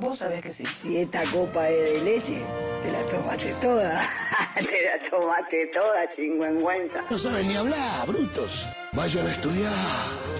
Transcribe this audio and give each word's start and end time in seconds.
Vos 0.00 0.18
sabés 0.18 0.42
que 0.42 0.50
sí. 0.50 0.64
Si 0.82 0.96
esta 0.98 1.22
copa 1.32 1.68
es 1.68 1.92
de 1.94 2.00
leche, 2.02 2.42
te 2.82 2.92
la 2.92 3.00
tomaste 3.06 3.52
toda. 3.60 4.08
te 4.54 4.62
la 4.84 5.10
tomaste 5.10 5.66
toda, 5.68 6.08
chingüengüenza. 6.10 7.04
No 7.10 7.18
saben 7.18 7.48
ni 7.48 7.56
hablar, 7.56 8.06
brutos. 8.06 8.68
Vayan 8.92 9.26
a 9.26 9.30
estudiar. 9.30 9.72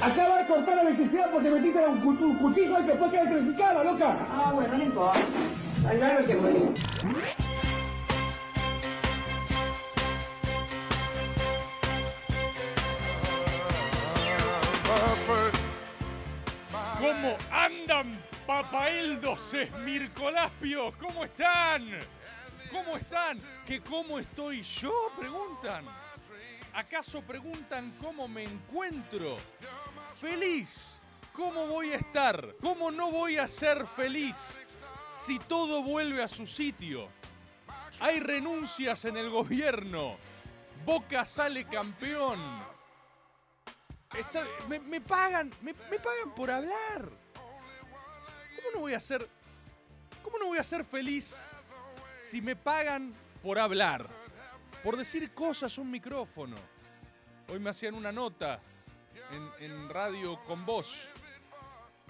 Acaba 0.02 0.38
de 0.38 0.46
cortar 0.46 0.76
la 0.76 0.82
electricidad 0.82 1.30
porque 1.30 1.50
metiste 1.50 1.78
un, 1.86 2.00
cu- 2.00 2.24
un 2.24 2.36
cuchillo 2.38 2.80
y 2.80 2.84
después 2.84 3.10
queda 3.10 3.22
electrificada, 3.22 3.84
loca. 3.84 4.26
Ah, 4.30 4.52
bueno, 4.54 4.76
no 4.76 4.84
importa. 4.84 5.20
Hay 5.88 6.00
algo 6.00 6.26
que 6.26 6.34
morir. 6.36 6.72
¿Cómo 17.16 17.38
andan, 17.50 18.22
papaeldos 18.46 19.54
esmircolaspios? 19.54 20.94
¿Cómo 20.96 21.24
están? 21.24 21.98
¿Cómo 22.70 22.94
están? 22.98 23.40
¿Que 23.64 23.80
cómo 23.80 24.18
estoy 24.18 24.60
yo? 24.60 24.92
Preguntan. 25.18 25.86
¿Acaso 26.74 27.22
preguntan 27.22 27.90
cómo 28.02 28.28
me 28.28 28.44
encuentro? 28.44 29.38
Feliz. 30.20 31.00
¿Cómo 31.32 31.66
voy 31.68 31.92
a 31.92 31.96
estar? 31.96 32.54
¿Cómo 32.60 32.90
no 32.90 33.10
voy 33.10 33.38
a 33.38 33.48
ser 33.48 33.86
feliz 33.86 34.60
si 35.14 35.38
todo 35.38 35.82
vuelve 35.82 36.22
a 36.22 36.28
su 36.28 36.46
sitio? 36.46 37.08
Hay 37.98 38.20
renuncias 38.20 39.06
en 39.06 39.16
el 39.16 39.30
gobierno. 39.30 40.18
Boca 40.84 41.24
sale 41.24 41.64
campeón. 41.64 42.38
Me, 44.68 45.00
pagan, 45.00 45.52
me, 45.62 45.74
pagan 45.74 46.34
por 46.34 46.50
hablar. 46.50 47.10
¿Cómo 48.56 48.68
no 48.74 48.80
voy 48.80 48.94
a 48.94 49.00
ser, 49.00 49.28
cómo 50.22 50.38
no 50.38 50.46
voy 50.46 50.58
a 50.58 50.64
ser 50.64 50.84
feliz 50.84 51.42
si 52.18 52.40
me 52.40 52.56
pagan 52.56 53.12
por 53.42 53.58
hablar, 53.58 54.08
por 54.82 54.96
decir 54.96 55.32
cosas 55.34 55.76
a 55.76 55.80
un 55.80 55.90
micrófono? 55.90 56.56
Hoy 57.48 57.58
me 57.58 57.70
hacían 57.70 57.94
una 57.94 58.12
nota 58.12 58.60
en, 59.60 59.88
radio 59.88 60.42
con 60.44 60.64
vos. 60.64 61.08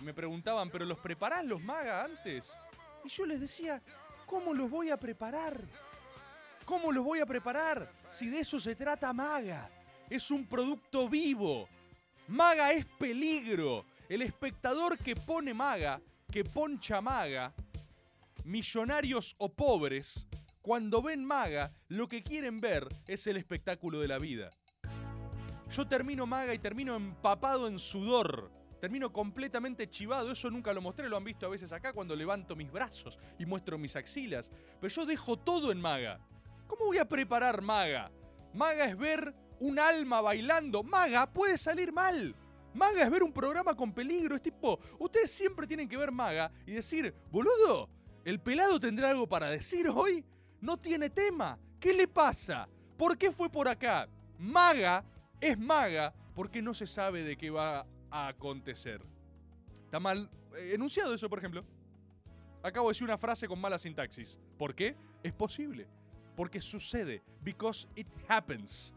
Me 0.03 0.13
preguntaban, 0.13 0.71
¿pero 0.71 0.85
los 0.85 0.99
preparás 0.99 1.45
los 1.45 1.63
maga 1.63 2.05
antes? 2.05 2.57
Y 3.05 3.09
yo 3.09 3.25
les 3.25 3.41
decía, 3.41 3.83
¿cómo 4.27 4.53
los 4.53 4.71
voy 4.71 4.91
a 4.91 4.97
preparar? 4.99 5.61
¿Cómo 6.65 6.93
los 6.93 7.05
voy 7.05 7.21
a 7.21 7.27
preparar 7.27 7.91
si 8.09 8.29
de 8.29 8.41
eso 8.41 8.61
se 8.61 8.75
trata 8.75 9.13
maga? 9.13 9.71
Es 10.11 10.31
un 10.31 10.47
producto 10.47 11.09
vivo. 11.09 11.69
Maga 12.29 12.73
es 12.73 12.85
peligro. 12.85 13.85
El 14.09 14.23
espectador 14.23 14.99
que 14.99 15.15
pone 15.15 15.55
maga, 15.55 16.01
que 16.31 16.45
poncha 16.45 17.01
maga, 17.01 17.53
millonarios 18.45 19.35
o 19.39 19.49
pobres, 19.49 20.27
cuando 20.61 21.03
ven 21.03 21.25
maga, 21.25 21.73
lo 21.89 22.09
que 22.09 22.23
quieren 22.23 22.61
ver 22.61 22.89
es 23.07 23.27
el 23.29 23.37
espectáculo 23.37 24.01
de 24.01 24.09
la 24.09 24.19
vida. 24.19 24.51
Yo 25.71 25.87
termino 25.87 26.27
maga 26.27 26.55
y 26.55 26.59
termino 26.59 26.97
empapado 26.97 27.69
en 27.69 27.79
sudor. 27.79 28.51
Termino 28.81 29.13
completamente 29.13 29.89
chivado. 29.89 30.33
Eso 30.33 30.51
nunca 30.51 30.73
lo 30.73 30.81
mostré, 30.81 31.09
lo 31.09 31.17
han 31.17 31.25
visto 31.25 31.47
a 31.47 31.51
veces 31.51 31.73
acá 31.73 31.93
cuando 31.93 32.15
levanto 32.15 32.55
mis 32.57 32.71
brazos 32.71 33.19
y 33.39 33.47
muestro 33.47 33.79
mis 33.79 33.97
axilas. 33.97 34.51
Pero 34.81 34.93
yo 34.93 35.07
dejo 35.07 35.37
todo 35.37 35.71
en 35.73 35.81
maga. 35.81 36.21
¿Cómo 36.67 36.87
voy 36.87 36.99
a 36.99 37.09
preparar 37.09 37.63
maga? 37.63 38.11
Maga 38.53 38.85
es 38.85 38.97
ver 38.97 39.35
un 39.61 39.79
alma 39.79 40.21
bailando. 40.21 40.83
Maga 40.83 41.31
puede 41.33 41.59
salir 41.59 41.93
mal. 41.93 42.35
Maga 42.75 43.05
es 43.05 43.11
ver 43.11 43.23
un 43.23 43.33
programa 43.33 43.75
con 43.75 43.93
peligro. 43.93 44.37
Es 44.37 44.43
tipo, 44.43 44.79
ustedes 44.99 45.31
siempre 45.31 45.67
tienen 45.67 45.89
que 45.89 45.97
ver 45.97 46.13
Maga 46.13 46.51
y 46.67 46.73
decir, 46.73 47.15
boludo, 47.31 47.89
¿el 48.25 48.41
pelado 48.41 48.79
tendrá 48.79 49.11
algo 49.11 49.27
para 49.27 49.49
decir 49.51 49.89
hoy? 49.89 50.25
No 50.61 50.77
tiene 50.77 51.11
tema. 51.11 51.59
¿Qué 51.81 51.93
le 51.93 52.09
pasa? 52.09 52.69
¿Por 52.97 53.17
qué 53.17 53.31
fue 53.33 53.51
por 53.51 53.69
acá? 53.69 54.09
Maga 54.39 55.05
es 55.41 55.59
maga 55.59 56.15
porque 56.35 56.61
no 56.61 56.75
se 56.75 56.87
sabe 56.87 57.23
de 57.23 57.37
qué 57.37 57.51
va 57.51 57.87
a 58.11 58.29
acontecer. 58.29 59.03
Está 59.85 60.01
mal 60.01 60.31
eh, 60.57 60.73
enunciado 60.75 61.15
eso, 61.15 61.29
por 61.29 61.39
ejemplo. 61.39 61.65
Acabo 62.63 62.89
de 62.89 62.93
decir 62.93 63.05
una 63.05 63.19
frase 63.19 63.47
con 63.47 63.61
mala 63.61 63.79
sintaxis. 63.79 64.39
¿Por 64.59 64.75
qué? 64.75 64.97
Es 65.23 65.33
posible. 65.33 65.87
Porque 66.35 66.61
sucede. 66.61 67.23
Because 67.43 67.87
it 67.95 68.09
happens. 68.29 68.93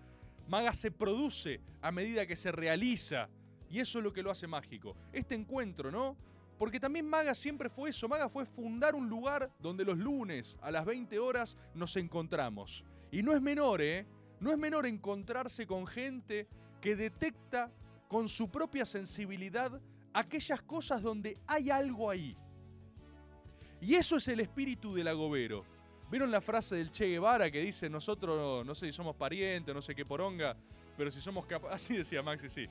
Maga 0.50 0.74
se 0.74 0.90
produce 0.90 1.62
a 1.80 1.92
medida 1.92 2.26
que 2.26 2.36
se 2.36 2.52
realiza. 2.52 3.30
Y 3.70 3.80
eso 3.80 4.00
es 4.00 4.04
lo 4.04 4.12
que 4.12 4.24
lo 4.24 4.32
hace 4.32 4.48
mágico. 4.48 4.96
Este 5.14 5.36
encuentro, 5.36 5.92
¿no? 5.92 6.18
Porque 6.58 6.80
también 6.80 7.08
Maga 7.08 7.36
siempre 7.36 7.70
fue 7.70 7.92
eso. 7.92 8.10
Maga 8.10 8.28
fue 8.28 8.46
fundar 8.46 8.96
un 8.96 9.08
lugar 9.08 9.52
donde 9.60 9.86
los 9.86 9.98
lunes 9.98 10.58
a 10.62 10.72
las 10.72 10.86
20 10.86 11.20
horas 11.20 11.56
nos 11.76 11.96
encontramos. 11.98 12.84
Y 13.12 13.22
no 13.22 13.34
es 13.34 13.42
menor, 13.42 13.80
¿eh? 13.82 14.08
No 14.40 14.52
es 14.52 14.58
menor 14.58 14.88
encontrarse 14.88 15.68
con 15.68 15.86
gente 15.86 16.48
que 16.82 16.96
detecta 16.96 17.72
con 18.08 18.28
su 18.28 18.50
propia 18.50 18.88
sensibilidad 18.88 19.80
aquellas 20.14 20.64
cosas 20.64 21.04
donde 21.04 21.38
hay 21.46 21.70
algo 21.70 22.10
ahí. 22.10 22.36
Y 23.82 23.94
eso 23.94 24.18
es 24.18 24.28
el 24.28 24.40
espíritu 24.40 24.96
del 24.96 25.10
agobero. 25.10 25.64
¿Vieron 26.10 26.32
la 26.32 26.42
frase 26.42 26.76
del 26.76 26.92
Che 26.92 27.06
Guevara 27.06 27.52
que 27.52 27.62
dice 27.62 27.88
nosotros, 27.90 28.66
no 28.66 28.74
sé 28.74 28.88
si 28.88 28.92
somos 28.92 29.16
parientes, 29.16 29.76
no 29.76 29.82
sé 29.82 29.94
qué 29.94 30.06
poronga, 30.06 30.58
pero 30.98 31.12
si 31.12 31.22
somos 31.22 31.46
capaces... 31.46 31.76
Así 31.76 31.98
decía 31.98 32.24
Maxi, 32.24 32.50
sí. 32.50 32.68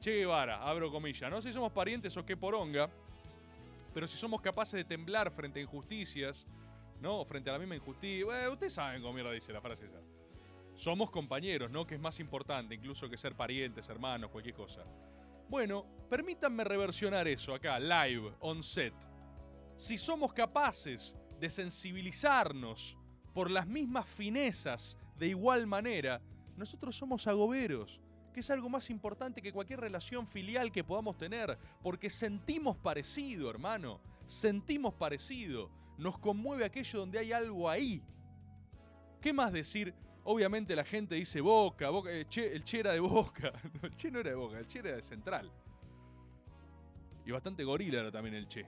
Che 0.00 0.10
Guevara, 0.16 0.62
abro 0.62 0.90
comillas, 0.90 1.30
no 1.30 1.40
sé 1.40 1.48
si 1.50 1.54
somos 1.54 1.70
parientes 1.70 2.16
o 2.16 2.26
qué 2.26 2.36
poronga, 2.36 2.90
pero 3.94 4.08
si 4.08 4.18
somos 4.18 4.40
capaces 4.40 4.74
de 4.74 4.84
temblar 4.84 5.30
frente 5.30 5.60
a 5.60 5.62
injusticias, 5.62 6.46
¿no? 7.00 7.24
Frente 7.24 7.50
a 7.50 7.52
la 7.52 7.58
misma 7.60 7.76
injusticia... 7.76 8.50
Ustedes 8.50 8.72
saben 8.72 9.00
cómo 9.00 9.14
mierda 9.14 9.30
dice 9.30 9.52
la 9.52 9.60
frase 9.60 9.86
esa. 9.86 10.00
Somos 10.74 11.10
compañeros, 11.10 11.70
¿no? 11.70 11.86
Que 11.86 11.94
es 11.94 12.00
más 12.00 12.18
importante 12.18 12.74
incluso 12.74 13.08
que 13.08 13.16
ser 13.16 13.36
parientes, 13.36 13.88
hermanos, 13.88 14.30
cualquier 14.30 14.56
cosa. 14.56 14.84
Bueno, 15.48 15.84
permítanme 16.08 16.64
reversionar 16.64 17.28
eso 17.28 17.54
acá, 17.54 17.78
live, 17.78 18.32
on 18.40 18.62
set. 18.62 18.94
Si 19.76 19.98
somos 19.98 20.32
capaces 20.32 21.14
de 21.42 21.50
sensibilizarnos 21.50 22.96
por 23.34 23.50
las 23.50 23.66
mismas 23.66 24.06
finezas 24.06 24.96
de 25.18 25.26
igual 25.26 25.66
manera, 25.66 26.22
nosotros 26.56 26.94
somos 26.94 27.26
agoberos, 27.26 28.00
que 28.32 28.38
es 28.38 28.50
algo 28.50 28.68
más 28.68 28.90
importante 28.90 29.42
que 29.42 29.52
cualquier 29.52 29.80
relación 29.80 30.28
filial 30.28 30.70
que 30.70 30.84
podamos 30.84 31.18
tener, 31.18 31.58
porque 31.82 32.10
sentimos 32.10 32.76
parecido, 32.76 33.50
hermano, 33.50 34.00
sentimos 34.24 34.94
parecido, 34.94 35.68
nos 35.98 36.16
conmueve 36.16 36.64
aquello 36.64 37.00
donde 37.00 37.18
hay 37.18 37.32
algo 37.32 37.68
ahí. 37.68 38.00
¿Qué 39.20 39.32
más 39.32 39.52
decir? 39.52 39.92
Obviamente 40.22 40.76
la 40.76 40.84
gente 40.84 41.16
dice 41.16 41.40
Boca, 41.40 41.90
Boca 41.90 42.12
eh, 42.12 42.28
che, 42.28 42.52
el 42.54 42.62
Che 42.62 42.78
era 42.78 42.92
de 42.92 43.00
Boca. 43.00 43.52
No, 43.74 43.88
el 43.88 43.96
Che 43.96 44.12
no 44.12 44.20
era 44.20 44.30
de 44.30 44.36
Boca, 44.36 44.60
el 44.60 44.66
Che 44.68 44.78
era 44.78 44.92
de 44.92 45.02
Central. 45.02 45.50
Y 47.26 47.32
bastante 47.32 47.64
gorila 47.64 47.98
era 47.98 48.12
también 48.12 48.36
el 48.36 48.46
Che. 48.46 48.64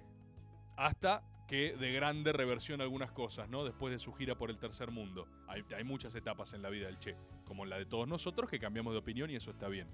Hasta 0.77 1.23
que 1.47 1.77
de 1.77 1.93
grande 1.93 2.33
reversiona 2.33 2.85
algunas 2.85 3.13
cosas, 3.13 3.49
¿no? 3.49 3.65
Después 3.65 3.93
de 3.93 3.99
su 3.99 4.13
gira 4.15 4.37
por 4.37 4.51
el 4.51 4.59
tercer 4.59 4.91
mundo. 4.91 5.29
Hay, 5.47 5.85
muchas 5.85 6.15
etapas 6.15 6.55
en 6.55 6.63
la 6.63 6.71
vida 6.71 6.87
del 6.87 6.99
Che, 6.99 7.17
como 7.45 7.67
la 7.67 7.79
de 7.79 7.87
todos 7.87 8.09
nosotros, 8.09 8.49
que 8.49 8.59
cambiamos 8.59 8.93
de 8.95 8.99
opinión 8.99 9.31
y 9.31 9.37
eso 9.37 9.51
está 9.51 9.69
bien. 9.69 9.87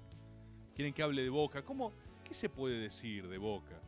Quieren 0.75 0.93
que 0.93 1.03
hable 1.03 1.23
de 1.23 1.29
Boca. 1.29 1.63
¿Cómo? 1.63 1.91
¿Qué 2.23 2.33
se 2.33 2.49
puede 2.49 2.77
decir 2.77 3.27
de 3.27 3.37
Boca? 3.37 3.81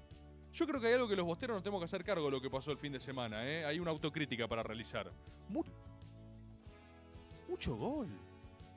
Yo 0.51 0.67
creo 0.67 0.79
que 0.79 0.87
hay 0.87 0.93
algo 0.93 1.07
que 1.07 1.15
los 1.15 1.25
bosteros 1.25 1.55
nos 1.55 1.63
tenemos 1.63 1.81
que 1.81 1.85
hacer 1.85 2.03
cargo 2.03 2.25
de 2.25 2.31
lo 2.31 2.41
que 2.41 2.49
pasó 2.49 2.71
el 2.71 2.77
fin 2.77 2.91
de 2.91 2.99
semana, 2.99 3.47
¿eh? 3.49 3.65
Hay 3.65 3.79
una 3.79 3.91
autocrítica 3.91 4.47
para 4.47 4.61
realizar. 4.61 5.11
Mu- 5.49 5.63
mucho 7.47 7.75
gol. 7.75 8.07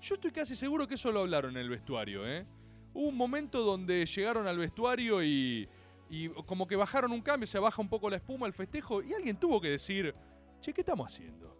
Yo 0.00 0.14
estoy 0.14 0.30
casi 0.30 0.54
seguro 0.54 0.86
que 0.86 0.94
eso 0.94 1.10
lo 1.10 1.20
hablaron 1.20 1.50
en 1.52 1.62
el 1.62 1.68
vestuario, 1.68 2.26
¿eh? 2.26 2.46
Hubo 2.94 3.08
un 3.08 3.16
momento 3.16 3.62
donde 3.62 4.06
llegaron 4.06 4.46
al 4.46 4.56
vestuario 4.56 5.22
y, 5.22 5.68
y 6.08 6.28
como 6.44 6.66
que 6.66 6.76
bajaron 6.76 7.12
un 7.12 7.20
cambio, 7.22 7.46
se 7.46 7.58
baja 7.58 7.80
un 7.82 7.88
poco 7.88 8.08
la 8.10 8.16
espuma, 8.16 8.46
el 8.46 8.52
festejo, 8.52 9.02
y 9.02 9.12
alguien 9.12 9.36
tuvo 9.38 9.60
que 9.60 9.70
decir, 9.70 10.14
che, 10.60 10.72
¿qué 10.72 10.82
estamos 10.82 11.12
haciendo? 11.12 11.56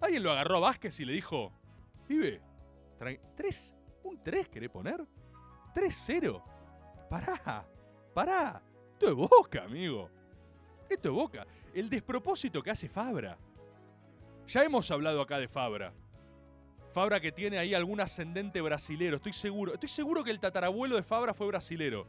Alguien 0.00 0.22
lo 0.22 0.30
agarró 0.32 0.56
a 0.58 0.60
Vázquez 0.60 0.98
y 1.00 1.04
le 1.04 1.12
dijo, 1.12 1.52
tra- 2.08 3.20
¿tres? 3.34 3.74
¿Un 4.04 4.22
3 4.22 4.48
querés 4.48 4.70
poner? 4.70 5.04
¿3-0? 5.74 6.42
Pará, 7.10 7.66
pará. 8.14 8.62
Esto 8.92 9.08
es 9.08 9.14
boca, 9.14 9.64
amigo. 9.64 10.08
Esto 10.88 11.08
es 11.08 11.14
boca. 11.14 11.46
El 11.74 11.90
despropósito 11.90 12.62
que 12.62 12.70
hace 12.70 12.88
Fabra. 12.88 13.36
Ya 14.46 14.62
hemos 14.62 14.90
hablado 14.90 15.20
acá 15.20 15.38
de 15.38 15.48
Fabra. 15.48 15.92
Fabra 16.92 17.20
que 17.20 17.32
tiene 17.32 17.58
ahí 17.58 17.74
algún 17.74 18.00
ascendente 18.00 18.60
brasilero, 18.60 19.16
estoy 19.16 19.32
seguro. 19.34 19.74
Estoy 19.74 19.88
seguro 19.90 20.24
que 20.24 20.30
el 20.30 20.40
tatarabuelo 20.40 20.96
de 20.96 21.02
Fabra 21.02 21.34
fue 21.34 21.46
brasilero. 21.48 22.06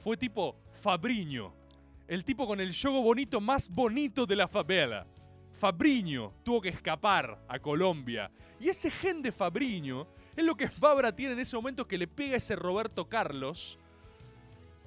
Fue 0.00 0.16
tipo 0.16 0.56
Fabriño. 0.72 1.52
El 2.08 2.24
tipo 2.24 2.46
con 2.46 2.58
el 2.58 2.72
yogo 2.72 3.02
bonito 3.02 3.38
más 3.38 3.68
bonito 3.68 4.24
de 4.24 4.34
la 4.34 4.48
favela. 4.48 5.06
Fabriño 5.52 6.32
tuvo 6.42 6.62
que 6.62 6.70
escapar 6.70 7.38
a 7.46 7.58
Colombia. 7.58 8.30
Y 8.58 8.70
ese 8.70 8.90
gen 8.90 9.20
de 9.20 9.30
Fabriño 9.30 10.08
es 10.34 10.42
lo 10.42 10.56
que 10.56 10.70
Fabra 10.70 11.14
tiene 11.14 11.34
en 11.34 11.40
ese 11.40 11.54
momento 11.54 11.86
que 11.86 11.98
le 11.98 12.08
pega 12.08 12.36
ese 12.36 12.56
Roberto 12.56 13.10
Carlos. 13.10 13.78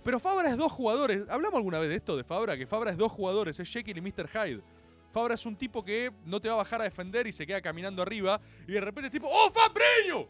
Pero 0.03 0.19
Fabra 0.19 0.49
es 0.49 0.57
dos 0.57 0.71
jugadores. 0.71 1.29
¿Hablamos 1.29 1.57
alguna 1.57 1.77
vez 1.77 1.89
de 1.89 1.95
esto 1.95 2.17
de 2.17 2.23
Fabra? 2.23 2.57
Que 2.57 2.65
Fabra 2.65 2.89
es 2.89 2.97
dos 2.97 3.11
jugadores, 3.11 3.59
es 3.59 3.69
Jekyll 3.69 3.97
y 3.97 4.01
Mr. 4.01 4.27
Hyde. 4.27 4.63
Fabra 5.11 5.35
es 5.35 5.45
un 5.45 5.55
tipo 5.55 5.85
que 5.85 6.11
no 6.25 6.41
te 6.41 6.47
va 6.47 6.55
a 6.55 6.57
bajar 6.57 6.81
a 6.81 6.85
defender 6.85 7.27
y 7.27 7.31
se 7.31 7.45
queda 7.45 7.61
caminando 7.61 8.01
arriba. 8.01 8.41
Y 8.67 8.71
de 8.71 8.81
repente 8.81 9.07
es 9.07 9.11
tipo, 9.11 9.27
¡Oh, 9.29 9.51
Fabriño! 9.51 10.27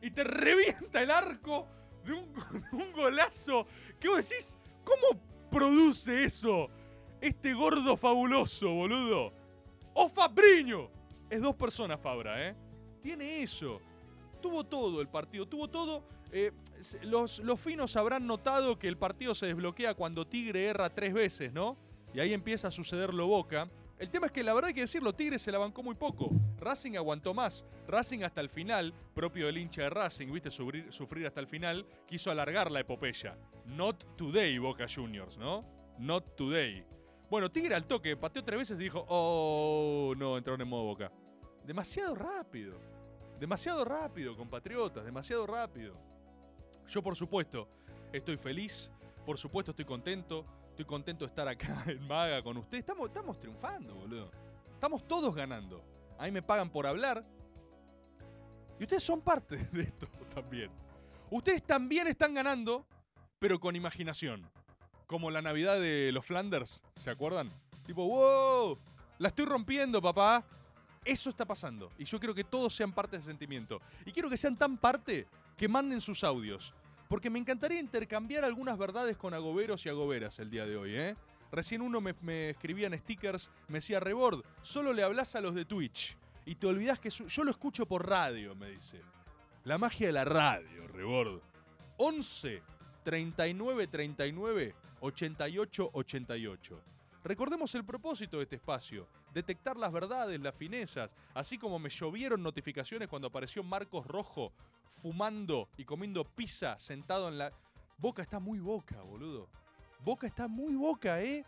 Y 0.00 0.10
te 0.10 0.24
revienta 0.24 1.02
el 1.02 1.10
arco 1.10 1.68
de 2.04 2.12
un, 2.12 2.92
golazo. 2.92 3.66
¿Qué 3.98 4.08
vos 4.08 4.28
decís? 4.28 4.58
¿Cómo 4.84 5.20
produce 5.50 6.24
eso? 6.24 6.68
Este 7.20 7.52
gordo 7.52 7.96
fabuloso, 7.96 8.72
boludo. 8.72 9.32
¡Oh, 9.94 10.08
Fabriño! 10.08 10.88
Es 11.28 11.40
dos 11.42 11.56
personas, 11.56 12.00
Fabra, 12.00 12.48
¿eh? 12.48 12.56
Tiene 13.02 13.42
eso. 13.42 13.80
Tuvo 14.40 14.64
todo 14.64 15.00
el 15.00 15.08
partido, 15.08 15.46
tuvo 15.46 15.68
todo. 15.68 16.04
Eh, 16.30 16.52
los, 17.02 17.40
los 17.40 17.60
finos 17.60 17.96
habrán 17.96 18.26
notado 18.26 18.78
que 18.78 18.88
el 18.88 18.96
partido 18.96 19.34
se 19.34 19.46
desbloquea 19.46 19.94
cuando 19.94 20.26
Tigre 20.26 20.66
erra 20.66 20.90
tres 20.90 21.12
veces, 21.12 21.52
¿no? 21.52 21.76
Y 22.14 22.20
ahí 22.20 22.32
empieza 22.32 22.68
a 22.68 22.70
suceder 22.70 23.12
lo 23.12 23.26
boca. 23.26 23.68
El 23.98 24.10
tema 24.10 24.26
es 24.26 24.32
que 24.32 24.44
la 24.44 24.54
verdad 24.54 24.68
hay 24.68 24.74
que 24.74 24.82
decirlo, 24.82 25.12
Tigre 25.12 25.40
se 25.40 25.50
la 25.50 25.58
bancó 25.58 25.82
muy 25.82 25.96
poco. 25.96 26.30
Racing 26.58 26.96
aguantó 26.96 27.34
más. 27.34 27.66
Racing 27.88 28.22
hasta 28.22 28.40
el 28.40 28.48
final, 28.48 28.94
propio 29.12 29.46
del 29.46 29.58
hincha 29.58 29.82
de 29.82 29.90
Racing, 29.90 30.30
viste, 30.30 30.50
sufrir, 30.50 31.26
hasta 31.26 31.40
el 31.40 31.48
final, 31.48 31.84
quiso 32.06 32.30
alargar 32.30 32.70
la 32.70 32.80
epopeya. 32.80 33.36
Not 33.64 34.16
today, 34.16 34.56
Boca 34.58 34.86
Juniors, 34.88 35.36
¿no? 35.36 35.64
Not 35.98 36.36
today. 36.36 36.84
Bueno, 37.28 37.50
Tigre 37.50 37.74
al 37.74 37.86
toque, 37.86 38.16
pateó 38.16 38.44
tres 38.44 38.58
veces 38.58 38.78
y 38.78 38.84
dijo, 38.84 39.04
oh, 39.08 40.14
no, 40.16 40.38
entraron 40.38 40.60
en 40.60 40.68
modo 40.68 40.84
Boca. 40.84 41.10
Demasiado 41.64 42.14
rápido. 42.14 42.80
Demasiado 43.40 43.84
rápido, 43.84 44.36
compatriotas, 44.36 45.04
demasiado 45.04 45.44
rápido. 45.46 45.96
Yo, 46.86 47.02
por 47.02 47.16
supuesto, 47.16 47.68
estoy 48.12 48.36
feliz, 48.36 48.92
por 49.26 49.38
supuesto, 49.38 49.72
estoy 49.72 49.84
contento. 49.84 50.46
Estoy 50.78 50.86
contento 50.86 51.24
de 51.24 51.30
estar 51.30 51.48
acá 51.48 51.82
en 51.88 52.06
Maga 52.06 52.40
con 52.40 52.56
ustedes. 52.56 52.82
Estamos, 52.82 53.08
estamos 53.08 53.36
triunfando, 53.40 53.96
boludo. 53.96 54.30
Estamos 54.74 55.08
todos 55.08 55.34
ganando. 55.34 55.82
A 56.16 56.26
mí 56.26 56.30
me 56.30 56.40
pagan 56.40 56.70
por 56.70 56.86
hablar. 56.86 57.24
Y 58.78 58.84
ustedes 58.84 59.02
son 59.02 59.20
parte 59.20 59.56
de 59.72 59.82
esto 59.82 60.06
también. 60.32 60.70
Ustedes 61.32 61.64
también 61.64 62.06
están 62.06 62.32
ganando, 62.32 62.86
pero 63.40 63.58
con 63.58 63.74
imaginación. 63.74 64.48
Como 65.08 65.32
la 65.32 65.42
Navidad 65.42 65.80
de 65.80 66.12
los 66.12 66.24
Flanders, 66.24 66.84
¿se 66.94 67.10
acuerdan? 67.10 67.50
Tipo, 67.84 68.06
wow, 68.06 68.78
la 69.18 69.30
estoy 69.30 69.46
rompiendo, 69.46 70.00
papá. 70.00 70.44
Eso 71.04 71.30
está 71.30 71.44
pasando. 71.44 71.90
Y 71.98 72.04
yo 72.04 72.20
quiero 72.20 72.36
que 72.36 72.44
todos 72.44 72.72
sean 72.72 72.92
parte 72.92 73.16
de 73.16 73.18
ese 73.18 73.30
sentimiento. 73.32 73.82
Y 74.06 74.12
quiero 74.12 74.30
que 74.30 74.36
sean 74.36 74.56
tan 74.56 74.78
parte 74.78 75.26
que 75.56 75.66
manden 75.66 76.00
sus 76.00 76.22
audios. 76.22 76.72
Porque 77.08 77.30
me 77.30 77.38
encantaría 77.38 77.80
intercambiar 77.80 78.44
algunas 78.44 78.76
verdades 78.76 79.16
con 79.16 79.32
agoberos 79.32 79.84
y 79.86 79.88
agoberas 79.88 80.38
el 80.38 80.50
día 80.50 80.66
de 80.66 80.76
hoy, 80.76 80.94
¿eh? 80.94 81.16
Recién 81.50 81.80
uno 81.80 82.02
me, 82.02 82.50
escribía 82.50 82.88
en 82.88 82.98
stickers, 82.98 83.50
me 83.68 83.78
decía, 83.78 84.00
Rebord, 84.00 84.44
solo 84.60 84.92
le 84.92 85.02
hablas 85.02 85.34
a 85.34 85.40
los 85.40 85.54
de 85.54 85.64
Twitch. 85.64 86.16
Y 86.44 86.56
te 86.56 86.66
olvidas 86.66 87.00
que 87.00 87.10
yo 87.10 87.44
lo 87.44 87.50
escucho 87.50 87.86
por 87.86 88.06
radio, 88.06 88.54
me 88.54 88.70
dice. 88.70 89.00
La 89.64 89.78
magia 89.78 90.08
de 90.08 90.12
la 90.12 90.24
radio, 90.24 90.86
Rebord. 90.88 91.40
11 91.96 92.62
39 93.02 93.86
39 93.86 94.74
88 95.00 95.90
88. 95.92 96.82
Recordemos 97.24 97.74
el 97.74 97.84
propósito 97.84 98.36
de 98.36 98.44
este 98.44 98.56
espacio, 98.56 99.08
detectar 99.34 99.76
las 99.76 99.92
verdades, 99.92 100.40
las 100.40 100.54
finezas, 100.54 101.14
así 101.34 101.58
como 101.58 101.78
me 101.78 101.90
llovieron 101.90 102.42
notificaciones 102.42 103.08
cuando 103.08 103.28
apareció 103.28 103.62
Marcos 103.62 104.06
Rojo 104.06 104.52
fumando 104.88 105.68
y 105.76 105.84
comiendo 105.84 106.24
pizza 106.24 106.78
sentado 106.78 107.28
en 107.28 107.38
la... 107.38 107.52
Boca 107.98 108.22
está 108.22 108.38
muy 108.38 108.58
boca, 108.60 109.00
boludo. 109.02 109.48
Boca 110.04 110.26
está 110.26 110.46
muy 110.46 110.74
boca, 110.74 111.20
¿eh? 111.20 111.44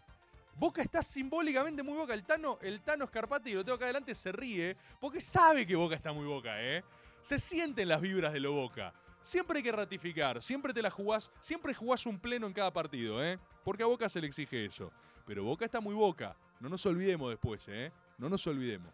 Boca 0.56 0.82
está 0.82 1.02
simbólicamente 1.02 1.82
muy 1.82 1.96
boca. 1.96 2.12
El 2.12 2.24
Tano, 2.24 2.58
el 2.60 2.82
Tano 2.82 3.06
Scarpati, 3.06 3.52
lo 3.52 3.64
tengo 3.64 3.76
acá 3.76 3.84
adelante, 3.84 4.14
se 4.14 4.32
ríe 4.32 4.76
porque 5.00 5.20
sabe 5.20 5.66
que 5.66 5.76
Boca 5.76 5.94
está 5.94 6.12
muy 6.12 6.26
boca, 6.26 6.60
¿eh? 6.62 6.84
Se 7.22 7.38
sienten 7.38 7.88
las 7.88 8.00
vibras 8.00 8.32
de 8.32 8.40
lo 8.40 8.52
Boca. 8.52 8.92
Siempre 9.22 9.58
hay 9.58 9.62
que 9.62 9.72
ratificar, 9.72 10.42
siempre 10.42 10.72
te 10.72 10.82
la 10.82 10.90
jugás, 10.90 11.30
siempre 11.40 11.74
jugás 11.74 12.06
un 12.06 12.18
pleno 12.18 12.46
en 12.46 12.52
cada 12.52 12.72
partido, 12.72 13.24
¿eh? 13.24 13.38
Porque 13.64 13.82
a 13.82 13.86
Boca 13.86 14.08
se 14.08 14.20
le 14.20 14.26
exige 14.26 14.64
eso. 14.64 14.90
Pero 15.26 15.44
Boca 15.44 15.64
está 15.64 15.80
muy 15.80 15.94
Boca. 15.94 16.36
No 16.58 16.68
nos 16.68 16.84
olvidemos 16.86 17.30
después, 17.30 17.66
¿eh? 17.68 17.92
No 18.18 18.28
nos 18.28 18.46
olvidemos. 18.46 18.92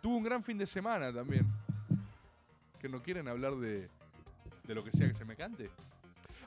Tuvo 0.00 0.16
un 0.16 0.24
gran 0.24 0.44
fin 0.44 0.58
de 0.58 0.66
semana 0.66 1.12
también. 1.12 1.46
No 2.88 3.02
quieren 3.02 3.28
hablar 3.28 3.56
de, 3.56 3.88
de 4.64 4.74
lo 4.74 4.84
que 4.84 4.92
sea 4.92 5.08
que 5.08 5.14
se 5.14 5.24
me 5.24 5.36
cante. 5.36 5.70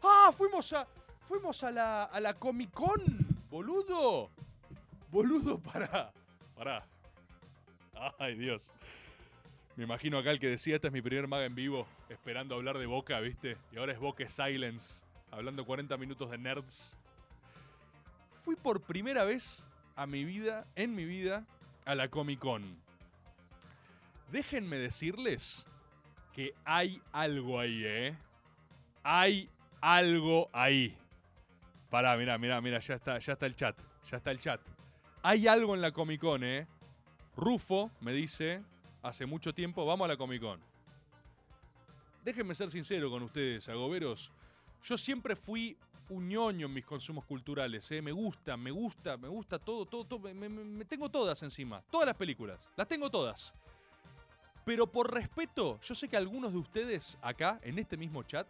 ¡Ah! 0.04 0.32
Fuimos 0.36 0.74
a. 0.74 0.88
Fuimos 1.26 1.64
a 1.64 1.72
la, 1.72 2.04
a 2.06 2.20
la 2.20 2.34
Comic 2.34 2.72
Con, 2.72 3.02
boludo. 3.52 4.32
Boludo, 5.12 5.60
para. 5.60 6.12
Pará. 6.56 6.86
Ay, 8.18 8.36
Dios. 8.36 8.74
Me 9.76 9.84
imagino 9.84 10.18
acá 10.18 10.32
el 10.32 10.40
que 10.40 10.50
decía, 10.50 10.76
esta 10.76 10.88
es 10.88 10.94
mi 10.94 11.02
primer 11.02 11.28
maga 11.28 11.46
en 11.46 11.56
vivo, 11.56 11.88
esperando 12.10 12.56
hablar 12.56 12.78
de 12.78 12.86
Boca, 12.86 13.20
¿viste? 13.20 13.58
Y 13.72 13.78
ahora 13.78 13.94
es 13.94 14.00
Boca 14.00 14.28
Silence, 14.28 15.06
hablando 15.32 15.66
40 15.66 15.96
minutos 15.98 16.30
de 16.32 16.38
nerds. 16.38 16.98
Fui 18.42 18.56
por 18.56 18.82
primera 18.82 19.24
vez 19.24 19.68
a 19.96 20.06
mi 20.06 20.26
vida, 20.26 20.66
en 20.76 20.96
mi 20.96 21.06
vida, 21.06 21.46
a 21.86 21.96
la 21.96 22.10
Comic 22.10 22.40
Con. 22.40 22.78
Déjenme 24.32 24.78
decirles 24.78 25.66
que 26.34 26.54
hay 26.66 27.02
algo 27.12 27.60
ahí, 27.60 27.84
¿eh? 27.86 28.16
Hay 29.04 29.50
algo 29.82 30.50
ahí. 30.54 30.96
Pará, 31.90 32.16
mira, 32.18 32.38
mira, 32.38 32.62
mira, 32.62 32.80
ya 32.80 32.96
está, 32.96 33.18
ya 33.20 33.34
está 33.34 33.46
el 33.46 33.56
chat, 33.56 33.76
ya 34.10 34.18
está 34.18 34.32
el 34.32 34.40
chat. 34.40 34.62
Hay 35.24 35.48
algo 35.48 35.74
en 35.76 35.82
la 35.82 35.92
Comic 35.92 36.22
Con, 36.22 36.44
¿eh? 36.44 36.68
Rufo 37.36 37.90
me 38.02 38.12
dice, 38.14 38.62
hace 39.02 39.26
mucho 39.26 39.54
tiempo, 39.54 39.86
vamos 39.86 40.06
a 40.06 40.10
la 40.10 40.18
Comic 40.18 40.42
Con. 40.42 40.60
Déjenme 42.24 42.54
ser 42.54 42.70
sincero 42.70 43.10
con 43.10 43.24
ustedes, 43.24 43.68
agoberos. 43.70 44.32
Yo 44.84 44.98
siempre 44.98 45.36
fui 45.36 45.76
un 46.10 46.28
ñoño 46.28 46.68
en 46.68 46.74
mis 46.74 46.86
consumos 46.86 47.24
culturales, 47.26 47.90
¿eh? 47.92 48.02
Me 48.02 48.12
gusta, 48.12 48.58
me 48.58 48.72
gusta, 48.72 49.18
me 49.18 49.28
gusta 49.28 49.58
todo, 49.60 49.86
todo, 49.86 50.06
todo. 50.06 50.20
Me, 50.20 50.34
me- 50.34 50.50
me 50.50 50.86
tengo 50.86 51.10
todas 51.10 51.42
encima. 51.44 51.82
Todas 51.90 52.08
las 52.08 52.16
películas. 52.16 52.70
Las 52.76 52.88
tengo 52.88 53.10
todas. 53.10 53.54
Pero 54.70 54.86
por 54.86 55.12
respeto, 55.12 55.80
yo 55.82 55.96
sé 55.96 56.08
que 56.08 56.16
algunos 56.16 56.52
de 56.52 56.60
ustedes 56.60 57.18
acá, 57.24 57.60
en 57.64 57.80
este 57.80 57.98
mismo 57.98 58.22
chat, 58.22 58.48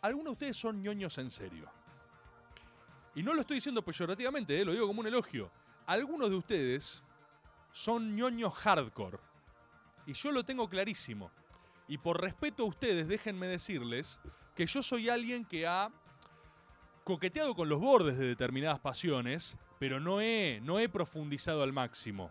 algunos 0.00 0.26
de 0.26 0.32
ustedes 0.34 0.56
son 0.56 0.80
ñoños 0.80 1.18
en 1.18 1.32
serio. 1.32 1.68
Y 3.16 3.24
no 3.24 3.34
lo 3.34 3.40
estoy 3.40 3.56
diciendo 3.56 3.82
peyorativamente, 3.82 4.60
¿eh? 4.60 4.64
lo 4.64 4.70
digo 4.70 4.86
como 4.86 5.00
un 5.00 5.08
elogio. 5.08 5.50
Algunos 5.86 6.30
de 6.30 6.36
ustedes 6.36 7.02
son 7.72 8.14
ñoños 8.14 8.54
hardcore. 8.54 9.18
Y 10.06 10.12
yo 10.12 10.30
lo 10.30 10.44
tengo 10.44 10.68
clarísimo. 10.68 11.32
Y 11.88 11.98
por 11.98 12.20
respeto 12.20 12.62
a 12.62 12.66
ustedes, 12.66 13.08
déjenme 13.08 13.48
decirles 13.48 14.20
que 14.54 14.66
yo 14.66 14.80
soy 14.80 15.08
alguien 15.08 15.44
que 15.44 15.66
ha 15.66 15.90
coqueteado 17.02 17.56
con 17.56 17.68
los 17.68 17.80
bordes 17.80 18.16
de 18.16 18.28
determinadas 18.28 18.78
pasiones, 18.78 19.58
pero 19.80 19.98
no 19.98 20.20
he, 20.20 20.60
no 20.62 20.78
he 20.78 20.88
profundizado 20.88 21.64
al 21.64 21.72
máximo. 21.72 22.30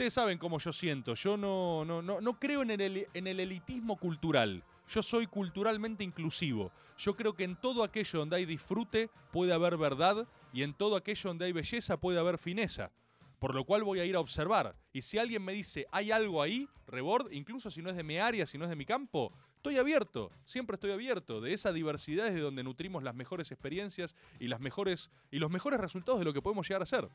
Ustedes 0.00 0.14
saben 0.14 0.38
cómo 0.38 0.58
yo 0.58 0.72
siento. 0.72 1.12
Yo 1.12 1.36
no, 1.36 1.84
no, 1.84 2.00
no, 2.00 2.22
no 2.22 2.40
creo 2.40 2.62
en 2.62 2.70
el, 2.70 3.06
en 3.12 3.26
el 3.26 3.38
elitismo 3.38 3.96
cultural. 3.96 4.64
Yo 4.88 5.02
soy 5.02 5.26
culturalmente 5.26 6.02
inclusivo. 6.02 6.72
Yo 6.96 7.14
creo 7.14 7.34
que 7.34 7.44
en 7.44 7.54
todo 7.54 7.84
aquello 7.84 8.20
donde 8.20 8.36
hay 8.36 8.46
disfrute 8.46 9.10
puede 9.30 9.52
haber 9.52 9.76
verdad 9.76 10.26
y 10.54 10.62
en 10.62 10.72
todo 10.72 10.96
aquello 10.96 11.28
donde 11.28 11.44
hay 11.44 11.52
belleza 11.52 11.98
puede 11.98 12.18
haber 12.18 12.38
fineza. 12.38 12.90
Por 13.38 13.54
lo 13.54 13.66
cual 13.66 13.84
voy 13.84 14.00
a 14.00 14.06
ir 14.06 14.16
a 14.16 14.20
observar. 14.20 14.74
Y 14.94 15.02
si 15.02 15.18
alguien 15.18 15.44
me 15.44 15.52
dice, 15.52 15.86
hay 15.92 16.12
algo 16.12 16.40
ahí, 16.40 16.66
rebord, 16.86 17.30
incluso 17.30 17.70
si 17.70 17.82
no 17.82 17.90
es 17.90 17.96
de 17.96 18.02
mi 18.02 18.16
área, 18.16 18.46
si 18.46 18.56
no 18.56 18.64
es 18.64 18.70
de 18.70 18.76
mi 18.76 18.86
campo, 18.86 19.34
estoy 19.56 19.76
abierto. 19.76 20.30
Siempre 20.46 20.76
estoy 20.76 20.92
abierto. 20.92 21.42
De 21.42 21.52
esa 21.52 21.74
diversidad 21.74 22.26
es 22.28 22.32
de 22.32 22.40
donde 22.40 22.62
nutrimos 22.62 23.02
las 23.02 23.14
mejores 23.14 23.52
experiencias 23.52 24.16
y, 24.38 24.48
las 24.48 24.60
mejores, 24.60 25.10
y 25.30 25.40
los 25.40 25.50
mejores 25.50 25.78
resultados 25.78 26.20
de 26.20 26.24
lo 26.24 26.32
que 26.32 26.40
podemos 26.40 26.66
llegar 26.66 26.80
a 26.80 26.86
ser. 26.86 27.06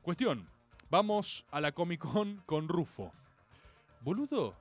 Cuestión. 0.00 0.48
Vamos 0.90 1.44
a 1.50 1.60
la 1.60 1.72
Comic 1.72 2.00
Con 2.00 2.42
con 2.46 2.66
Rufo. 2.66 3.12
Boludo. 4.00 4.54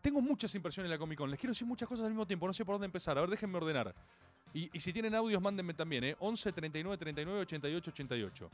Tengo 0.00 0.22
muchas 0.22 0.54
impresiones 0.54 0.88
en 0.88 0.92
la 0.92 0.98
Comic 0.98 1.18
Con. 1.18 1.30
Les 1.30 1.38
quiero 1.38 1.50
decir 1.50 1.66
muchas 1.66 1.86
cosas 1.86 2.04
al 2.04 2.10
mismo 2.10 2.26
tiempo. 2.26 2.46
No 2.46 2.52
sé 2.54 2.64
por 2.64 2.74
dónde 2.74 2.86
empezar. 2.86 3.18
A 3.18 3.20
ver, 3.20 3.28
déjenme 3.30 3.58
ordenar. 3.58 3.94
Y, 4.54 4.70
y 4.72 4.80
si 4.80 4.92
tienen 4.92 5.14
audios, 5.14 5.42
mándenme 5.42 5.74
también, 5.74 6.04
¿eh? 6.04 6.16
11 6.18 6.52
39 6.52 6.96
39 6.96 7.40
88 7.40 7.90
88. 7.90 8.50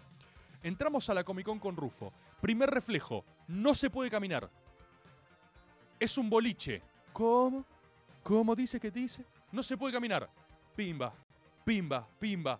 Entramos 0.65 1.09
a 1.09 1.15
la 1.15 1.23
Comic 1.23 1.47
Con 1.47 1.61
con 1.61 1.77
Rufo. 1.77 2.12
Primer 2.41 2.71
reflejo, 2.71 3.25
no 3.47 3.75
se 3.75 3.88
puede 3.88 4.11
caminar. 4.11 4.50
Es 6.00 6.19
un 6.19 6.29
boliche. 6.29 6.83
¿Cómo? 7.12 7.65
¿Cómo 8.25 8.57
dice 8.57 8.81
que 8.81 8.91
dice? 8.91 9.25
No 9.53 9.62
se 9.62 9.77
puede 9.77 9.95
caminar. 9.95 10.29
Pimba, 10.75 11.15
pimba, 11.65 12.07
pimba. 12.19 12.59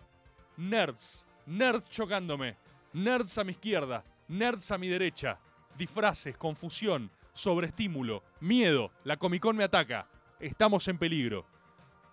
Nerds, 0.55 1.27
nerds 1.45 1.89
chocándome. 1.89 2.55
Nerds 2.93 3.37
a 3.37 3.43
mi 3.43 3.51
izquierda, 3.51 4.03
nerds 4.27 4.71
a 4.71 4.77
mi 4.77 4.87
derecha. 4.87 5.37
Disfraces, 5.77 6.37
confusión, 6.37 7.11
sobreestímulo, 7.33 8.23
miedo. 8.39 8.91
La 9.03 9.17
Comic 9.17 9.41
Con 9.41 9.55
me 9.55 9.63
ataca. 9.63 10.07
Estamos 10.39 10.87
en 10.87 10.97
peligro. 10.97 11.45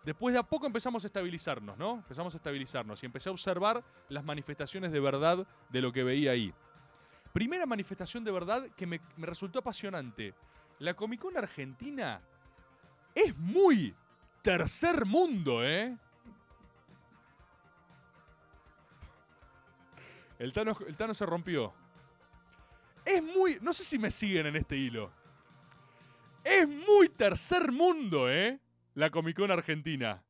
Después 0.04 0.32
de 0.32 0.38
a 0.38 0.44
poco 0.44 0.66
empezamos 0.66 1.02
a 1.02 1.08
estabilizarnos, 1.08 1.76
¿no? 1.76 1.94
Empezamos 1.94 2.32
a 2.32 2.36
estabilizarnos 2.36 3.02
y 3.02 3.06
empecé 3.06 3.28
a 3.28 3.32
observar 3.32 3.82
las 4.08 4.24
manifestaciones 4.24 4.92
de 4.92 5.00
verdad 5.00 5.44
de 5.68 5.80
lo 5.80 5.92
que 5.92 6.04
veía 6.04 6.30
ahí. 6.30 6.54
Primera 7.32 7.66
manifestación 7.66 8.22
de 8.22 8.30
verdad 8.30 8.68
que 8.76 8.86
me, 8.86 9.00
resultó 9.18 9.58
apasionante. 9.58 10.32
La 10.78 10.94
Comic 10.94 11.20
Con 11.20 11.36
Argentina 11.36 12.20
es 13.14 13.36
muy 13.36 13.94
tercer 14.42 15.04
mundo, 15.06 15.64
¿eh? 15.64 15.96
El 20.38 20.52
Tano, 20.52 20.76
el 20.86 21.14
se 21.14 21.26
rompió. 21.26 21.72
Es 23.04 23.22
muy... 23.22 23.58
No 23.60 23.72
sé 23.72 23.84
si 23.84 23.98
me 23.98 24.10
siguen 24.10 24.46
en 24.46 24.56
este 24.56 24.76
hilo. 24.76 25.10
Es 26.44 26.68
muy 26.68 27.08
tercer 27.08 27.72
mundo, 27.72 28.30
¿eh? 28.30 28.60
La 28.94 29.10
Comic 29.10 29.36
Con 29.36 29.50
Argentina. 29.50 30.22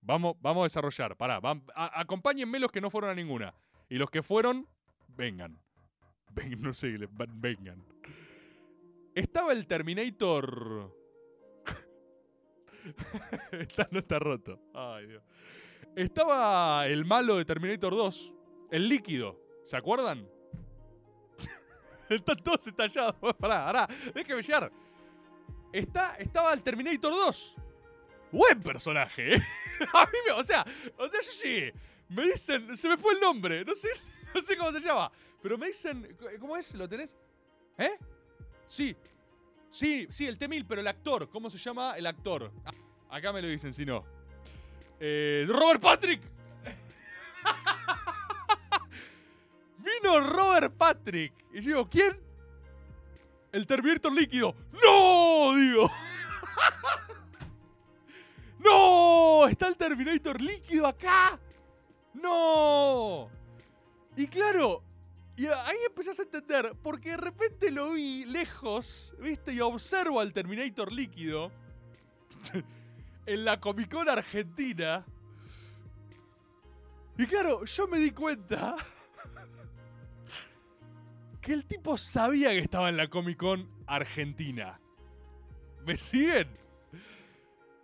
Vamos, 0.00 0.36
vamos 0.40 0.62
a 0.62 0.64
desarrollar. 0.64 1.16
Pará, 1.16 1.40
acompáñenme 1.74 2.58
los 2.58 2.72
que 2.72 2.80
no 2.80 2.90
fueron 2.90 3.10
a 3.10 3.14
ninguna. 3.14 3.54
Y 3.88 3.96
los 3.96 4.10
que 4.10 4.22
fueron, 4.22 4.66
vengan. 5.08 5.58
Ven, 6.30 6.60
no 6.60 6.72
sé, 6.72 6.96
vengan. 7.34 7.84
Estaba 9.14 9.52
el 9.52 9.66
Terminator. 9.66 10.96
no 13.90 13.98
está 13.98 14.18
roto. 14.18 14.60
Ay, 14.74 15.06
Dios. 15.06 15.22
Estaba 15.94 16.86
el 16.86 17.04
malo 17.04 17.36
de 17.36 17.44
Terminator 17.44 17.94
2. 17.94 18.34
El 18.72 18.88
líquido. 18.88 19.38
¿Se 19.64 19.76
acuerdan? 19.76 20.26
Están 22.08 22.38
todos 22.38 22.66
estallados. 22.66 23.14
Pará, 23.38 23.66
pará. 23.66 23.88
Déjeme 24.14 24.40
llegar. 24.40 24.72
Está, 25.70 26.16
estaba 26.16 26.54
el 26.54 26.62
Terminator 26.62 27.12
2. 27.12 27.56
Buen 28.32 28.62
personaje, 28.62 29.34
¿eh? 29.34 29.42
A 29.94 30.06
mí 30.06 30.18
me. 30.26 30.32
O 30.32 30.42
sea, 30.42 30.64
o 30.96 31.06
sea, 31.06 31.20
yo 31.20 31.42
llegué. 31.42 31.74
Me 32.08 32.22
dicen. 32.22 32.74
Se 32.74 32.88
me 32.88 32.96
fue 32.96 33.12
el 33.12 33.20
nombre. 33.20 33.62
No 33.62 33.74
sé, 33.74 33.90
no 34.34 34.40
sé 34.40 34.56
cómo 34.56 34.72
se 34.72 34.80
llama. 34.80 35.12
Pero 35.42 35.58
me 35.58 35.66
dicen. 35.66 36.16
¿Cómo 36.40 36.56
es? 36.56 36.74
¿Lo 36.74 36.88
tenés? 36.88 37.14
¿Eh? 37.76 37.98
Sí. 38.66 38.96
Sí, 39.68 40.06
sí, 40.08 40.26
el 40.26 40.38
T-1000, 40.38 40.64
pero 40.66 40.80
el 40.80 40.86
actor. 40.86 41.28
¿Cómo 41.28 41.50
se 41.50 41.58
llama 41.58 41.94
el 41.98 42.06
actor? 42.06 42.50
Ah, 42.64 42.72
acá 43.10 43.34
me 43.34 43.42
lo 43.42 43.48
dicen, 43.48 43.72
si 43.72 43.84
no. 43.84 44.02
Eh, 44.98 45.44
Robert 45.46 45.80
Patrick. 45.82 46.22
Vino 50.02 50.20
Robert 50.20 50.74
Patrick. 50.76 51.32
Y 51.52 51.60
yo 51.60 51.68
digo, 51.68 51.88
¿quién? 51.88 52.20
El 53.52 53.66
Terminator 53.66 54.12
líquido. 54.12 54.54
¡No! 54.72 55.54
Digo. 55.54 55.90
¡No! 58.58 59.46
¿Está 59.48 59.68
el 59.68 59.76
Terminator 59.76 60.40
líquido 60.40 60.86
acá? 60.86 61.38
¡No! 62.14 63.30
Y 64.16 64.26
claro, 64.26 64.82
y 65.36 65.46
ahí 65.46 65.76
empezás 65.86 66.18
a 66.18 66.22
entender, 66.22 66.74
porque 66.82 67.10
de 67.10 67.16
repente 67.16 67.70
lo 67.70 67.92
vi 67.92 68.24
lejos, 68.26 69.14
¿viste? 69.20 69.54
Y 69.54 69.60
observo 69.60 70.20
al 70.20 70.32
Terminator 70.32 70.92
líquido 70.92 71.50
en 73.26 73.44
la 73.44 73.58
Comic 73.58 73.90
Con 73.90 74.08
Argentina. 74.08 75.04
Y 77.16 77.26
claro, 77.26 77.64
yo 77.64 77.88
me 77.88 77.98
di 77.98 78.10
cuenta 78.10 78.76
que 81.42 81.52
el 81.52 81.64
tipo 81.66 81.98
sabía 81.98 82.50
que 82.50 82.60
estaba 82.60 82.88
en 82.88 82.96
la 82.96 83.08
Comic 83.08 83.36
Con 83.36 83.68
Argentina. 83.86 84.80
¿Me 85.84 85.96
siguen? 85.96 86.48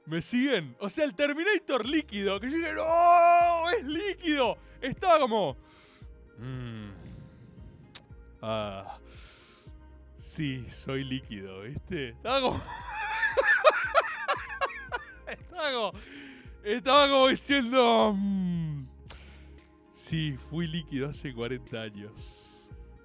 ¿Me 0.07 0.23
siguen? 0.23 0.77
O 0.81 0.88
sea, 0.88 1.05
el 1.05 1.15
Terminator 1.15 1.85
líquido, 1.85 2.41
que 2.41 2.50
yo 2.50 2.57
dije, 2.57 2.73
¡No! 2.75 3.69
¡Es 3.71 3.85
líquido! 3.85 4.57
Estaba 4.81 5.19
como. 5.19 5.57
"Mm, 6.38 6.88
ah. 8.43 8.99
Sí, 10.17 10.65
soy 10.71 11.05
líquido, 11.05 11.62
¿viste? 11.62 12.11
Estaba 12.11 12.41
como. 12.41 12.62
estaba 15.27 15.73
como. 15.73 15.93
Estaba 16.62 17.09
como 17.09 17.29
diciendo. 17.29 18.15
"Mm, 18.17 18.87
sí, 19.93 20.37
fui 20.49 20.69
líquido 20.69 21.09
hace 21.11 21.35
40 21.35 21.83
años. 21.83 22.48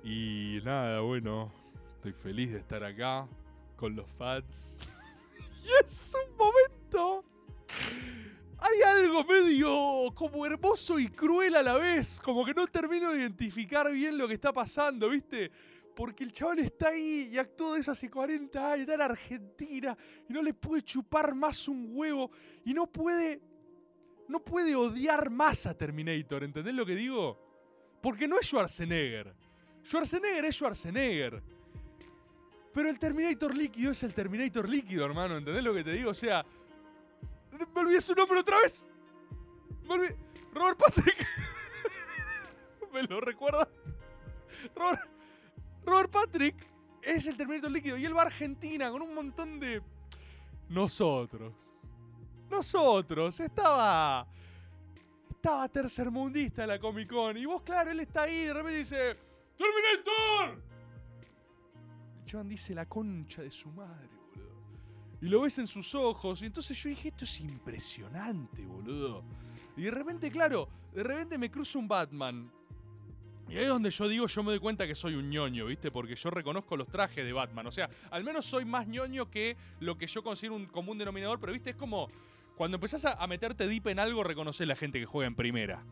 Y 0.03 0.59
nada, 0.63 0.99
bueno. 0.99 1.51
Estoy 1.95 2.11
feliz 2.11 2.51
de 2.51 2.59
estar 2.59 2.83
acá 2.83 3.27
con 3.77 3.95
los 3.95 4.09
fans. 4.17 4.93
Y 5.63 5.85
es 5.85 6.13
un 6.13 6.35
momento. 6.35 7.23
Hay 8.59 8.81
algo 8.81 9.23
medio 9.23 10.13
como 10.13 10.45
hermoso 10.45 10.99
y 10.99 11.07
cruel 11.07 11.55
a 11.55 11.63
la 11.63 11.75
vez. 11.75 12.19
Como 12.21 12.43
que 12.43 12.53
no 12.53 12.67
termino 12.67 13.11
de 13.11 13.19
identificar 13.19 13.89
bien 13.89 14.17
lo 14.17 14.27
que 14.27 14.33
está 14.33 14.51
pasando, 14.51 15.09
¿viste? 15.09 15.49
Porque 15.95 16.25
el 16.25 16.33
chaval 16.33 16.59
está 16.59 16.89
ahí 16.89 17.29
y 17.31 17.37
actuó 17.37 17.75
de 17.75 17.79
eso 17.79 17.91
hace 17.91 18.09
40 18.09 18.73
años, 18.73 18.81
está 18.81 18.95
en 18.95 19.01
Argentina 19.01 19.97
y 20.27 20.33
no 20.33 20.43
le 20.43 20.53
puede 20.53 20.81
chupar 20.81 21.33
más 21.33 21.69
un 21.69 21.91
huevo 21.91 22.29
y 22.65 22.73
no 22.73 22.85
puede. 22.87 23.41
No 24.27 24.43
puede 24.43 24.75
odiar 24.75 25.29
más 25.29 25.65
a 25.65 25.77
Terminator, 25.77 26.43
¿entendés 26.43 26.73
lo 26.73 26.85
que 26.85 26.95
digo? 26.95 27.39
Porque 28.01 28.27
no 28.27 28.37
es 28.37 28.47
Schwarzenegger. 28.47 29.33
Schwarzenegger 29.83 30.45
es 30.45 30.55
Schwarzenegger. 30.55 31.41
Pero 32.73 32.89
el 32.89 32.97
Terminator 32.97 33.55
líquido 33.55 33.91
es 33.91 34.01
el 34.03 34.13
Terminator 34.13 34.67
líquido, 34.67 35.05
hermano. 35.05 35.37
¿Entendés 35.37 35.63
lo 35.63 35.73
que 35.73 35.83
te 35.83 35.91
digo? 35.91 36.11
O 36.11 36.15
sea. 36.15 36.43
Me 37.51 37.81
olvidé 37.81 38.01
su 38.01 38.15
nombre 38.15 38.39
otra 38.39 38.59
vez. 38.61 38.87
Me 39.87 39.93
olvidé. 39.93 40.17
Robert 40.53 40.77
Patrick. 40.77 41.27
¿Me 42.93 43.03
lo 43.03 43.21
recuerda? 43.21 43.67
Robert, 44.75 45.01
Robert 45.85 46.11
Patrick 46.11 46.67
es 47.01 47.27
el 47.27 47.37
Terminator 47.37 47.71
líquido. 47.71 47.97
Y 47.97 48.05
él 48.05 48.15
va 48.15 48.23
a 48.23 48.25
Argentina 48.25 48.89
con 48.89 49.03
un 49.03 49.13
montón 49.13 49.59
de. 49.59 49.81
Nosotros. 50.69 51.53
Nosotros. 52.49 53.39
Estaba. 53.39 54.25
Estaba 55.29 55.67
tercermundista 55.69 56.65
la 56.65 56.79
Comic 56.79 57.09
Con. 57.09 57.37
Y 57.37 57.45
vos, 57.45 57.61
claro, 57.61 57.91
él 57.91 57.99
está 57.99 58.23
ahí 58.23 58.33
y 58.33 58.45
de 58.45 58.53
repente 58.53 58.77
dice. 58.79 59.32
¡Terminator! 59.57 60.63
El 62.19 62.25
chabón 62.25 62.49
dice 62.49 62.73
la 62.73 62.87
concha 62.87 63.41
de 63.41 63.51
su 63.51 63.69
madre, 63.71 64.09
boludo. 64.29 64.61
Y 65.21 65.27
lo 65.27 65.41
ves 65.41 65.59
en 65.59 65.67
sus 65.67 65.93
ojos. 65.95 66.41
Y 66.41 66.45
entonces 66.45 66.81
yo 66.81 66.89
dije, 66.89 67.09
esto 67.09 67.25
es 67.25 67.39
impresionante, 67.41 68.65
boludo. 68.65 69.23
Y 69.75 69.83
de 69.83 69.91
repente, 69.91 70.31
claro, 70.31 70.69
de 70.93 71.03
repente 71.03 71.37
me 71.37 71.51
cruza 71.51 71.79
un 71.79 71.87
Batman. 71.87 72.51
Y 73.49 73.57
ahí 73.57 73.63
es 73.63 73.69
donde 73.69 73.89
yo 73.89 74.07
digo, 74.07 74.25
yo 74.25 74.43
me 74.43 74.51
doy 74.51 74.59
cuenta 74.59 74.87
que 74.87 74.95
soy 74.95 75.15
un 75.15 75.29
ñoño, 75.29 75.65
¿viste? 75.65 75.91
Porque 75.91 76.15
yo 76.15 76.29
reconozco 76.29 76.77
los 76.77 76.87
trajes 76.87 77.25
de 77.25 77.33
Batman. 77.33 77.67
O 77.67 77.71
sea, 77.71 77.89
al 78.09 78.23
menos 78.23 78.45
soy 78.45 78.65
más 78.65 78.87
ñoño 78.87 79.29
que 79.29 79.57
lo 79.79 79.97
que 79.97 80.07
yo 80.07 80.23
considero 80.23 80.55
un 80.55 80.65
común 80.65 80.97
denominador. 80.97 81.39
Pero, 81.39 81.53
¿viste? 81.53 81.71
Es 81.71 81.75
como 81.75 82.09
cuando 82.55 82.75
empezás 82.75 83.05
a 83.05 83.27
meterte 83.27 83.67
deep 83.67 83.87
en 83.87 83.99
algo, 83.99 84.23
reconoces 84.23 84.67
la 84.67 84.75
gente 84.75 84.99
que 84.99 85.05
juega 85.05 85.27
en 85.27 85.35
primera. 85.35 85.83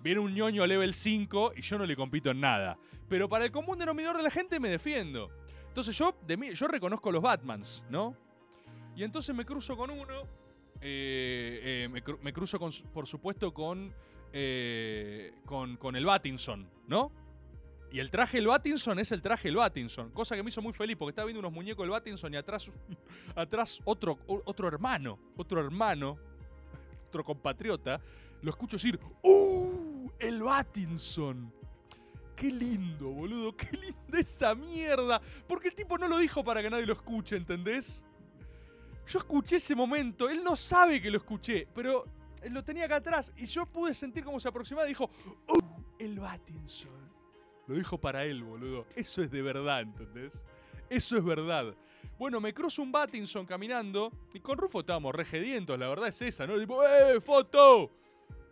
Viene 0.00 0.20
un 0.20 0.34
ñoño 0.34 0.66
level 0.66 0.92
5 0.94 1.52
y 1.56 1.62
yo 1.62 1.78
no 1.78 1.86
le 1.86 1.96
compito 1.96 2.30
en 2.30 2.40
nada. 2.40 2.78
Pero 3.08 3.28
para 3.28 3.44
el 3.44 3.50
común 3.50 3.78
denominador 3.78 4.16
de 4.18 4.22
la 4.22 4.30
gente 4.30 4.60
me 4.60 4.68
defiendo. 4.68 5.30
Entonces 5.68 5.96
yo, 5.96 6.14
yo 6.54 6.68
reconozco 6.68 7.10
los 7.12 7.22
Batmans, 7.22 7.84
¿no? 7.90 8.16
Y 8.94 9.02
entonces 9.04 9.34
me 9.34 9.44
cruzo 9.44 9.76
con 9.76 9.90
uno. 9.90 10.22
eh, 10.80 11.84
eh, 11.84 11.88
me, 11.90 12.02
cru- 12.02 12.18
me 12.22 12.32
cruzo, 12.32 12.58
por 12.92 13.06
supuesto, 13.06 13.52
con, 13.52 13.92
eh, 14.32 15.32
con, 15.44 15.76
con 15.76 15.96
el 15.96 16.04
Battinson, 16.04 16.68
¿no? 16.86 17.10
Y 17.92 18.00
el 18.00 18.10
traje 18.10 18.38
del 18.38 18.48
Battinson 18.48 18.98
es 18.98 19.12
el 19.12 19.22
traje 19.22 19.48
del 19.48 19.56
Battinson. 19.56 20.10
Cosa 20.10 20.34
que 20.34 20.42
me 20.42 20.48
hizo 20.48 20.60
muy 20.60 20.72
feliz 20.72 20.96
porque 20.96 21.10
estaba 21.10 21.26
viendo 21.26 21.40
unos 21.40 21.52
muñecos 21.52 21.82
del 21.84 21.90
Battinson 21.90 22.32
y 22.34 22.36
atrás, 22.36 22.70
atrás 23.36 23.80
otro, 23.84 24.18
otro 24.26 24.68
hermano. 24.68 25.18
Otro 25.36 25.60
hermano. 25.60 26.18
Otro 27.08 27.22
compatriota. 27.22 28.00
Lo 28.42 28.50
escucho 28.50 28.76
decir, 28.76 28.98
¡Uh! 29.22 30.10
El 30.18 30.42
Battinson. 30.42 31.52
Qué 32.34 32.50
lindo, 32.50 33.08
boludo. 33.08 33.56
Qué 33.56 33.70
linda 33.76 34.20
esa 34.20 34.54
mierda. 34.54 35.20
Porque 35.46 35.68
el 35.68 35.74
tipo 35.74 35.98
no 35.98 36.08
lo 36.08 36.18
dijo 36.18 36.44
para 36.44 36.62
que 36.62 36.70
nadie 36.70 36.86
lo 36.86 36.92
escuche, 36.92 37.36
¿entendés? 37.36 38.04
Yo 39.06 39.18
escuché 39.18 39.56
ese 39.56 39.74
momento. 39.74 40.28
Él 40.28 40.42
no 40.42 40.56
sabe 40.56 41.00
que 41.00 41.10
lo 41.10 41.18
escuché, 41.18 41.66
pero 41.74 42.04
lo 42.50 42.62
tenía 42.62 42.84
acá 42.84 42.96
atrás. 42.96 43.32
Y 43.36 43.46
yo 43.46 43.66
pude 43.66 43.94
sentir 43.94 44.24
cómo 44.24 44.38
se 44.40 44.48
aproximaba 44.48 44.86
y 44.86 44.90
dijo, 44.90 45.10
¡Uh! 45.48 45.60
El 45.98 46.20
Battinson. 46.20 47.06
Lo 47.66 47.74
dijo 47.74 47.98
para 47.98 48.24
él, 48.24 48.44
boludo. 48.44 48.86
Eso 48.94 49.22
es 49.22 49.30
de 49.30 49.42
verdad, 49.42 49.80
¿entendés? 49.80 50.44
Eso 50.88 51.16
es 51.16 51.24
verdad. 51.24 51.74
Bueno, 52.18 52.40
me 52.40 52.54
cruzo 52.54 52.82
un 52.82 52.92
Battinson 52.92 53.44
caminando 53.44 54.12
y 54.32 54.40
con 54.40 54.56
Rufo 54.56 54.80
estábamos 54.80 55.14
regedientos, 55.14 55.78
la 55.78 55.88
verdad 55.88 56.08
es 56.08 56.22
esa, 56.22 56.46
¿no? 56.46 56.54
¡eh, 56.56 57.20
foto! 57.20 57.90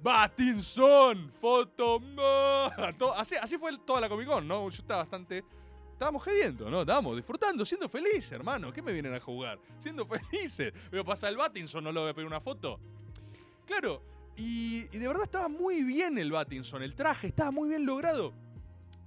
¡Battinson! 0.00 1.30
¡Foto! 1.40 2.00
Así, 3.16 3.58
fue 3.58 3.78
toda 3.78 4.02
la 4.02 4.08
Comic 4.08 4.26
Con, 4.26 4.46
¿no? 4.46 4.68
Yo 4.68 4.82
estaba 4.82 5.02
bastante. 5.02 5.44
Estábamos 5.92 6.24
gediendo, 6.24 6.68
¿no? 6.68 6.80
Estábamos 6.80 7.16
disfrutando, 7.16 7.64
siendo 7.64 7.88
felices, 7.88 8.32
hermano. 8.32 8.72
¿Qué 8.72 8.82
me 8.82 8.92
vienen 8.92 9.14
a 9.14 9.20
jugar? 9.20 9.58
Siendo 9.78 10.06
felices. 10.30 10.72
Veo 10.90 11.04
pasar 11.04 11.30
el 11.30 11.36
Battinson, 11.36 11.84
no 11.84 11.92
le 11.92 12.00
voy 12.00 12.10
a 12.10 12.14
pedir 12.14 12.26
una 12.26 12.40
foto. 12.40 12.78
Claro, 13.64 14.02
y, 14.36 14.82
de 14.88 15.06
verdad 15.06 15.24
estaba 15.24 15.48
muy 15.48 15.82
bien 15.82 16.18
el 16.18 16.32
Battinson, 16.32 16.82
el 16.82 16.94
traje 16.94 17.28
estaba 17.28 17.50
muy 17.50 17.68
bien 17.68 17.86
logrado. 17.86 18.32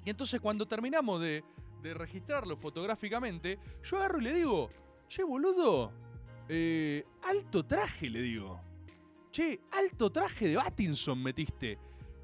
Y 0.06 0.10
entonces 0.10 0.40
cuando 0.40 0.66
terminamos 0.66 1.22
de, 1.22 1.44
de 1.82 1.94
registrarlo 1.94 2.56
fotográficamente, 2.56 3.60
yo 3.84 3.98
agarro 3.98 4.20
y 4.20 4.24
le 4.24 4.34
digo, 4.34 4.70
che, 5.08 5.24
boludo, 5.24 5.92
eh, 6.48 7.06
alto 7.24 7.66
traje, 7.66 8.10
le 8.10 8.22
digo. 8.22 8.67
Che, 9.38 9.60
alto 9.70 10.10
traje 10.10 10.48
de 10.48 10.56
Battinson 10.56 11.22
metiste. 11.22 11.78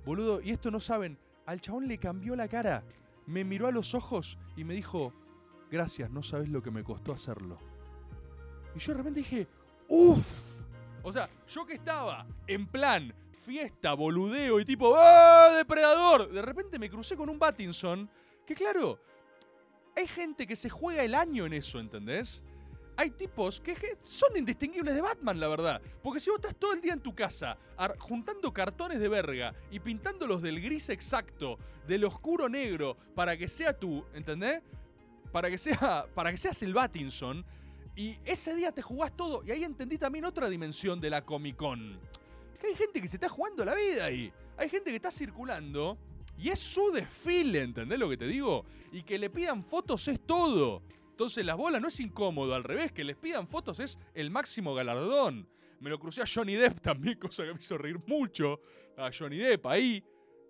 Boludo, 0.03 0.41
y 0.41 0.49
esto 0.49 0.71
no 0.71 0.79
saben, 0.79 1.15
al 1.45 1.61
chabón 1.61 1.87
le 1.87 1.99
cambió 1.99 2.35
la 2.35 2.47
cara, 2.47 2.83
me 3.27 3.43
miró 3.43 3.67
a 3.67 3.71
los 3.71 3.93
ojos 3.93 4.39
y 4.57 4.63
me 4.63 4.73
dijo, 4.73 5.13
gracias, 5.69 6.09
no 6.09 6.23
sabes 6.23 6.49
lo 6.49 6.63
que 6.63 6.71
me 6.71 6.83
costó 6.83 7.13
hacerlo. 7.13 7.59
Y 8.75 8.79
yo 8.79 8.93
de 8.93 8.97
repente 8.97 9.19
dije, 9.19 9.47
uff. 9.89 10.63
O 11.03 11.13
sea, 11.13 11.29
yo 11.47 11.67
que 11.67 11.75
estaba 11.75 12.25
en 12.47 12.65
plan 12.65 13.13
fiesta, 13.45 13.93
boludeo 13.93 14.59
y 14.59 14.65
tipo, 14.65 14.95
¡ah, 14.97 15.53
depredador! 15.55 16.31
De 16.31 16.41
repente 16.41 16.79
me 16.79 16.89
crucé 16.89 17.15
con 17.15 17.29
un 17.29 17.37
Battinson 17.37 18.09
que, 18.43 18.55
claro, 18.55 18.99
hay 19.95 20.07
gente 20.07 20.47
que 20.47 20.55
se 20.55 20.67
juega 20.67 21.03
el 21.03 21.13
año 21.13 21.45
en 21.45 21.53
eso, 21.53 21.79
¿entendés? 21.79 22.43
Hay 22.95 23.11
tipos 23.11 23.59
que 23.59 23.97
son 24.03 24.37
indistinguibles 24.37 24.93
de 24.93 25.01
Batman, 25.01 25.39
la 25.39 25.47
verdad. 25.47 25.81
Porque 26.01 26.19
si 26.19 26.29
vos 26.29 26.39
estás 26.39 26.55
todo 26.55 26.73
el 26.73 26.81
día 26.81 26.93
en 26.93 27.01
tu 27.01 27.15
casa 27.15 27.57
juntando 27.99 28.53
cartones 28.53 28.99
de 28.99 29.09
verga 29.09 29.53
y 29.71 29.79
pintándolos 29.79 30.41
del 30.41 30.61
gris 30.61 30.89
exacto, 30.89 31.57
del 31.87 32.03
oscuro 32.03 32.47
negro, 32.47 32.95
para 33.15 33.35
que 33.35 33.47
sea 33.47 33.77
tú, 33.77 34.05
¿entendés? 34.13 34.61
Para 35.31 35.49
que, 35.49 35.57
sea, 35.57 36.05
para 36.13 36.31
que 36.31 36.37
seas 36.37 36.61
el 36.61 36.73
Battinson. 36.73 37.43
Y 37.95 38.17
ese 38.25 38.55
día 38.55 38.71
te 38.71 38.81
jugás 38.81 39.15
todo. 39.15 39.43
Y 39.43 39.51
ahí 39.51 39.63
entendí 39.63 39.97
también 39.97 40.25
otra 40.25 40.49
dimensión 40.49 40.99
de 41.01 41.09
la 41.09 41.25
Comic 41.25 41.55
Con. 41.55 41.99
Que 42.59 42.67
hay 42.67 42.75
gente 42.75 43.01
que 43.01 43.07
se 43.07 43.17
está 43.17 43.29
jugando 43.29 43.65
la 43.65 43.75
vida 43.75 44.05
ahí. 44.05 44.31
Hay 44.57 44.69
gente 44.69 44.91
que 44.91 44.95
está 44.95 45.11
circulando 45.11 45.97
y 46.37 46.49
es 46.49 46.59
su 46.59 46.91
desfile, 46.91 47.61
¿entendés 47.61 47.99
lo 47.99 48.09
que 48.09 48.17
te 48.17 48.27
digo? 48.27 48.65
Y 48.91 49.03
que 49.03 49.17
le 49.17 49.29
pidan 49.29 49.63
fotos 49.63 50.07
es 50.07 50.19
todo. 50.21 50.81
Entonces 51.13 51.45
las 51.45 51.55
bolas 51.55 51.79
no 51.79 51.89
es 51.89 51.99
incómodo, 51.99 52.55
al 52.55 52.63
revés, 52.63 52.91
que 52.91 53.03
les 53.03 53.15
pidan 53.15 53.47
fotos 53.47 53.79
es 53.79 53.99
el 54.15 54.31
máximo 54.31 54.73
galardón. 54.73 55.47
Me 55.79 55.91
lo 55.91 55.99
crucé 55.99 56.23
a 56.23 56.25
Johnny 56.25 56.55
Depp 56.55 56.79
también, 56.81 57.17
cosa 57.19 57.43
que 57.43 57.53
me 57.53 57.59
hizo 57.59 57.77
reír 57.77 57.99
mucho. 58.07 58.59
A 58.97 59.11
Johnny 59.15 59.37
Depp 59.37 59.63
ahí, 59.67 60.03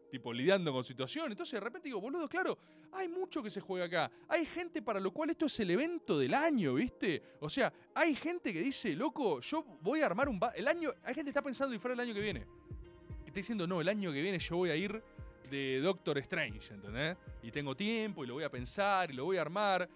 tipo 0.10 0.32
lidiando 0.32 0.72
con 0.72 0.82
situaciones. 0.86 1.32
Entonces 1.32 1.60
de 1.60 1.60
repente 1.60 1.90
digo, 1.90 2.00
boludo, 2.00 2.30
claro, 2.30 2.58
hay 2.94 3.10
mucho 3.10 3.44
que 3.44 3.50
se 3.50 3.60
juega 3.60 3.88
acá. 3.88 4.12
Hay 4.30 4.46
gente 4.46 4.82
para 4.82 5.02
lo 5.02 5.12
cual 5.12 5.32
esto 5.32 5.48
es 5.48 5.60
el 5.60 5.70
evento 5.72 6.18
del 6.18 6.34
año, 6.34 6.76
¿viste? 6.76 7.22
O 7.42 7.50
sea, 7.50 7.74
hay 7.94 8.16
gente 8.16 8.54
que 8.54 8.62
dice, 8.62 8.96
loco, 8.96 9.42
yo 9.42 9.66
voy 9.82 10.00
a 10.00 10.06
armar 10.06 10.30
un... 10.30 10.40
El 10.56 10.70
año... 10.70 10.92
Hay 11.04 11.14
gente 11.14 11.24
que 11.26 11.30
está 11.32 11.42
pensando 11.42 11.74
disfrutar 11.74 11.96
el 11.96 12.08
año 12.08 12.14
que 12.14 12.22
viene. 12.22 12.40
Que 12.40 13.32
está 13.32 13.36
diciendo, 13.36 13.68
no, 13.68 13.82
el 13.82 13.90
año 13.90 14.14
que 14.14 14.22
viene 14.22 14.40
yo 14.40 14.56
voy 14.56 14.70
a 14.70 14.78
ir 14.78 15.04
de 15.50 15.82
Doctor 15.82 16.18
Strange, 16.20 16.74
¿entendés? 16.74 17.18
Y 17.42 17.52
tengo 17.52 17.76
tiempo 17.76 18.24
y 18.24 18.28
lo 18.28 18.36
voy 18.36 18.46
a 18.46 18.50
pensar 18.50 19.12
y 19.12 19.14
lo 19.14 19.26
voy 19.26 19.36
a 19.36 19.42
armar. 19.42 19.90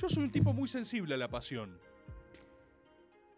Yo 0.00 0.08
soy 0.08 0.22
un 0.22 0.30
tipo 0.30 0.52
muy 0.52 0.68
sensible 0.68 1.14
a 1.14 1.18
la 1.18 1.28
pasión. 1.28 1.76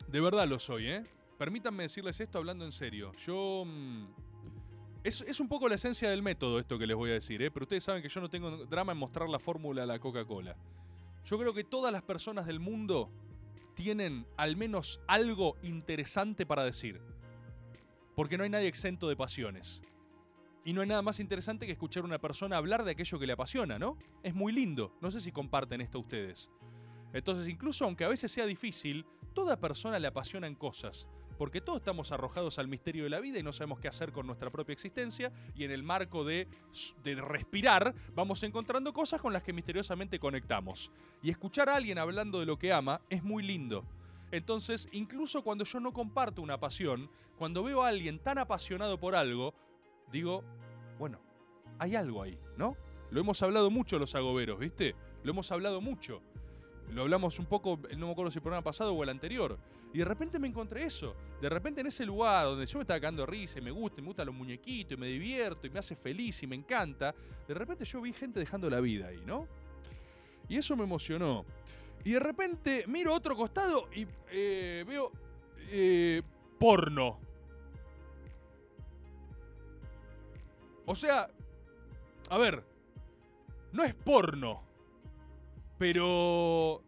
De 0.08 0.20
verdad 0.20 0.46
lo 0.46 0.58
soy, 0.58 0.88
¿eh? 0.88 1.04
Permítanme 1.38 1.84
decirles 1.84 2.20
esto 2.20 2.36
hablando 2.36 2.66
en 2.66 2.72
serio. 2.72 3.12
Yo... 3.16 3.64
mm, 3.66 4.04
es, 5.02 5.22
es 5.22 5.40
un 5.40 5.48
poco 5.48 5.68
la 5.70 5.76
esencia 5.76 6.10
del 6.10 6.20
método 6.22 6.58
esto 6.58 6.78
que 6.78 6.86
les 6.86 6.94
voy 6.94 7.10
a 7.10 7.14
decir, 7.14 7.40
¿eh? 7.40 7.50
Pero 7.50 7.64
ustedes 7.64 7.84
saben 7.84 8.02
que 8.02 8.10
yo 8.10 8.20
no 8.20 8.28
tengo 8.28 8.66
drama 8.66 8.92
en 8.92 8.98
mostrar 8.98 9.26
la 9.30 9.38
fórmula 9.38 9.80
de 9.80 9.86
la 9.86 9.98
Coca-Cola. 9.98 10.54
Yo 11.24 11.38
creo 11.38 11.54
que 11.54 11.64
todas 11.64 11.92
las 11.92 12.02
personas 12.02 12.46
del 12.46 12.60
mundo 12.60 13.10
tienen 13.74 14.26
al 14.36 14.56
menos 14.56 15.00
algo 15.06 15.56
interesante 15.62 16.44
para 16.44 16.64
decir. 16.64 17.00
Porque 18.14 18.36
no 18.36 18.44
hay 18.44 18.50
nadie 18.50 18.66
exento 18.66 19.08
de 19.08 19.16
pasiones. 19.16 19.80
Y 20.64 20.72
no 20.72 20.82
hay 20.82 20.88
nada 20.88 21.02
más 21.02 21.20
interesante 21.20 21.66
que 21.66 21.72
escuchar 21.72 22.02
a 22.02 22.06
una 22.06 22.18
persona 22.18 22.56
hablar 22.56 22.84
de 22.84 22.92
aquello 22.92 23.18
que 23.18 23.26
le 23.26 23.32
apasiona, 23.32 23.78
¿no? 23.78 23.96
Es 24.22 24.34
muy 24.34 24.52
lindo. 24.52 24.94
No 25.00 25.10
sé 25.10 25.20
si 25.20 25.32
comparten 25.32 25.80
esto 25.80 25.98
ustedes. 25.98 26.50
Entonces, 27.12 27.48
incluso 27.48 27.84
aunque 27.84 28.04
a 28.04 28.08
veces 28.08 28.30
sea 28.30 28.46
difícil, 28.46 29.06
toda 29.34 29.58
persona 29.58 29.98
le 29.98 30.06
apasionan 30.06 30.54
cosas. 30.54 31.08
Porque 31.38 31.62
todos 31.62 31.78
estamos 31.78 32.12
arrojados 32.12 32.58
al 32.58 32.68
misterio 32.68 33.04
de 33.04 33.10
la 33.10 33.20
vida 33.20 33.38
y 33.38 33.42
no 33.42 33.52
sabemos 33.52 33.80
qué 33.80 33.88
hacer 33.88 34.12
con 34.12 34.26
nuestra 34.26 34.50
propia 34.50 34.74
existencia. 34.74 35.32
Y 35.54 35.64
en 35.64 35.70
el 35.70 35.82
marco 35.82 36.22
de, 36.22 36.46
de 37.02 37.14
respirar, 37.14 37.94
vamos 38.14 38.42
encontrando 38.42 38.92
cosas 38.92 39.22
con 39.22 39.32
las 39.32 39.42
que 39.42 39.54
misteriosamente 39.54 40.18
conectamos. 40.18 40.92
Y 41.22 41.30
escuchar 41.30 41.70
a 41.70 41.76
alguien 41.76 41.96
hablando 41.96 42.40
de 42.40 42.46
lo 42.46 42.58
que 42.58 42.74
ama 42.74 43.00
es 43.08 43.22
muy 43.22 43.42
lindo. 43.42 43.86
Entonces, 44.32 44.88
incluso 44.92 45.42
cuando 45.42 45.64
yo 45.64 45.80
no 45.80 45.94
comparto 45.94 46.42
una 46.42 46.60
pasión, 46.60 47.10
cuando 47.36 47.62
veo 47.62 47.82
a 47.82 47.88
alguien 47.88 48.18
tan 48.18 48.36
apasionado 48.36 49.00
por 49.00 49.14
algo, 49.14 49.54
digo, 50.12 50.42
bueno, 50.98 51.20
hay 51.78 51.96
algo 51.96 52.22
ahí, 52.22 52.38
¿no? 52.56 52.76
Lo 53.10 53.20
hemos 53.20 53.42
hablado 53.42 53.70
mucho 53.70 53.98
los 53.98 54.14
agoberos, 54.14 54.58
¿viste? 54.58 54.94
Lo 55.24 55.32
hemos 55.32 55.50
hablado 55.50 55.80
mucho. 55.80 56.22
Lo 56.92 57.02
hablamos 57.02 57.38
un 57.38 57.46
poco, 57.46 57.78
no 57.96 58.06
me 58.06 58.12
acuerdo 58.12 58.30
si 58.30 58.38
el 58.38 58.42
programa 58.42 58.64
pasado 58.64 58.94
o 58.94 59.02
el 59.02 59.08
anterior. 59.08 59.58
Y 59.92 59.98
de 59.98 60.04
repente 60.04 60.38
me 60.38 60.48
encontré 60.48 60.84
eso. 60.84 61.16
De 61.40 61.48
repente 61.48 61.80
en 61.80 61.88
ese 61.88 62.04
lugar 62.06 62.46
donde 62.46 62.66
yo 62.66 62.78
me 62.78 62.82
estaba 62.82 63.00
cagando 63.00 63.26
risa 63.26 63.58
y 63.58 63.62
me 63.62 63.70
gusta, 63.70 64.00
y 64.00 64.02
me 64.02 64.08
gustan 64.08 64.26
los 64.26 64.34
muñequitos 64.34 64.96
y 64.96 65.00
me 65.00 65.08
divierto 65.08 65.66
y 65.66 65.70
me 65.70 65.80
hace 65.80 65.96
feliz 65.96 66.42
y 66.42 66.46
me 66.46 66.56
encanta. 66.56 67.14
De 67.46 67.54
repente 67.54 67.84
yo 67.84 68.00
vi 68.00 68.12
gente 68.12 68.38
dejando 68.38 68.70
la 68.70 68.80
vida 68.80 69.08
ahí, 69.08 69.22
¿no? 69.26 69.48
Y 70.48 70.56
eso 70.56 70.76
me 70.76 70.84
emocionó. 70.84 71.44
Y 72.04 72.12
de 72.12 72.20
repente 72.20 72.84
miro 72.86 73.14
otro 73.14 73.36
costado 73.36 73.88
y 73.94 74.06
eh, 74.30 74.84
veo 74.86 75.12
eh, 75.70 76.22
porno. 76.58 77.18
O 80.86 80.94
sea, 80.94 81.28
a 82.30 82.38
ver, 82.38 82.64
no 83.72 83.84
es 83.84 83.94
porno, 83.94 84.62
pero 85.78 86.82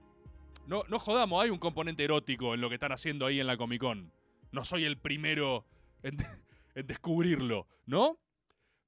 no, 0.66 0.84
no 0.88 0.98
jodamos, 0.98 1.42
hay 1.42 1.50
un 1.50 1.58
componente 1.58 2.04
erótico 2.04 2.54
en 2.54 2.60
lo 2.60 2.68
que 2.68 2.76
están 2.76 2.92
haciendo 2.92 3.26
ahí 3.26 3.40
en 3.40 3.46
la 3.46 3.56
Comic 3.56 3.80
Con. 3.80 4.12
No 4.50 4.64
soy 4.64 4.84
el 4.84 4.98
primero 4.98 5.64
en, 6.02 6.16
descubrirlo, 6.74 7.66
¿no? 7.86 8.18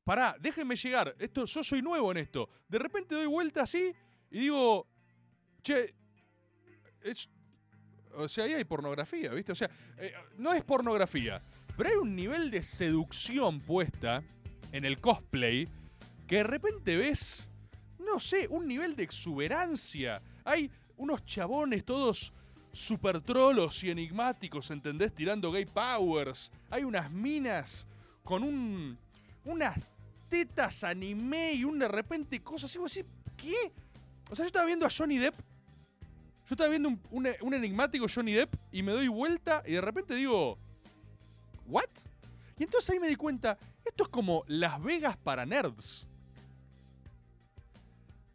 Pará, 0.05 0.37
déjenme 0.39 0.77
llegar. 0.77 1.15
Esto, 1.19 1.45
yo 1.45 1.65
soy 1.65 1.81
nuevo 1.81 2.11
en 2.11 2.19
esto. 2.19 2.49
De 2.69 2.79
repente 2.79 3.15
doy 3.15 3.27
vuelta 3.27 3.63
así 3.63 3.95
y 4.31 4.41
digo, 4.41 4.87
che, 5.63 5.95
es, 7.03 7.29
o 8.13 8.29
sea, 8.29 8.45
ahí 8.45 8.55
hay 8.55 8.65
pornografía, 8.65 9.33
¿viste? 9.33 9.53
O 9.53 9.55
sea, 9.55 9.71
eh, 9.99 10.13
no 10.37 10.53
es 10.53 10.63
pornografía, 10.63 11.41
pero 11.77 11.89
hay 11.89 11.97
un 11.97 12.15
nivel 12.15 12.51
de 12.51 12.63
seducción 12.63 13.61
puesta 13.61 14.23
en 14.75 14.85
el 14.85 14.99
cosplay 14.99 15.69
que 16.27 16.37
de 16.39 16.43
repente 16.45 16.97
ves, 16.97 17.47
no 18.01 18.19
sé, 18.19 18.49
un 18.49 18.67
nivel 18.67 18.97
de 18.97 19.05
exuberancia. 19.05 20.21
Hay 20.45 20.69
unos 20.97 21.25
chabones 21.25 21.85
todos 21.85 22.33
super 22.73 23.21
trolos 23.21 23.85
y 23.85 23.91
enigmáticos, 23.91 24.71
¿entendés? 24.73 25.15
Tirando 25.15 25.53
gay 25.53 25.65
powers. 25.65 26.51
Hay 26.71 26.83
unas 26.83 27.09
minas 27.11 27.87
con 28.25 28.43
un. 28.43 28.99
unas 29.45 29.79
tetas 30.29 30.83
anime 30.83 31.53
y 31.53 31.65
un 31.65 31.79
de 31.79 31.87
repente 31.87 32.41
cosas 32.43 32.77
así. 32.77 33.05
¿qué? 33.37 33.71
O 34.29 34.35
sea, 34.35 34.45
yo 34.45 34.49
estaba 34.49 34.67
viendo 34.67 34.87
a 34.87 34.91
Johnny 34.91 35.19
Depp. 35.19 35.37
Yo 36.49 36.55
estaba 36.55 36.69
viendo 36.71 36.89
un, 36.89 37.01
un- 37.13 37.29
un 37.43 37.55
enigmático 37.55 38.07
Johnny 38.13 38.33
Depp 38.33 38.53
y 38.73 38.83
me 38.83 38.91
doy 38.91 39.07
vuelta 39.07 39.63
y 39.67 39.73
de 39.75 39.81
repente 39.81 40.17
digo. 40.17 40.59
¿What? 41.69 41.89
Y 42.59 42.65
entonces 42.65 42.91
ahí 42.91 42.99
me 42.99 43.09
di 43.09 43.17
cuenta, 43.17 43.57
esto 43.85 44.05
es 44.05 44.09
como 44.09 44.45
Las 44.47 44.83
Vegas 44.83 45.17
para 45.17 45.45
nerds. 45.47 46.07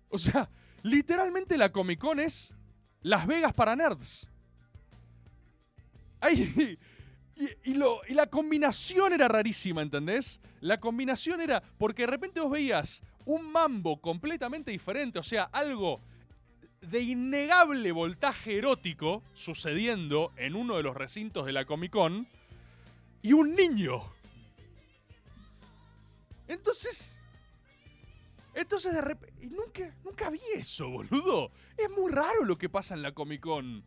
O 0.10 0.18
sea, 0.18 0.50
literalmente 0.84 1.58
la 1.58 1.72
Comic 1.72 2.00
Con 2.00 2.20
es 2.20 2.54
Las 3.02 3.28
Vegas 3.28 3.54
para 3.54 3.76
nerds. 3.76 4.30
Ay, 6.22 6.78
y, 7.64 7.74
lo- 7.76 8.02
y 8.08 8.14
la 8.14 8.28
combinación 8.28 9.14
era 9.14 9.28
rarísima, 9.28 9.82
¿entendés? 9.82 10.40
La 10.62 10.80
combinación 10.80 11.40
era 11.42 11.62
porque 11.78 12.04
de 12.04 12.08
repente 12.08 12.42
vos 12.42 12.52
veías 12.52 13.02
un 13.26 13.52
mambo 13.52 14.02
completamente 14.02 14.72
diferente, 14.72 15.20
o 15.20 15.24
sea, 15.24 15.44
algo 15.44 16.02
de 16.82 17.02
innegable 17.02 17.92
voltaje 17.92 18.58
erótico 18.58 19.22
sucediendo 19.34 20.32
en 20.38 20.56
uno 20.56 20.78
de 20.78 20.84
los 20.84 20.96
recintos 20.96 21.46
de 21.46 21.54
la 21.54 21.66
Comic 21.66 21.92
Con 21.92 22.28
y 23.22 23.34
un 23.34 23.54
niño. 23.56 24.02
Entonces, 26.50 27.22
Entonces 28.56 28.94
de 28.94 29.02
repente. 29.02 29.48
Nunca, 29.48 29.96
nunca 30.04 30.30
vi 30.30 30.42
eso, 30.56 30.90
boludo. 30.90 31.50
Es 31.78 31.90
muy 31.92 32.12
raro 32.12 32.44
lo 32.44 32.58
que 32.58 32.68
pasa 32.68 32.96
en 32.96 33.04
la 33.04 33.14
Comic 33.14 33.42
Con. 33.42 33.86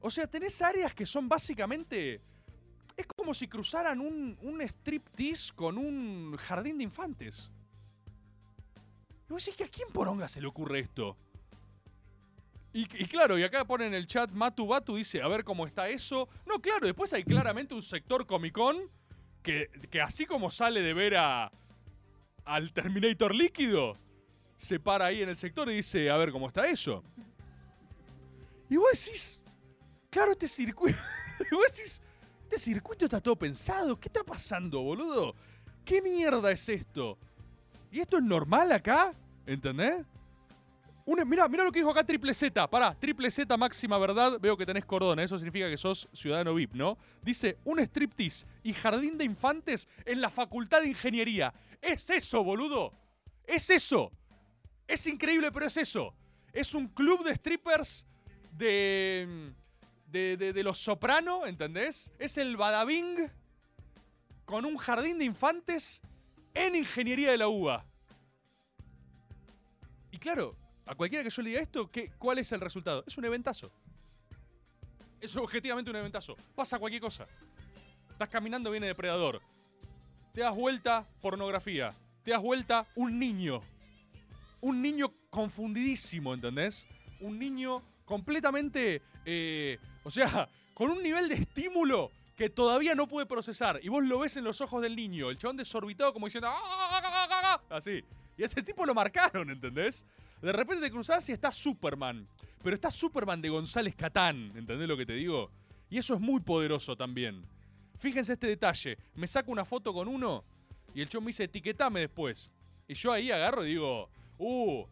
O 0.00 0.10
sea, 0.10 0.26
tenés 0.26 0.60
áreas 0.60 0.92
que 0.92 1.06
son 1.06 1.28
básicamente. 1.28 2.20
Es 2.96 3.06
como 3.06 3.32
si 3.32 3.48
cruzaran 3.48 4.00
un, 4.00 4.36
un 4.42 4.60
striptease 4.60 5.54
con 5.54 5.78
un 5.78 6.36
jardín 6.36 6.76
de 6.76 6.84
infantes. 6.84 7.50
Y 9.28 9.32
vos 9.32 9.42
decís 9.42 9.56
que 9.56 9.64
a 9.64 9.68
quién 9.68 9.88
poronga 9.92 10.28
se 10.28 10.40
le 10.42 10.48
ocurre 10.48 10.80
esto. 10.80 11.16
Y, 12.74 12.82
y 12.82 13.06
claro, 13.06 13.38
y 13.38 13.44
acá 13.44 13.64
pone 13.64 13.86
en 13.86 13.94
el 13.94 14.06
chat 14.06 14.30
Matu 14.32 14.66
Batu 14.66 14.96
dice, 14.96 15.22
a 15.22 15.28
ver 15.28 15.44
cómo 15.44 15.64
está 15.64 15.88
eso. 15.88 16.28
No, 16.44 16.60
claro, 16.60 16.86
después 16.86 17.12
hay 17.12 17.22
claramente 17.22 17.74
un 17.74 17.82
sector 17.82 18.26
Comic 18.26 18.52
Con 18.54 18.90
que, 19.42 19.68
que 19.90 20.00
así 20.00 20.26
como 20.26 20.50
sale 20.50 20.82
de 20.82 20.94
ver 20.94 21.16
a, 21.16 21.50
al 22.44 22.72
Terminator 22.72 23.34
líquido, 23.34 23.96
se 24.56 24.78
para 24.78 25.06
ahí 25.06 25.22
en 25.22 25.28
el 25.28 25.36
sector 25.36 25.68
y 25.70 25.76
dice, 25.76 26.10
a 26.10 26.16
ver 26.16 26.30
cómo 26.32 26.48
está 26.48 26.66
eso. 26.66 27.02
Y 28.68 28.76
vos 28.76 28.88
decís, 28.92 29.40
claro, 30.08 30.32
este 30.32 30.48
circuito. 30.48 30.98
y 31.50 31.54
vos 31.54 31.64
decís, 31.76 32.00
este 32.44 32.58
circuito 32.58 33.04
está 33.04 33.20
todo 33.20 33.36
pensado. 33.36 33.98
¿Qué 33.98 34.08
está 34.08 34.22
pasando, 34.24 34.80
boludo? 34.82 35.34
¿Qué 35.84 36.00
mierda 36.00 36.50
es 36.52 36.68
esto? 36.68 37.18
¿Y 37.90 38.00
esto 38.00 38.18
es 38.18 38.22
normal 38.22 38.72
acá? 38.72 39.12
¿Entendés? 39.46 40.06
Una, 41.04 41.24
mira, 41.24 41.48
mira 41.48 41.64
lo 41.64 41.72
que 41.72 41.80
dijo 41.80 41.90
acá 41.90 42.04
Triple 42.04 42.32
Z. 42.32 42.68
Pará, 42.70 42.94
Triple 42.94 43.30
Z 43.30 43.56
máxima 43.56 43.98
verdad. 43.98 44.38
Veo 44.40 44.56
que 44.56 44.64
tenés 44.64 44.84
cordón. 44.84 45.18
Eso 45.18 45.36
significa 45.36 45.68
que 45.68 45.76
sos 45.76 46.08
ciudadano 46.12 46.54
VIP, 46.54 46.74
¿no? 46.74 46.96
Dice, 47.22 47.58
un 47.64 47.80
striptease 47.80 48.46
y 48.62 48.72
jardín 48.72 49.18
de 49.18 49.24
infantes 49.24 49.88
en 50.04 50.20
la 50.20 50.30
facultad 50.30 50.82
de 50.82 50.88
ingeniería. 50.88 51.52
Es 51.80 52.08
eso, 52.10 52.44
boludo. 52.44 52.92
Es 53.44 53.70
eso. 53.70 54.12
Es 54.86 55.06
increíble, 55.06 55.50
pero 55.50 55.66
es 55.66 55.76
eso. 55.76 56.14
Es 56.52 56.74
un 56.74 56.88
club 56.88 57.24
de 57.24 57.34
strippers 57.34 58.06
de. 58.52 59.52
de, 60.06 60.36
de, 60.36 60.52
de 60.52 60.62
los 60.62 60.78
soprano, 60.78 61.46
¿entendés? 61.46 62.12
Es 62.18 62.38
el 62.38 62.56
Badabing 62.56 63.30
con 64.44 64.64
un 64.64 64.76
jardín 64.76 65.18
de 65.18 65.24
infantes 65.24 66.02
en 66.54 66.76
ingeniería 66.76 67.30
de 67.30 67.38
la 67.38 67.48
UBA. 67.48 67.84
Y 70.10 70.18
claro, 70.18 70.54
a 70.86 70.94
cualquiera 70.94 71.22
que 71.24 71.30
yo 71.30 71.42
le 71.42 71.50
diga 71.50 71.60
esto, 71.62 71.90
¿qué, 71.90 72.10
¿cuál 72.18 72.38
es 72.38 72.50
el 72.52 72.60
resultado? 72.60 73.04
Es 73.06 73.16
un 73.18 73.24
eventazo. 73.24 73.70
Es 75.20 75.36
objetivamente 75.36 75.90
un 75.90 75.96
eventazo. 75.96 76.36
Pasa 76.54 76.78
cualquier 76.78 77.00
cosa. 77.02 77.26
Estás 78.10 78.28
caminando, 78.28 78.70
viene 78.70 78.86
depredador. 78.88 79.40
Te 80.34 80.40
das 80.40 80.54
vuelta, 80.54 81.06
pornografía. 81.20 81.94
Te 82.24 82.32
das 82.32 82.42
vuelta, 82.42 82.86
un 82.96 83.18
niño. 83.18 83.62
Un 84.60 84.80
niño 84.82 85.10
confundidísimo, 85.30 86.34
¿entendés? 86.34 86.86
Un 87.20 87.38
niño 87.38 87.82
completamente. 88.04 89.02
eh, 89.24 89.78
o 90.04 90.10
sea, 90.10 90.48
con 90.74 90.90
un 90.90 91.02
nivel 91.02 91.28
de 91.28 91.36
estímulo 91.36 92.10
que 92.36 92.50
todavía 92.50 92.94
no 92.96 93.06
puede 93.06 93.26
procesar. 93.26 93.78
Y 93.82 93.88
vos 93.88 94.02
lo 94.04 94.18
ves 94.18 94.36
en 94.36 94.42
los 94.44 94.60
ojos 94.60 94.82
del 94.82 94.96
niño. 94.96 95.30
El 95.30 95.38
chabón 95.38 95.56
desorbitado 95.56 96.12
como 96.12 96.26
diciendo. 96.26 96.48
"Ah, 96.48 96.58
ah, 96.60 97.00
ah, 97.04 97.26
ah, 97.30 97.60
ah", 97.70 97.76
Así. 97.76 98.02
Y 98.36 98.42
a 98.42 98.46
ese 98.46 98.62
tipo 98.62 98.84
lo 98.86 98.94
marcaron, 98.94 99.50
¿entendés? 99.50 100.04
De 100.42 100.52
repente 100.52 100.84
te 100.84 100.90
cruzás 100.90 101.28
y 101.28 101.32
está 101.32 101.52
Superman. 101.52 102.26
Pero 102.62 102.74
está 102.74 102.90
Superman 102.90 103.40
de 103.40 103.48
González 103.48 103.94
Catán, 103.94 104.50
¿entendés 104.56 104.88
lo 104.88 104.96
que 104.96 105.06
te 105.06 105.14
digo? 105.14 105.50
Y 105.88 105.98
eso 105.98 106.14
es 106.14 106.20
muy 106.20 106.40
poderoso 106.40 106.96
también. 106.96 107.44
Fíjense 107.98 108.32
este 108.32 108.48
detalle. 108.48 108.98
Me 109.14 109.26
saco 109.26 109.52
una 109.52 109.64
foto 109.64 109.92
con 109.92 110.08
uno 110.08 110.44
y 110.94 111.00
el 111.00 111.08
chabón 111.08 111.26
me 111.26 111.28
dice, 111.30 111.44
etiquetame 111.44 112.00
después. 112.00 112.50
Y 112.88 112.94
yo 112.94 113.12
ahí 113.12 113.30
agarro 113.30 113.64
y 113.64 113.68
digo, 113.68 114.10
uh, 114.38 114.84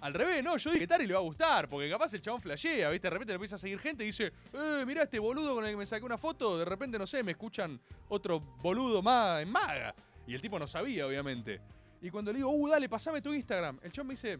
al 0.00 0.14
revés, 0.14 0.44
no, 0.44 0.56
yo 0.56 0.70
etiquetar 0.70 1.00
y 1.02 1.06
le 1.06 1.14
va 1.14 1.20
a 1.20 1.22
gustar, 1.22 1.68
porque 1.68 1.90
capaz 1.90 2.14
el 2.14 2.20
chabón 2.20 2.40
flashea, 2.40 2.90
¿viste? 2.90 3.06
De 3.06 3.10
repente 3.10 3.32
le 3.32 3.36
empieza 3.36 3.56
a 3.56 3.58
seguir 3.58 3.78
gente 3.78 4.04
y 4.04 4.08
dice, 4.08 4.32
eh, 4.52 4.84
mirá 4.86 5.02
este 5.02 5.18
boludo 5.18 5.54
con 5.54 5.64
el 5.64 5.72
que 5.72 5.76
me 5.76 5.86
saqué 5.86 6.04
una 6.04 6.18
foto, 6.18 6.58
de 6.58 6.64
repente, 6.64 6.98
no 6.98 7.06
sé, 7.06 7.22
me 7.22 7.32
escuchan 7.32 7.80
otro 8.08 8.40
boludo 8.40 9.02
más 9.02 9.42
en 9.42 9.50
maga. 9.50 9.94
Y 10.26 10.34
el 10.34 10.40
tipo 10.40 10.58
no 10.58 10.66
sabía, 10.66 11.06
obviamente. 11.06 11.60
Y 12.02 12.10
cuando 12.10 12.32
le 12.32 12.38
digo, 12.38 12.50
uh, 12.50 12.68
dale, 12.68 12.88
pasame 12.88 13.22
tu 13.22 13.32
Instagram, 13.32 13.78
el 13.82 13.90
chabón 13.90 14.08
me 14.08 14.14
dice, 14.14 14.38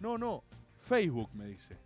no, 0.00 0.18
no, 0.18 0.44
Facebook, 0.76 1.30
me 1.34 1.46
dice. 1.46 1.76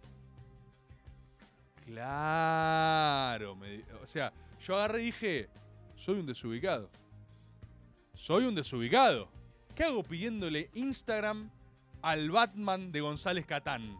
Claro, 1.87 3.57
me 3.57 3.83
o 4.03 4.07
sea, 4.07 4.33
yo 4.61 4.77
agarré 4.77 5.03
y 5.03 5.07
dije, 5.07 5.49
soy 5.97 6.21
un 6.21 6.27
desubicado. 6.27 6.91
Soy 8.15 8.45
un 8.45 8.55
desubicado. 8.55 9.29
¿Qué 9.75 9.85
hago 9.85 10.03
pidiéndole 10.03 10.71
Instagram 10.75 11.51
al 12.03 12.31
Batman 12.31 12.93
de 12.93 13.01
González 13.01 13.47
Catán? 13.47 13.99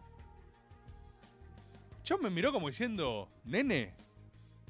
Yo 2.05 2.17
me 2.17 2.29
miró 2.29 2.51
como 2.51 2.67
diciendo, 2.67 3.29
nene, 3.45 3.93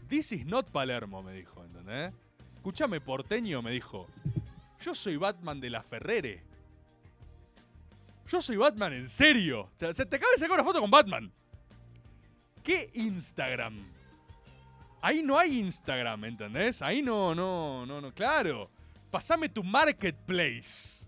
this 0.08 0.32
is 0.32 0.46
not 0.46 0.70
Palermo, 0.70 1.22
me 1.22 1.34
dijo, 1.34 1.64
¿entendés? 1.64 2.14
Escúchame, 2.56 3.02
porteño, 3.02 3.62
me 3.62 3.72
dijo. 3.72 4.08
Yo 4.82 4.96
soy 4.96 5.18
Batman 5.18 5.60
de 5.60 5.70
la 5.70 5.84
Ferrere. 5.84 6.44
Yo 8.34 8.42
soy 8.42 8.58
Batman 8.58 8.94
en 8.94 9.10
serio. 9.10 9.62
O 9.62 9.72
sea, 9.78 9.94
se 9.94 10.08
te 10.08 10.16
acaba 10.16 10.32
de 10.32 10.40
sacar 10.40 10.56
una 10.56 10.64
foto 10.64 10.82
con 10.82 10.90
Batman. 10.90 11.32
¿Qué 12.64 12.90
Instagram? 12.96 13.86
Ahí 15.04 15.22
no 15.22 15.38
hay 15.38 15.60
Instagram, 15.60 16.26
¿entendés? 16.26 16.82
Ahí 16.82 17.04
no, 17.04 17.36
no, 17.36 17.86
no, 17.86 18.02
no, 18.02 18.12
claro. 18.12 18.72
Pasame 19.12 19.50
tu 19.50 19.64
marketplace. 19.64 21.06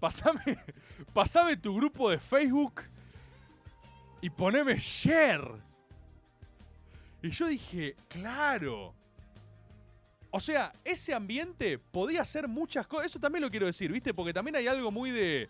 Pasame, 0.00 0.58
pasame 1.14 1.56
tu 1.56 1.72
grupo 1.72 2.10
de 2.10 2.18
Facebook 2.18 2.82
y 4.20 4.28
poneme 4.28 4.76
share. 4.76 5.48
Y 7.22 7.30
yo 7.30 7.46
dije, 7.46 7.94
claro. 8.08 8.92
O 10.32 10.40
sea, 10.40 10.72
ese 10.84 11.14
ambiente 11.14 11.78
podía 11.78 12.22
hacer 12.22 12.48
muchas 12.48 12.88
cosas. 12.88 13.06
Eso 13.06 13.20
también 13.20 13.44
lo 13.44 13.50
quiero 13.52 13.66
decir, 13.66 13.92
¿viste? 13.92 14.12
Porque 14.12 14.34
también 14.34 14.56
hay 14.56 14.66
algo 14.66 14.90
muy 14.90 15.12
de. 15.12 15.48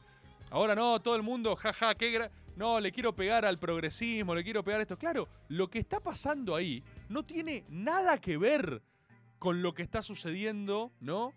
Ahora 0.50 0.74
no, 0.74 1.00
todo 1.00 1.16
el 1.16 1.22
mundo, 1.22 1.56
jaja, 1.56 1.94
qué 1.94 2.12
gra- 2.12 2.30
No, 2.56 2.80
le 2.80 2.92
quiero 2.92 3.14
pegar 3.14 3.44
al 3.44 3.58
progresismo, 3.58 4.34
le 4.34 4.44
quiero 4.44 4.62
pegar 4.64 4.80
esto. 4.80 4.96
Claro, 4.96 5.28
lo 5.48 5.68
que 5.68 5.78
está 5.78 6.00
pasando 6.00 6.54
ahí 6.54 6.82
no 7.08 7.24
tiene 7.24 7.64
nada 7.68 8.18
que 8.20 8.36
ver 8.38 8.80
con 9.38 9.60
lo 9.62 9.74
que 9.74 9.82
está 9.82 10.02
sucediendo, 10.02 10.92
¿no? 11.00 11.32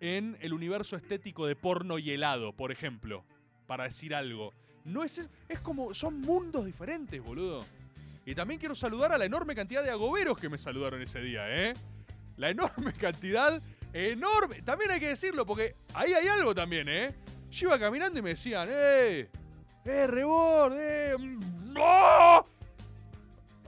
En 0.00 0.36
el 0.40 0.52
universo 0.52 0.96
estético 0.96 1.46
de 1.46 1.54
porno 1.56 1.98
y 1.98 2.10
helado, 2.10 2.52
por 2.52 2.72
ejemplo. 2.72 3.24
Para 3.66 3.84
decir 3.84 4.14
algo. 4.14 4.52
No 4.84 5.02
es. 5.04 5.28
Es 5.48 5.60
como. 5.60 5.94
Son 5.94 6.20
mundos 6.20 6.64
diferentes, 6.64 7.22
boludo. 7.22 7.64
Y 8.26 8.34
también 8.34 8.58
quiero 8.58 8.74
saludar 8.74 9.12
a 9.12 9.18
la 9.18 9.24
enorme 9.26 9.54
cantidad 9.54 9.82
de 9.82 9.90
agoberos 9.90 10.38
que 10.38 10.48
me 10.48 10.58
saludaron 10.58 11.00
ese 11.02 11.20
día, 11.20 11.42
¿eh? 11.48 11.74
La 12.36 12.50
enorme 12.50 12.92
cantidad, 13.00 13.60
enorme. 13.92 14.62
También 14.62 14.90
hay 14.92 15.00
que 15.00 15.08
decirlo, 15.08 15.44
porque 15.46 15.74
ahí 15.94 16.12
hay 16.14 16.26
algo 16.28 16.54
también, 16.54 16.88
¿eh? 16.88 17.14
Yo 17.52 17.68
iba 17.68 17.78
caminando 17.78 18.18
y 18.18 18.22
me 18.22 18.30
decían, 18.30 18.66
¡eh! 18.70 19.28
¡eh, 19.84 20.06
rebord! 20.06 20.72
¡eh! 20.74 21.14
¡no! 21.18 22.46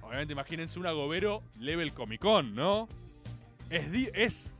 Obviamente, 0.00 0.32
imagínense 0.32 0.78
un 0.78 0.86
agobero 0.86 1.42
level 1.60 1.92
Comic 1.92 2.22
Con, 2.22 2.54
¿no? 2.54 2.88
Es, 3.68 3.84
es. 4.14 4.54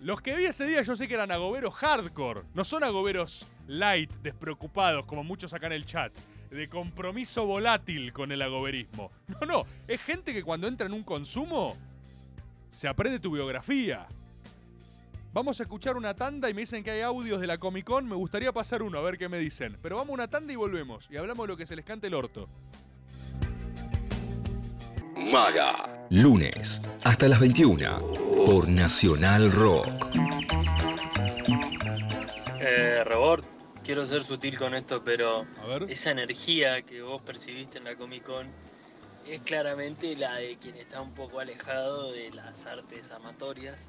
Los 0.00 0.22
que 0.22 0.34
vi 0.34 0.46
ese 0.46 0.64
día 0.64 0.80
yo 0.80 0.96
sé 0.96 1.06
que 1.06 1.12
eran 1.12 1.30
agoberos 1.30 1.74
hardcore. 1.74 2.44
No 2.54 2.64
son 2.64 2.84
agoberos 2.84 3.46
light, 3.66 4.10
despreocupados, 4.22 5.04
como 5.04 5.22
muchos 5.22 5.52
acá 5.52 5.66
en 5.66 5.74
el 5.74 5.84
chat. 5.84 6.14
De 6.50 6.68
compromiso 6.68 7.44
volátil 7.44 8.14
con 8.14 8.32
el 8.32 8.40
agoberismo. 8.40 9.10
No, 9.28 9.46
no. 9.46 9.64
Es 9.86 10.00
gente 10.00 10.32
que 10.32 10.42
cuando 10.42 10.68
entra 10.68 10.86
en 10.86 10.94
un 10.94 11.02
consumo 11.02 11.76
se 12.70 12.88
aprende 12.88 13.18
tu 13.18 13.30
biografía. 13.30 14.06
Vamos 15.32 15.60
a 15.60 15.62
escuchar 15.64 15.96
una 15.96 16.14
tanda 16.14 16.48
y 16.48 16.54
me 16.54 16.62
dicen 16.62 16.82
que 16.82 16.90
hay 16.90 17.02
audios 17.02 17.40
de 17.40 17.46
la 17.46 17.58
Comic 17.58 17.84
Con. 17.84 18.06
Me 18.08 18.14
gustaría 18.16 18.52
pasar 18.52 18.82
uno 18.82 18.98
a 18.98 19.02
ver 19.02 19.18
qué 19.18 19.28
me 19.28 19.38
dicen. 19.38 19.76
Pero 19.82 19.96
vamos 19.96 20.10
a 20.10 20.14
una 20.14 20.28
tanda 20.28 20.52
y 20.52 20.56
volvemos. 20.56 21.06
Y 21.10 21.16
hablamos 21.16 21.44
de 21.46 21.48
lo 21.52 21.56
que 21.56 21.66
se 21.66 21.76
les 21.76 21.84
cante 21.84 22.06
el 22.06 22.14
orto. 22.14 22.48
Maga. 25.30 26.06
Lunes 26.10 26.80
hasta 27.04 27.28
las 27.28 27.38
21 27.38 27.98
por 28.46 28.68
Nacional 28.68 29.52
Rock. 29.52 29.86
Eh, 32.60 33.04
Rebord, 33.04 33.44
quiero 33.84 34.06
ser 34.06 34.24
sutil 34.24 34.58
con 34.58 34.74
esto, 34.74 35.04
pero 35.04 35.46
A 35.62 35.66
ver. 35.66 35.90
esa 35.90 36.10
energía 36.10 36.82
que 36.82 37.02
vos 37.02 37.20
percibiste 37.22 37.78
en 37.78 37.84
la 37.84 37.96
Comic 37.96 38.24
Con 38.24 38.46
es 39.26 39.42
claramente 39.42 40.16
la 40.16 40.36
de 40.36 40.56
quien 40.56 40.76
está 40.76 41.02
un 41.02 41.12
poco 41.12 41.38
alejado 41.40 42.12
de 42.12 42.30
las 42.30 42.64
artes 42.64 43.10
amatorias. 43.10 43.88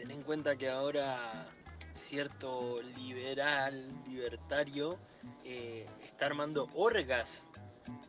Ten 0.00 0.10
en 0.12 0.22
cuenta 0.22 0.56
que 0.56 0.66
ahora 0.70 1.46
cierto 1.92 2.80
liberal, 2.96 3.86
libertario, 4.08 4.98
eh, 5.44 5.86
está 6.02 6.24
armando 6.24 6.70
orgas 6.74 7.46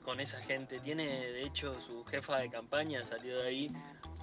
con 0.01 0.21
esa 0.21 0.39
gente. 0.39 0.79
Tiene, 0.79 1.03
de 1.05 1.43
hecho, 1.43 1.81
su 1.81 2.05
jefa 2.05 2.37
de 2.37 2.49
campaña 2.49 3.03
salió 3.03 3.41
de 3.41 3.47
ahí. 3.49 3.71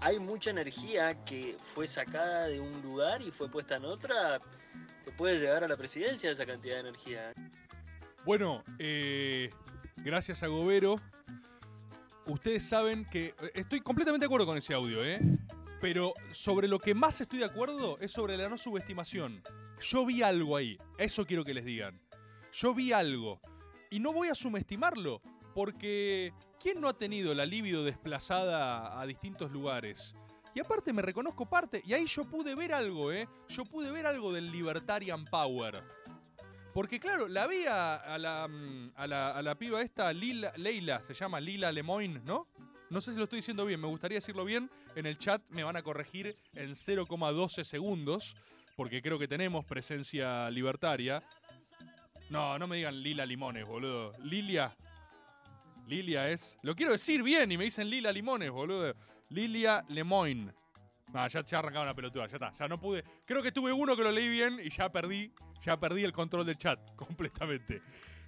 Hay 0.01 0.19
mucha 0.19 0.49
energía 0.49 1.23
que 1.27 1.59
fue 1.61 1.87
sacada 1.87 2.49
de 2.49 2.59
un 2.59 2.81
lugar 2.81 3.21
y 3.21 3.31
fue 3.31 3.51
puesta 3.51 3.77
en 3.77 3.85
otra. 3.85 4.41
Te 5.05 5.13
puede 5.13 5.39
llegar 5.39 5.63
a 5.63 5.69
la 5.69 5.77
presidencia 5.77 6.31
esa 6.31 6.47
cantidad 6.47 6.77
de 6.77 6.81
energía. 6.81 7.35
Bueno, 8.25 8.65
eh, 8.79 9.51
gracias 9.99 10.43
a 10.43 10.47
Gobero. 10.47 11.03
Ustedes 12.25 12.67
saben 12.67 13.05
que. 13.05 13.35
eh, 13.43 13.51
Estoy 13.53 13.83
completamente 13.83 14.25
de 14.25 14.27
acuerdo 14.29 14.47
con 14.47 14.57
ese 14.57 14.73
audio, 14.73 15.05
¿eh? 15.05 15.21
Pero 15.81 16.15
sobre 16.33 16.67
lo 16.67 16.79
que 16.79 16.95
más 16.95 17.21
estoy 17.21 17.39
de 17.39 17.45
acuerdo 17.45 17.99
es 18.01 18.13
sobre 18.13 18.37
la 18.37 18.49
no 18.49 18.57
subestimación. 18.57 19.43
Yo 19.81 20.05
vi 20.05 20.23
algo 20.23 20.57
ahí. 20.57 20.77
Eso 20.99 21.25
quiero 21.25 21.45
que 21.45 21.55
les 21.55 21.65
digan. 21.65 22.01
Yo 22.53 22.75
vi 22.75 22.93
algo. 22.93 23.41
Y 23.91 24.01
no 24.01 24.13
voy 24.13 24.29
a 24.29 24.35
subestimarlo. 24.35 25.23
Porque. 25.55 26.33
¿Quién 26.61 26.81
no 26.81 26.89
ha 26.89 26.99
tenido 26.99 27.35
la 27.35 27.47
libido 27.47 27.85
desplazada 27.85 29.01
a 29.01 29.07
distintos 29.07 29.53
lugares? 29.53 30.17
Y 30.57 30.61
aparte 30.61 30.93
me 30.93 31.03
reconozco 31.03 31.47
parte. 31.49 31.83
Y 31.87 31.93
ahí 31.93 32.07
yo 32.07 32.25
pude 32.25 32.57
ver 32.57 32.73
algo, 32.73 33.13
¿eh? 33.13 33.29
Yo 33.49 33.65
pude 33.65 33.93
ver 33.93 34.07
algo 34.07 34.33
del 34.33 34.51
Libertarian 34.51 35.25
Power. 35.27 35.85
Porque 36.75 36.99
claro, 36.99 37.29
la 37.29 37.47
vi 37.47 37.65
a, 37.69 38.19
la, 38.19 38.49
mm, 38.49 38.93
a, 38.97 39.07
la, 39.07 39.31
a 39.31 39.43
la 39.43 39.55
piba 39.55 39.83
esta, 39.83 40.13
Lila, 40.13 40.53
Leila, 40.57 41.01
se 41.05 41.15
llama 41.15 41.41
Lila 41.41 41.71
Lemoyne, 41.71 42.21
¿no? 42.25 42.49
No 42.91 43.01
sé 43.03 43.13
si 43.13 43.19
lo 43.19 43.25
estoy 43.25 43.39
diciendo 43.39 43.67
bien, 43.67 43.81
me 43.81 43.87
gustaría 43.87 44.17
decirlo 44.17 44.45
bien. 44.45 44.71
En 44.95 45.05
el 45.05 45.19
chat 45.19 45.43
me 45.51 45.63
van 45.63 45.77
a 45.77 45.83
corregir 45.83 46.37
en 46.55 46.71
0,12 46.71 47.63
segundos, 47.63 48.35
porque 48.77 49.03
creo 49.03 49.19
que 49.19 49.29
tenemos 49.29 49.65
presencia 49.67 50.51
libertaria. 50.51 51.23
No, 52.31 52.59
no 52.59 52.67
me 52.67 52.77
digan 52.77 53.03
Lila 53.03 53.27
Limones, 53.27 53.67
boludo. 53.67 54.13
Lilia. 54.23 54.75
Lilia 55.87 56.31
es. 56.31 56.59
Lo 56.63 56.75
quiero 56.75 56.93
decir 56.93 57.23
bien 57.23 57.53
y 57.53 57.59
me 57.59 57.65
dicen 57.65 57.91
Lila 57.91 58.11
Limones, 58.11 58.51
boludo. 58.51 58.95
Lilia 59.31 59.85
Lemoyne. 59.89 60.53
Ah, 61.13 61.29
ya 61.29 61.43
se 61.43 61.57
ha 61.57 61.59
arrancado 61.59 61.85
una 61.85 61.95
pelotuda, 61.95 62.27
ya 62.27 62.37
está. 62.37 62.53
Ya 62.55 62.69
no 62.69 62.81
pude. 62.81 63.05
Creo 63.25 63.43
que 63.43 63.53
tuve 63.53 63.73
uno 63.73 63.97
que 63.97 64.03
lo 64.03 64.13
leí 64.13 64.29
bien 64.29 64.61
y 64.63 64.71
ya 64.71 64.91
perdí. 64.91 65.33
Ya 65.63 65.79
perdí 65.79 66.05
el 66.05 66.13
control 66.13 66.47
del 66.47 66.57
chat 66.57 66.79
completamente. 66.97 67.83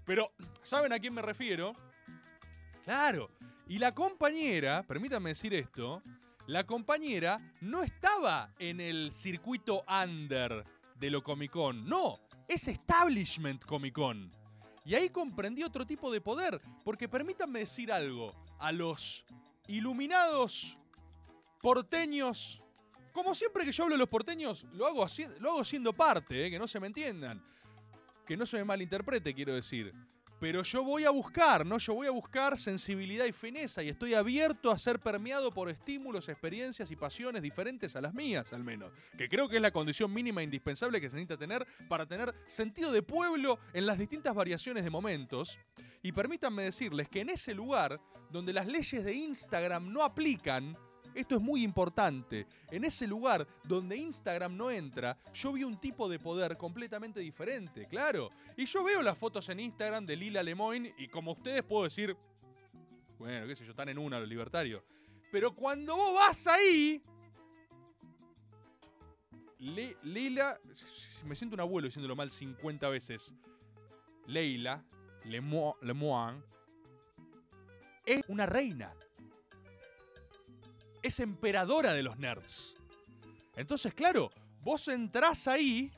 Pero, 0.04 0.32
¿saben 0.62 0.92
a 0.92 0.98
quién 0.98 1.14
me 1.14 1.22
refiero? 1.22 1.74
Claro. 2.84 3.30
Y 3.68 3.78
la 3.78 3.94
compañera, 3.94 4.82
permítanme 4.82 5.30
decir 5.30 5.54
esto, 5.54 6.02
la 6.46 6.64
compañera 6.64 7.40
no 7.60 7.82
estaba 7.82 8.52
en 8.58 8.80
el 8.80 9.12
circuito 9.12 9.84
under 9.86 10.64
de 10.98 11.10
lo 11.10 11.22
Comic 11.22 11.52
Con. 11.52 11.88
No, 11.88 12.18
es 12.48 12.66
Establishment 12.66 13.64
Comic 13.64 13.94
Con. 13.94 14.32
Y 14.84 14.94
ahí 14.94 15.10
comprendí 15.10 15.62
otro 15.62 15.86
tipo 15.86 16.10
de 16.10 16.20
poder, 16.20 16.60
porque 16.84 17.08
permítanme 17.08 17.60
decir 17.60 17.92
algo, 17.92 18.32
a 18.58 18.72
los 18.72 19.24
iluminados 19.68 20.76
porteños, 21.60 22.62
como 23.12 23.34
siempre 23.34 23.64
que 23.64 23.72
yo 23.72 23.84
hablo 23.84 23.94
de 23.94 24.00
los 24.00 24.08
porteños, 24.08 24.66
lo 24.72 24.86
hago, 24.86 25.06
lo 25.38 25.50
hago 25.50 25.64
siendo 25.64 25.92
parte, 25.92 26.46
eh, 26.46 26.50
que 26.50 26.58
no 26.58 26.66
se 26.66 26.80
me 26.80 26.88
entiendan, 26.88 27.40
que 28.26 28.36
no 28.36 28.46
se 28.46 28.56
me 28.56 28.64
malinterprete, 28.64 29.34
quiero 29.34 29.54
decir. 29.54 29.94
Pero 30.40 30.62
yo 30.62 30.82
voy 30.82 31.04
a 31.04 31.10
buscar, 31.10 31.66
¿no? 31.66 31.76
Yo 31.76 31.92
voy 31.92 32.06
a 32.06 32.10
buscar 32.10 32.58
sensibilidad 32.58 33.26
y 33.26 33.32
fineza 33.32 33.82
y 33.82 33.90
estoy 33.90 34.14
abierto 34.14 34.70
a 34.70 34.78
ser 34.78 34.98
permeado 34.98 35.52
por 35.52 35.68
estímulos, 35.68 36.30
experiencias 36.30 36.90
y 36.90 36.96
pasiones 36.96 37.42
diferentes 37.42 37.94
a 37.94 38.00
las 38.00 38.14
mías, 38.14 38.50
al 38.54 38.64
menos. 38.64 38.90
Que 39.18 39.28
creo 39.28 39.50
que 39.50 39.56
es 39.56 39.62
la 39.62 39.70
condición 39.70 40.12
mínima 40.14 40.40
e 40.40 40.44
indispensable 40.44 40.98
que 40.98 41.10
se 41.10 41.16
necesita 41.16 41.36
tener 41.36 41.66
para 41.88 42.06
tener 42.06 42.34
sentido 42.46 42.90
de 42.90 43.02
pueblo 43.02 43.58
en 43.74 43.84
las 43.84 43.98
distintas 43.98 44.34
variaciones 44.34 44.82
de 44.82 44.88
momentos. 44.88 45.58
Y 46.02 46.12
permítanme 46.12 46.62
decirles 46.62 47.10
que 47.10 47.20
en 47.20 47.28
ese 47.28 47.52
lugar 47.52 48.00
donde 48.30 48.54
las 48.54 48.66
leyes 48.66 49.04
de 49.04 49.12
Instagram 49.12 49.92
no 49.92 50.02
aplican, 50.02 50.74
esto 51.14 51.34
es 51.36 51.40
muy 51.40 51.62
importante. 51.62 52.46
En 52.70 52.84
ese 52.84 53.06
lugar 53.06 53.46
donde 53.64 53.96
Instagram 53.96 54.56
no 54.56 54.70
entra, 54.70 55.16
yo 55.34 55.52
vi 55.52 55.64
un 55.64 55.78
tipo 55.78 56.08
de 56.08 56.18
poder 56.18 56.56
completamente 56.56 57.20
diferente, 57.20 57.86
claro. 57.86 58.30
Y 58.56 58.64
yo 58.66 58.82
veo 58.84 59.02
las 59.02 59.16
fotos 59.18 59.48
en 59.48 59.60
Instagram 59.60 60.06
de 60.06 60.16
Lila 60.16 60.42
Lemoyne 60.42 60.94
y 60.98 61.08
como 61.08 61.32
ustedes 61.32 61.62
puedo 61.62 61.84
decir, 61.84 62.16
bueno, 63.18 63.46
qué 63.46 63.54
sé 63.56 63.64
yo, 63.64 63.70
están 63.70 63.88
en 63.88 63.98
una 63.98 64.18
los 64.20 64.28
libertarios. 64.28 64.82
Pero 65.30 65.54
cuando 65.54 65.94
vos 65.96 66.14
vas 66.14 66.46
ahí, 66.46 67.02
Le- 69.58 69.96
Lila, 70.02 70.58
me 71.26 71.36
siento 71.36 71.54
un 71.54 71.60
abuelo 71.60 71.86
diciéndolo 71.86 72.16
mal 72.16 72.30
50 72.30 72.88
veces. 72.88 73.34
Leila 74.26 74.82
Lemo- 75.24 75.76
Lemoine 75.82 76.42
es 78.06 78.22
una 78.28 78.46
reina 78.46 78.94
es 81.02 81.20
emperadora 81.20 81.92
de 81.92 82.02
los 82.02 82.18
nerds. 82.18 82.76
Entonces, 83.56 83.94
claro, 83.94 84.30
vos 84.62 84.86
entrás 84.88 85.48
ahí 85.48 85.90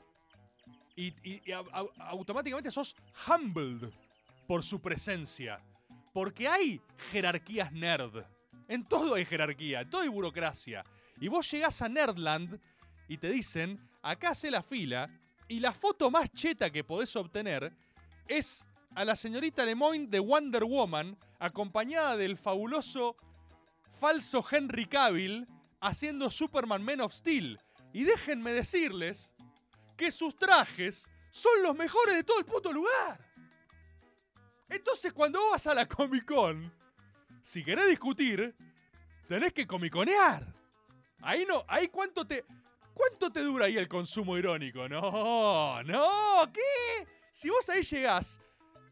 y, 0.95 1.07
y- 1.07 1.41
y 1.45 1.51
au- 1.51 1.69
au- 1.71 1.91
automáticamente 1.97 2.71
sos 2.71 2.95
humbled 3.27 3.89
por 4.47 4.63
su 4.63 4.79
presencia. 4.81 5.59
Porque 6.13 6.47
hay 6.47 6.79
jerarquías 7.11 7.71
nerd. 7.71 8.23
En 8.67 8.85
todo 8.87 9.15
hay 9.15 9.25
jerarquía, 9.25 9.81
en 9.81 9.89
todo 9.89 10.01
hay 10.01 10.07
burocracia. 10.09 10.83
Y 11.19 11.27
vos 11.27 11.49
llegás 11.51 11.81
a 11.81 11.89
Nerdland 11.89 12.59
y 13.07 13.17
te 13.17 13.29
dicen, 13.29 13.79
acá 14.01 14.29
hace 14.29 14.49
la 14.51 14.61
fila, 14.63 15.09
y 15.47 15.59
la 15.59 15.73
foto 15.73 16.09
más 16.09 16.31
cheta 16.31 16.69
que 16.71 16.83
podés 16.83 17.15
obtener 17.15 17.73
es 18.27 18.65
a 18.95 19.03
la 19.05 19.15
señorita 19.15 19.65
Lemoyne 19.65 20.07
de 20.07 20.19
Wonder 20.19 20.63
Woman, 20.63 21.17
acompañada 21.39 22.15
del 22.15 22.37
fabuloso 22.37 23.17
falso 23.93 24.43
Henry 24.49 24.85
Cavill 24.85 25.47
haciendo 25.79 26.29
Superman 26.29 26.83
Man 26.83 27.01
of 27.01 27.13
Steel. 27.13 27.59
Y 27.93 28.03
déjenme 28.03 28.51
decirles 28.51 29.33
que 29.95 30.11
sus 30.11 30.35
trajes 30.35 31.07
son 31.31 31.63
los 31.63 31.75
mejores 31.75 32.15
de 32.15 32.23
todo 32.23 32.39
el 32.39 32.45
puto 32.45 32.71
lugar. 32.71 33.19
Entonces 34.69 35.13
cuando 35.13 35.39
vas 35.51 35.67
a 35.67 35.75
la 35.75 35.87
Comic 35.87 36.25
Con, 36.25 36.73
si 37.41 37.63
querés 37.63 37.87
discutir, 37.87 38.55
tenés 39.27 39.53
que 39.53 39.67
comiconear. 39.67 40.53
Ahí 41.21 41.45
no, 41.47 41.63
ahí 41.67 41.87
cuánto 41.87 42.25
te... 42.25 42.45
¿Cuánto 42.93 43.31
te 43.31 43.41
dura 43.41 43.65
ahí 43.65 43.75
el 43.75 43.87
consumo 43.87 44.37
irónico? 44.37 44.87
No, 44.87 45.81
no, 45.81 46.51
¿qué? 46.53 47.07
Si 47.31 47.49
vos 47.49 47.67
ahí 47.69 47.81
llegás 47.81 48.39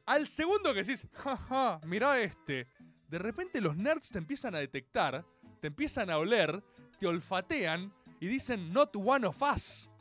al 0.08 0.28
segundo 0.28 0.74
que 0.74 0.84
decís, 0.84 1.08
jaja, 1.14 1.80
mirá 1.86 2.20
este. 2.20 2.68
De 3.12 3.20
repente 3.20 3.60
los 3.60 3.76
nerds 3.76 4.10
te 4.10 4.20
empiezan 4.20 4.56
a 4.56 4.60
detectar, 4.60 5.26
te 5.60 5.68
empiezan 5.68 6.10
a 6.10 6.18
oler, 6.18 6.64
te 6.98 7.08
olfatean 7.08 7.94
y 8.22 8.28
dicen, 8.28 8.72
not 8.72 8.96
one 8.96 9.28
of 9.28 9.42
us. 9.42 9.92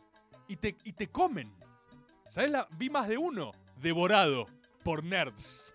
Y 0.46 0.56
te, 0.56 0.76
y 0.84 0.92
te 0.92 1.08
comen. 1.08 1.52
¿Sabes? 2.28 2.50
La, 2.50 2.68
vi 2.70 2.88
más 2.88 3.08
de 3.08 3.18
uno 3.18 3.50
devorado 3.82 4.46
por 4.84 5.02
nerds. 5.02 5.74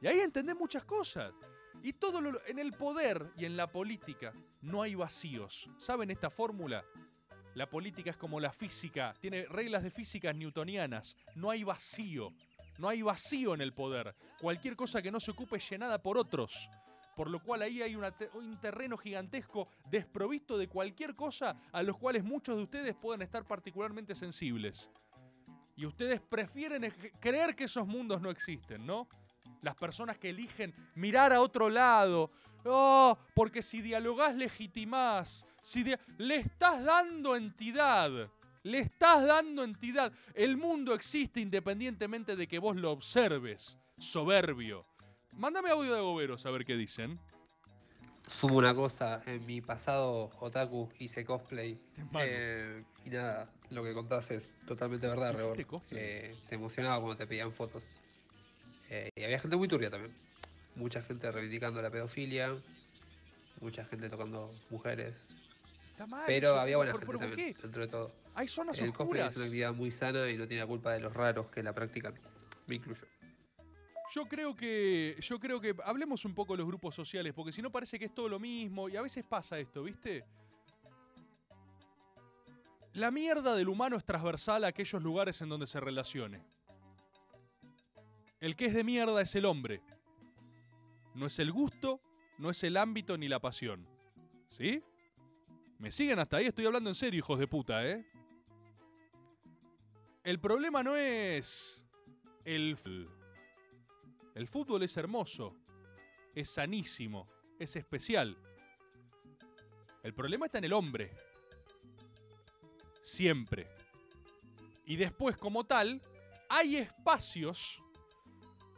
Y 0.00 0.06
ahí 0.06 0.20
entendés 0.20 0.56
muchas 0.56 0.84
cosas. 0.84 1.34
Y 1.82 1.92
todo 1.92 2.22
lo, 2.22 2.40
en 2.46 2.58
el 2.58 2.72
poder 2.72 3.30
y 3.36 3.44
en 3.44 3.54
la 3.54 3.70
política 3.70 4.32
no 4.62 4.80
hay 4.80 4.94
vacíos. 4.94 5.68
¿Saben 5.76 6.10
esta 6.10 6.30
fórmula? 6.30 6.82
La 7.56 7.68
política 7.68 8.08
es 8.08 8.16
como 8.16 8.40
la 8.40 8.52
física, 8.52 9.14
tiene 9.20 9.44
reglas 9.44 9.82
de 9.82 9.90
física 9.90 10.32
newtonianas. 10.32 11.14
No 11.34 11.50
hay 11.50 11.62
vacío. 11.62 12.32
No 12.78 12.88
hay 12.88 13.02
vacío 13.02 13.54
en 13.54 13.60
el 13.60 13.74
poder. 13.74 14.14
Cualquier 14.40 14.76
cosa 14.76 15.02
que 15.02 15.10
no 15.10 15.20
se 15.20 15.32
ocupe 15.32 15.56
es 15.56 15.68
llenada 15.68 16.00
por 16.00 16.16
otros. 16.16 16.70
Por 17.16 17.28
lo 17.28 17.42
cual 17.42 17.62
ahí 17.62 17.82
hay 17.82 17.96
un 17.96 18.60
terreno 18.60 18.96
gigantesco 18.96 19.68
desprovisto 19.90 20.56
de 20.56 20.68
cualquier 20.68 21.16
cosa 21.16 21.56
a 21.72 21.82
los 21.82 21.98
cuales 21.98 22.22
muchos 22.22 22.56
de 22.56 22.62
ustedes 22.62 22.94
pueden 22.94 23.22
estar 23.22 23.44
particularmente 23.44 24.14
sensibles. 24.14 24.88
Y 25.76 25.84
ustedes 25.84 26.20
prefieren 26.20 26.92
creer 27.20 27.56
que 27.56 27.64
esos 27.64 27.86
mundos 27.86 28.20
no 28.20 28.30
existen, 28.30 28.86
¿no? 28.86 29.08
Las 29.62 29.74
personas 29.74 30.16
que 30.18 30.30
eligen 30.30 30.72
mirar 30.94 31.32
a 31.32 31.40
otro 31.40 31.68
lado. 31.68 32.30
Oh, 32.64 33.18
porque 33.34 33.62
si 33.62 33.82
dialogás 33.82 34.36
legitimás. 34.36 35.44
Si 35.60 35.84
le 36.18 36.36
estás 36.36 36.84
dando 36.84 37.34
entidad. 37.34 38.30
Le 38.62 38.80
estás 38.80 39.26
dando 39.26 39.64
entidad. 39.64 40.12
El 40.34 40.56
mundo 40.56 40.94
existe 40.94 41.40
independientemente 41.40 42.36
de 42.36 42.46
que 42.46 42.58
vos 42.58 42.76
lo 42.76 42.92
observes. 42.92 43.78
Soberbio. 43.98 44.86
Mándame 45.32 45.70
audio 45.70 45.94
de 45.94 46.00
Goberos 46.00 46.44
a 46.46 46.50
ver 46.50 46.64
qué 46.64 46.76
dicen. 46.76 47.18
Sumo 48.30 48.56
una 48.58 48.74
cosa, 48.74 49.22
en 49.24 49.46
mi 49.46 49.60
pasado 49.60 50.30
otaku 50.40 50.88
hice 50.98 51.24
cosplay. 51.24 51.78
eh, 52.20 52.84
y 53.04 53.10
nada, 53.10 53.50
lo 53.70 53.82
que 53.82 53.94
contás 53.94 54.30
es 54.30 54.52
totalmente 54.66 55.06
verdad, 55.06 55.34
¿Hiciste 55.34 55.64
Rebor. 55.64 55.82
Eh, 55.90 56.36
te 56.48 56.54
emocionaba 56.56 57.00
cuando 57.00 57.16
te 57.16 57.26
pedían 57.26 57.52
fotos. 57.52 57.84
Eh, 58.90 59.10
y 59.16 59.24
había 59.24 59.38
gente 59.38 59.56
muy 59.56 59.68
turbia 59.68 59.90
también. 59.90 60.14
Mucha 60.74 61.02
gente 61.02 61.30
reivindicando 61.32 61.80
la 61.80 61.90
pedofilia, 61.90 62.54
mucha 63.60 63.84
gente 63.84 64.10
tocando 64.10 64.50
mujeres. 64.70 65.26
Está 65.98 66.06
mal. 66.06 66.22
Pero 66.26 66.50
eso, 66.50 66.60
había 66.60 66.76
buena 66.76 66.92
¿por- 66.92 67.00
gente 67.00 67.12
por 67.12 67.26
también, 67.28 67.54
qué? 67.54 67.60
dentro 67.62 67.82
de 67.82 67.88
todo. 67.88 68.12
Hay 68.36 68.46
zonas 68.46 68.80
El 68.80 68.90
oscuras. 68.90 69.32
es 69.32 69.36
una 69.36 69.46
actividad 69.46 69.74
muy 69.74 69.90
sana 69.90 70.30
y 70.30 70.36
no 70.36 70.46
tiene 70.46 70.62
la 70.62 70.66
culpa 70.68 70.92
de 70.92 71.00
los 71.00 71.12
raros 71.12 71.48
que 71.50 71.60
la 71.60 71.72
practican. 71.74 72.14
Me 72.68 72.76
incluyo. 72.76 73.02
Yo 74.14 74.26
creo 74.26 74.54
que. 74.54 75.16
Yo 75.20 75.40
creo 75.40 75.60
que. 75.60 75.74
Hablemos 75.84 76.24
un 76.24 76.34
poco 76.36 76.52
de 76.52 76.58
los 76.58 76.66
grupos 76.68 76.94
sociales, 76.94 77.32
porque 77.34 77.50
si 77.50 77.60
no 77.62 77.72
parece 77.72 77.98
que 77.98 78.04
es 78.04 78.14
todo 78.14 78.28
lo 78.28 78.38
mismo. 78.38 78.88
Y 78.88 78.96
a 78.96 79.02
veces 79.02 79.24
pasa 79.24 79.58
esto, 79.58 79.82
¿viste? 79.82 80.24
La 82.94 83.10
mierda 83.10 83.54
del 83.54 83.68
humano 83.68 83.96
es 83.96 84.04
transversal 84.04 84.64
a 84.64 84.68
aquellos 84.68 85.02
lugares 85.02 85.40
en 85.40 85.48
donde 85.48 85.66
se 85.66 85.80
relacione. 85.80 86.40
el 88.40 88.54
que 88.54 88.66
es 88.66 88.74
de 88.74 88.84
mierda 88.84 89.20
es 89.20 89.34
el 89.34 89.44
hombre. 89.46 89.82
No 91.14 91.26
es 91.26 91.38
el 91.40 91.50
gusto, 91.50 92.00
no 92.38 92.50
es 92.50 92.62
el 92.62 92.76
ámbito 92.76 93.18
ni 93.18 93.26
la 93.26 93.40
pasión. 93.40 93.84
¿Sí? 94.48 94.80
¿Me 95.78 95.92
siguen 95.92 96.18
hasta 96.18 96.38
ahí? 96.38 96.46
Estoy 96.46 96.66
hablando 96.66 96.90
en 96.90 96.96
serio, 96.96 97.18
hijos 97.18 97.38
de 97.38 97.46
puta, 97.46 97.86
¿eh? 97.86 98.04
El 100.24 100.40
problema 100.40 100.82
no 100.82 100.96
es 100.96 101.84
el... 102.44 102.76
El 104.34 104.48
fútbol 104.48 104.82
es 104.82 104.96
hermoso, 104.96 105.56
es 106.34 106.50
sanísimo, 106.50 107.28
es 107.60 107.76
especial. 107.76 108.36
El 110.02 110.14
problema 110.14 110.46
está 110.46 110.58
en 110.58 110.64
el 110.64 110.72
hombre. 110.72 111.12
Siempre. 113.00 113.68
Y 114.84 114.96
después, 114.96 115.36
como 115.36 115.64
tal, 115.64 116.02
hay 116.48 116.76
espacios 116.76 117.80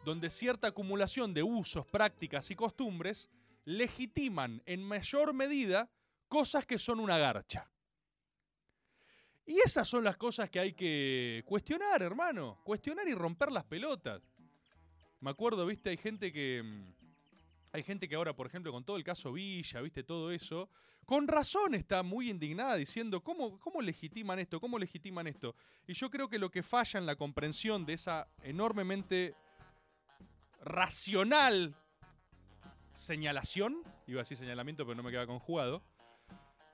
donde 0.05 0.29
cierta 0.29 0.69
acumulación 0.69 1.33
de 1.33 1.43
usos, 1.43 1.87
prácticas 1.87 2.51
y 2.51 2.57
costumbres 2.57 3.31
legitiman 3.65 4.63
en 4.67 4.83
mayor 4.83 5.33
medida 5.35 5.91
cosas 6.31 6.65
que 6.65 6.79
son 6.79 7.01
una 7.01 7.19
garcha. 7.19 7.69
Y 9.45 9.59
esas 9.59 9.89
son 9.89 10.05
las 10.05 10.17
cosas 10.17 10.49
que 10.49 10.61
hay 10.61 10.73
que 10.73 11.43
cuestionar, 11.45 12.01
hermano. 12.03 12.61
Cuestionar 12.63 13.07
y 13.09 13.15
romper 13.15 13.51
las 13.51 13.65
pelotas. 13.65 14.23
Me 15.19 15.31
acuerdo, 15.31 15.67
viste, 15.67 15.91
hay 15.91 15.97
gente 15.97 16.33
que. 16.33 16.63
mm, 16.63 16.95
Hay 17.73 17.83
gente 17.83 18.09
que 18.09 18.17
ahora, 18.17 18.35
por 18.35 18.47
ejemplo, 18.47 18.73
con 18.73 18.85
todo 18.85 18.97
el 18.97 19.05
caso 19.05 19.33
Villa, 19.33 19.81
viste, 19.81 20.03
todo 20.03 20.33
eso, 20.33 20.69
con 21.05 21.29
razón 21.29 21.75
está 21.75 22.03
muy 22.03 22.29
indignada 22.29 22.75
diciendo, 22.75 23.23
¿cómo, 23.23 23.61
¿cómo 23.61 23.81
legitiman 23.81 24.39
esto? 24.41 24.61
¿Cómo 24.61 24.77
legitiman 24.77 25.27
esto? 25.29 25.55
Y 25.87 25.93
yo 25.95 26.11
creo 26.11 26.29
que 26.29 26.39
lo 26.39 26.51
que 26.51 26.63
falla 26.63 26.99
en 26.99 27.07
la 27.07 27.15
comprensión 27.15 27.85
de 27.87 27.93
esa 27.95 28.29
enormemente 28.43 29.35
racional 30.63 31.75
señalación, 32.93 33.83
iba 34.07 34.21
a 34.21 34.23
decir 34.25 34.37
señalamiento, 34.37 34.85
pero 34.85 34.97
no 34.97 35.03
me 35.05 35.11
queda 35.13 35.27
conjugado, 35.27 35.83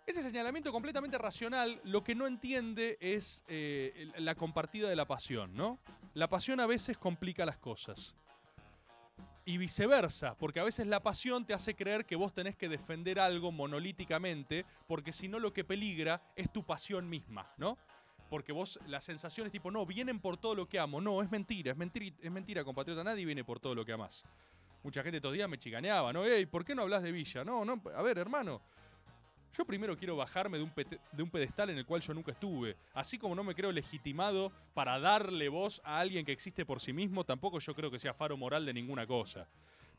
ese 0.06 0.22
señalamiento 0.22 0.72
completamente 0.72 1.18
racional 1.18 1.80
lo 1.84 2.04
que 2.04 2.14
no 2.14 2.26
entiende 2.26 2.96
es 3.00 3.44
eh, 3.48 4.12
la 4.18 4.36
compartida 4.36 4.88
de 4.88 4.96
la 4.96 5.04
pasión, 5.04 5.54
¿no? 5.56 5.78
La 6.14 6.28
pasión 6.28 6.60
a 6.60 6.66
veces 6.66 6.96
complica 6.96 7.44
las 7.44 7.58
cosas. 7.58 8.14
Y 9.44 9.58
viceversa, 9.58 10.36
porque 10.36 10.60
a 10.60 10.64
veces 10.64 10.86
la 10.86 11.02
pasión 11.02 11.44
te 11.44 11.54
hace 11.54 11.74
creer 11.74 12.04
que 12.04 12.16
vos 12.16 12.32
tenés 12.32 12.56
que 12.56 12.68
defender 12.68 13.20
algo 13.20 13.52
monolíticamente, 13.52 14.64
porque 14.88 15.12
si 15.12 15.28
no 15.28 15.38
lo 15.38 15.52
que 15.52 15.64
peligra 15.64 16.22
es 16.34 16.52
tu 16.52 16.64
pasión 16.64 17.08
misma, 17.08 17.52
¿no? 17.56 17.76
Porque 18.28 18.52
vos, 18.52 18.80
la 18.86 19.00
sensación 19.00 19.46
es 19.46 19.52
tipo, 19.52 19.70
no, 19.70 19.86
vienen 19.86 20.18
por 20.18 20.36
todo 20.36 20.56
lo 20.56 20.68
que 20.68 20.80
amo. 20.80 21.00
No, 21.00 21.22
es 21.22 21.30
mentira, 21.30 21.72
es 21.72 21.76
mentira, 21.76 22.16
es 22.20 22.30
mentira, 22.30 22.64
compatriota, 22.64 23.04
nadie 23.04 23.24
viene 23.24 23.44
por 23.44 23.60
todo 23.60 23.74
lo 23.74 23.84
que 23.84 23.92
amás. 23.92 24.24
Mucha 24.82 25.02
gente 25.02 25.18
estos 25.18 25.32
días 25.32 25.48
me 25.48 25.58
chicaneaba, 25.58 26.12
¿no? 26.12 26.24
Ey, 26.24 26.46
¿por 26.46 26.64
qué 26.64 26.74
no 26.74 26.82
hablas 26.82 27.02
de 27.02 27.12
Villa? 27.12 27.44
No, 27.44 27.64
no, 27.64 27.80
a 27.94 28.02
ver, 28.02 28.18
hermano, 28.18 28.62
yo 29.54 29.64
primero 29.64 29.96
quiero 29.96 30.16
bajarme 30.16 30.58
de 30.58 30.64
un, 30.64 30.72
de 31.12 31.22
un 31.22 31.30
pedestal 31.30 31.70
en 31.70 31.78
el 31.78 31.86
cual 31.86 32.00
yo 32.00 32.14
nunca 32.14 32.32
estuve. 32.32 32.76
Así 32.94 33.18
como 33.18 33.34
no 33.34 33.44
me 33.44 33.54
creo 33.54 33.72
legitimado 33.72 34.52
para 34.74 34.98
darle 34.98 35.48
voz 35.48 35.80
a 35.84 35.98
alguien 35.98 36.24
que 36.24 36.32
existe 36.32 36.64
por 36.64 36.80
sí 36.80 36.92
mismo, 36.92 37.24
tampoco 37.24 37.58
yo 37.58 37.74
creo 37.74 37.90
que 37.90 37.98
sea 37.98 38.14
faro 38.14 38.36
moral 38.36 38.66
de 38.66 38.74
ninguna 38.74 39.06
cosa. 39.06 39.48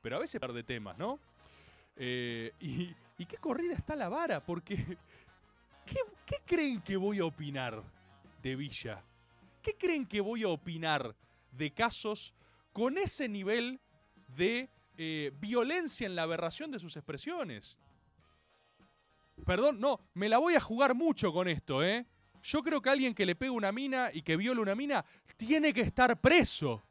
Pero 0.01 0.17
a 0.17 0.19
veces 0.19 0.39
de 0.41 0.63
temas, 0.63 0.97
¿no? 0.97 1.19
Eh, 1.95 2.51
y, 2.59 2.93
qué 3.25 3.37
corrida 3.37 3.73
está 3.73 3.95
la 3.95 4.09
vara, 4.09 4.45
porque 4.45 4.75
¿qué, 5.85 5.99
qué 6.25 6.37
creen 6.45 6.81
que 6.81 6.95
voy 6.95 7.19
a 7.19 7.25
opinar 7.25 7.83
de 8.43 8.55
Villa? 8.55 9.03
¿Qué 9.63 9.75
creen 9.75 10.05
que 10.05 10.21
voy 10.21 10.43
a 10.43 10.49
opinar 10.49 11.15
de 11.51 11.71
casos 11.71 12.33
con 12.71 12.97
ese 12.97 13.27
nivel 13.27 13.79
de 14.35 14.69
eh, 14.97 15.31
violencia 15.39 16.05
en 16.05 16.15
la 16.15 16.23
aberración 16.23 16.71
de 16.71 16.79
sus 16.79 16.95
expresiones? 16.95 17.77
Perdón, 19.45 19.79
no, 19.79 19.99
me 20.13 20.29
la 20.29 20.39
voy 20.39 20.55
a 20.55 20.59
jugar 20.59 20.95
mucho 20.95 21.31
con 21.31 21.47
esto, 21.47 21.83
¿eh? 21.83 22.05
Yo 22.43 22.63
creo 22.63 22.81
que 22.81 22.89
alguien 22.89 23.13
que 23.13 23.25
le 23.25 23.35
pegue 23.35 23.51
una 23.51 23.71
mina 23.71 24.09
y 24.13 24.21
que 24.21 24.37
viole 24.37 24.61
una 24.61 24.75
mina 24.75 25.03
tiene 25.35 25.73
que 25.73 25.81
estar 25.81 26.19
preso. 26.19 26.83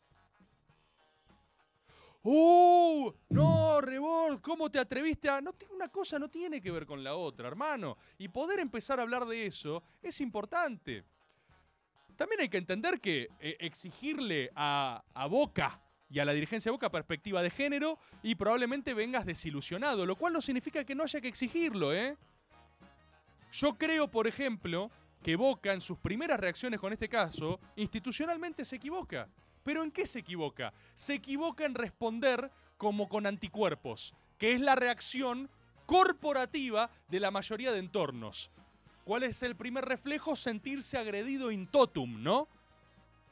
¡Uh! 2.22 3.12
No, 3.28 3.80
Rebord, 3.80 4.40
¿cómo 4.40 4.68
te 4.68 4.78
atreviste 4.78 5.28
a.? 5.28 5.40
No, 5.40 5.54
una 5.72 5.88
cosa 5.88 6.18
no 6.18 6.28
tiene 6.28 6.61
que 6.61 6.72
ver 6.72 6.85
con 6.85 7.04
la 7.04 7.14
otra, 7.14 7.46
hermano. 7.46 7.96
Y 8.18 8.28
poder 8.28 8.59
empezar 8.59 8.98
a 8.98 9.02
hablar 9.02 9.24
de 9.26 9.46
eso 9.46 9.82
es 10.02 10.20
importante. 10.20 11.04
También 12.16 12.40
hay 12.40 12.48
que 12.48 12.56
entender 12.56 13.00
que 13.00 13.28
eh, 13.38 13.56
exigirle 13.61 14.50
a, 14.56 15.04
a 15.14 15.26
Boca 15.26 15.80
y 16.11 16.18
a 16.18 16.24
la 16.24 16.32
dirigencia 16.32 16.70
de 16.70 16.74
Boca 16.74 16.90
perspectiva 16.90 17.42
de 17.42 17.50
género 17.50 17.98
y 18.22 18.35
probablemente 18.35 18.92
vengas 18.92 19.24
desilusionado, 19.24 20.04
lo 20.04 20.16
cual 20.16 20.32
no 20.32 20.40
significa 20.40 20.85
que 20.85 20.94
no 20.94 21.04
haya 21.04 21.20
que 21.20 21.28
exigirlo, 21.28 21.94
¿eh? 21.94 22.16
Yo 23.52 23.76
creo, 23.78 24.11
por 24.11 24.26
ejemplo, 24.26 24.90
que 25.22 25.37
Boca 25.37 25.72
en 25.72 25.80
sus 25.80 25.98
primeras 25.98 26.38
reacciones 26.38 26.78
con 26.78 26.92
este 26.92 27.09
caso, 27.09 27.59
institucionalmente 27.76 28.64
se 28.64 28.76
equivoca. 28.76 29.28
¿Pero 29.62 29.82
en 29.82 29.90
qué 29.90 30.06
se 30.06 30.20
equivoca? 30.20 30.72
Se 30.94 31.14
equivoca 31.14 31.64
en 31.64 31.74
responder 31.74 32.50
como 32.76 33.09
con 33.09 33.26
anticuerpos, 33.26 34.14
que 34.38 34.52
es 34.52 34.61
la 34.61 34.76
reacción 34.76 35.50
corporativa 35.87 36.90
de 37.09 37.20
la 37.20 37.30
mayoría 37.30 37.72
de 37.72 37.80
entornos. 37.80 38.50
¿Cuál 39.04 39.22
es 39.22 39.42
el 39.42 39.56
primer 39.56 39.85
reflejo? 39.85 40.37
Sentirse 40.37 40.98
agredido 40.98 41.50
in 41.50 41.66
totum, 41.66 42.22
¿no? 42.22 42.48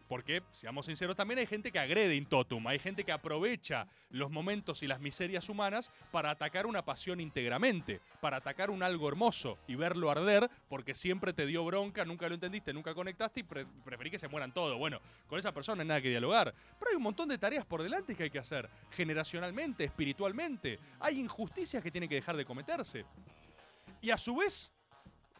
Porque, 0.08 0.42
seamos 0.52 0.86
sinceros, 0.86 1.16
también 1.16 1.38
hay 1.38 1.46
gente 1.46 1.72
que 1.72 1.78
agrede 1.78 2.14
in 2.14 2.26
totum, 2.26 2.66
hay 2.66 2.78
gente 2.78 3.04
que 3.04 3.12
aprovecha 3.12 3.86
los 4.10 4.30
momentos 4.30 4.82
y 4.82 4.86
las 4.86 5.00
miserias 5.00 5.48
humanas 5.48 5.90
para 6.12 6.30
atacar 6.30 6.66
una 6.66 6.84
pasión 6.84 7.20
íntegramente, 7.20 8.00
para 8.20 8.36
atacar 8.36 8.70
un 8.70 8.82
algo 8.82 9.08
hermoso 9.08 9.58
y 9.66 9.76
verlo 9.76 10.10
arder 10.10 10.50
porque 10.68 10.94
siempre 10.94 11.32
te 11.32 11.46
dio 11.46 11.64
bronca, 11.64 12.04
nunca 12.04 12.28
lo 12.28 12.34
entendiste, 12.34 12.74
nunca 12.74 12.94
conectaste 12.94 13.40
y 13.40 13.42
pre- 13.44 13.66
preferí 13.84 14.10
que 14.10 14.18
se 14.18 14.28
mueran 14.28 14.52
todos. 14.52 14.78
Bueno, 14.78 15.00
con 15.26 15.38
esa 15.38 15.52
persona 15.52 15.76
no 15.76 15.82
hay 15.82 15.88
nada 15.88 16.02
que 16.02 16.10
dialogar. 16.10 16.54
Pero 16.78 16.90
hay 16.90 16.96
un 16.96 17.02
montón 17.02 17.28
de 17.30 17.38
tareas 17.38 17.64
por 17.64 17.82
delante 17.82 18.14
que 18.14 18.24
hay 18.24 18.30
que 18.30 18.38
hacer, 18.38 18.68
generacionalmente, 18.90 19.84
espiritualmente. 19.84 20.78
Hay 21.00 21.18
injusticias 21.18 21.82
que 21.82 21.90
tienen 21.90 22.10
que 22.10 22.16
dejar 22.16 22.36
de 22.36 22.44
cometerse. 22.44 23.06
Y 24.02 24.10
a 24.10 24.18
su 24.18 24.36
vez, 24.36 24.70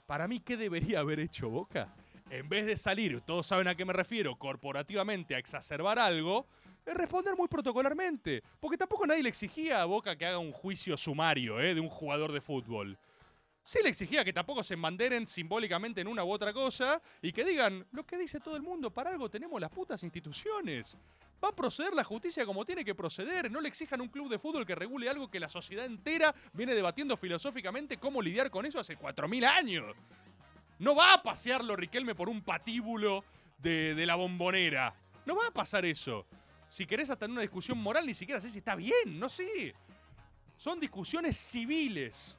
para 0.06 0.26
mí, 0.26 0.40
¿qué 0.40 0.56
debería 0.56 1.00
haber 1.00 1.20
hecho 1.20 1.50
Boca? 1.50 1.94
En 2.34 2.48
vez 2.48 2.66
de 2.66 2.76
salir, 2.76 3.20
todos 3.20 3.46
saben 3.46 3.68
a 3.68 3.76
qué 3.76 3.84
me 3.84 3.92
refiero, 3.92 4.34
corporativamente 4.34 5.36
a 5.36 5.38
exacerbar 5.38 6.00
algo, 6.00 6.48
es 6.84 6.92
responder 6.92 7.36
muy 7.36 7.46
protocolarmente. 7.46 8.42
Porque 8.58 8.76
tampoco 8.76 9.06
nadie 9.06 9.22
le 9.22 9.28
exigía 9.28 9.80
a 9.80 9.84
Boca 9.84 10.16
que 10.16 10.26
haga 10.26 10.38
un 10.38 10.50
juicio 10.50 10.96
sumario 10.96 11.60
¿eh? 11.60 11.76
de 11.76 11.80
un 11.80 11.88
jugador 11.88 12.32
de 12.32 12.40
fútbol. 12.40 12.98
Sí 13.62 13.78
le 13.84 13.88
exigía 13.88 14.24
que 14.24 14.32
tampoco 14.32 14.64
se 14.64 14.74
embanderen 14.74 15.28
simbólicamente 15.28 16.00
en 16.00 16.08
una 16.08 16.24
u 16.24 16.32
otra 16.32 16.52
cosa 16.52 17.00
y 17.22 17.32
que 17.32 17.44
digan 17.44 17.86
lo 17.92 18.04
que 18.04 18.18
dice 18.18 18.40
todo 18.40 18.56
el 18.56 18.62
mundo, 18.62 18.90
para 18.90 19.10
algo 19.10 19.28
tenemos 19.30 19.60
las 19.60 19.70
putas 19.70 20.02
instituciones. 20.02 20.98
Va 21.42 21.50
a 21.50 21.54
proceder 21.54 21.94
la 21.94 22.02
justicia 22.02 22.44
como 22.44 22.64
tiene 22.64 22.84
que 22.84 22.96
proceder. 22.96 23.48
No 23.48 23.60
le 23.60 23.68
exijan 23.68 24.00
un 24.00 24.08
club 24.08 24.28
de 24.28 24.40
fútbol 24.40 24.66
que 24.66 24.74
regule 24.74 25.08
algo 25.08 25.30
que 25.30 25.38
la 25.38 25.48
sociedad 25.48 25.86
entera 25.86 26.34
viene 26.52 26.74
debatiendo 26.74 27.16
filosóficamente 27.16 27.96
cómo 27.98 28.20
lidiar 28.20 28.50
con 28.50 28.66
eso 28.66 28.80
hace 28.80 28.98
4.000 28.98 29.44
años. 29.44 29.94
No 30.78 30.94
va 30.94 31.14
a 31.14 31.22
pasearlo 31.22 31.76
Riquelme 31.76 32.14
por 32.14 32.28
un 32.28 32.42
patíbulo 32.42 33.24
de, 33.58 33.94
la 34.06 34.14
bombonera. 34.14 34.94
No 35.26 35.36
va 35.36 35.46
a 35.48 35.50
pasar 35.50 35.84
eso. 35.84 36.26
Si 36.68 36.86
querés 36.86 37.10
hasta 37.10 37.26
en 37.26 37.32
una 37.32 37.40
discusión 37.40 37.78
moral, 37.78 38.06
ni 38.06 38.14
siquiera 38.14 38.40
sé 38.40 38.48
si 38.48 38.58
está 38.58 38.74
bien, 38.74 39.18
no 39.18 39.28
sé. 39.28 39.74
Son 40.56 40.80
discusiones 40.80 41.36
civiles. 41.36 42.38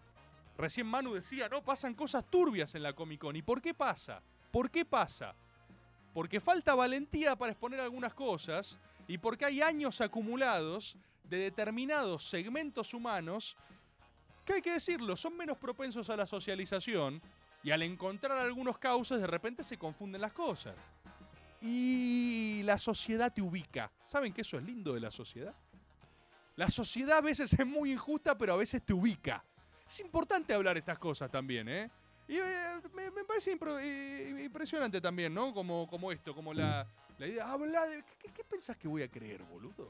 Recién 0.57 0.87
Manu 0.87 1.13
decía, 1.13 1.49
no, 1.49 1.63
pasan 1.63 1.93
cosas 1.93 2.25
turbias 2.29 2.75
en 2.75 2.83
la 2.83 2.93
Comic 2.93 3.19
Con. 3.19 3.35
¿Y 3.35 3.41
por 3.41 3.61
qué 3.61 3.73
pasa? 3.73 4.21
¿Por 4.51 4.69
qué 4.69 4.85
pasa? 4.85 5.33
Porque 6.13 6.39
falta 6.39 6.75
valentía 6.75 7.35
para 7.35 7.51
exponer 7.51 7.79
algunas 7.79 8.13
cosas 8.13 8.77
y 9.07 9.17
porque 9.17 9.45
hay 9.45 9.61
años 9.61 9.99
acumulados 10.01 10.95
de 11.23 11.37
determinados 11.39 12.29
segmentos 12.29 12.93
humanos 12.93 13.57
que 14.45 14.53
hay 14.53 14.61
que 14.61 14.71
decirlo, 14.71 15.17
son 15.17 15.35
menos 15.35 15.57
propensos 15.57 16.09
a 16.09 16.15
la 16.15 16.25
socialización 16.25 17.21
y 17.65 17.71
al 17.71 17.81
encontrar 17.81 18.37
algunos 18.37 18.77
cauces 18.77 19.19
de 19.19 19.25
repente 19.25 19.63
se 19.63 19.75
confunden 19.75 20.21
las 20.21 20.33
cosas. 20.33 20.75
Y 21.63 22.61
la 22.63 22.77
sociedad 22.77 23.33
te 23.33 23.41
ubica. 23.41 23.91
¿Saben 24.03 24.31
que 24.31 24.41
eso 24.41 24.59
es 24.59 24.63
lindo 24.63 24.93
de 24.93 24.99
la 24.99 25.09
sociedad? 25.09 25.55
La 26.57 26.69
sociedad 26.69 27.17
a 27.17 27.21
veces 27.21 27.51
es 27.51 27.65
muy 27.65 27.91
injusta, 27.91 28.37
pero 28.37 28.53
a 28.53 28.57
veces 28.57 28.83
te 28.85 28.93
ubica. 28.93 29.43
Es 29.87 29.99
importante 29.99 30.53
hablar 30.53 30.77
estas 30.77 30.99
cosas 30.99 31.31
también, 31.31 31.67
¿eh? 31.67 31.89
Y 32.27 32.37
eh, 32.37 32.81
me, 32.93 33.09
me 33.09 33.23
parece 33.23 33.57
impro- 33.57 33.79
eh, 33.81 34.43
impresionante 34.45 35.01
también, 35.01 35.33
¿no? 35.33 35.51
Como, 35.51 35.87
como 35.87 36.11
esto, 36.11 36.35
como 36.35 36.53
la, 36.53 36.87
la 37.17 37.27
idea. 37.27 37.51
Habla 37.51 37.87
de. 37.87 38.03
¿qué, 38.19 38.31
qué 38.31 38.43
pensás 38.43 38.77
que 38.77 38.87
voy 38.87 39.01
a 39.01 39.09
creer, 39.09 39.41
boludo? 39.41 39.89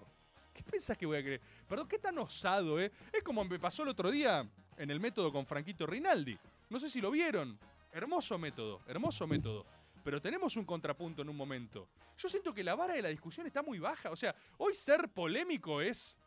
¿Qué 0.54 0.64
pensás 0.64 0.98
que 0.98 1.06
voy 1.06 1.18
a 1.18 1.22
creer? 1.22 1.42
Perdón, 1.68 1.90
qué 1.90 2.00
tan 2.00 2.18
osado, 2.20 2.80
¿eh? 2.80 2.90
Es 3.12 3.22
como 3.22 3.44
me 3.44 3.60
pasó 3.60 3.84
el 3.84 3.90
otro 3.90 4.10
día 4.10 4.50
en 4.78 4.90
el 4.90 5.02
método 5.02 5.30
con 5.30 5.46
Franquito 5.46 5.86
Rinaldi. 5.86 6.40
No 6.76 6.80
sé 6.82 6.90
si 6.90 7.00
lo 7.00 7.10
vieron. 7.10 7.58
Hermoso 7.94 8.38
método, 8.38 8.82
hermoso 8.86 9.26
método. 9.26 9.66
pero 10.04 10.22
tenemos 10.22 10.58
un 10.58 10.66
contrapunto 10.66 11.22
en 11.22 11.30
un 11.30 11.38
momento. 11.38 11.88
Yo 12.18 12.28
siento 12.28 12.54
que 12.54 12.66
la 12.66 12.76
vara 12.76 12.96
de 12.96 13.02
la 13.02 13.08
discusión 13.08 13.48
está 13.48 13.64
muy 13.64 13.80
baja. 13.80 14.12
O 14.12 14.16
sea, 14.18 14.36
hoy 14.58 14.74
ser 14.74 15.08
polémico 15.08 15.80
es. 15.80 16.18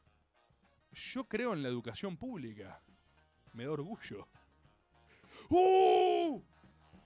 Yo 0.90 1.24
creo 1.24 1.52
en 1.52 1.62
la 1.62 1.68
educación 1.68 2.16
pública. 2.16 2.80
Me 3.52 3.66
da 3.66 3.72
orgullo. 3.72 4.26
¡Uh! 5.50 6.42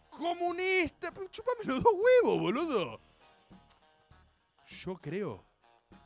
¡Comunista! 0.09 1.11
Pero 1.13 1.27
Chupame 1.27 1.65
los 1.65 1.83
dos 1.83 1.95
huevos, 1.95 2.41
boludo. 2.41 3.01
Yo 4.69 4.95
creo 4.99 5.45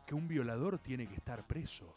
que 0.06 0.14
un 0.14 0.26
violador 0.26 0.78
tiene 0.78 1.06
que 1.06 1.16
estar 1.16 1.46
preso. 1.46 1.94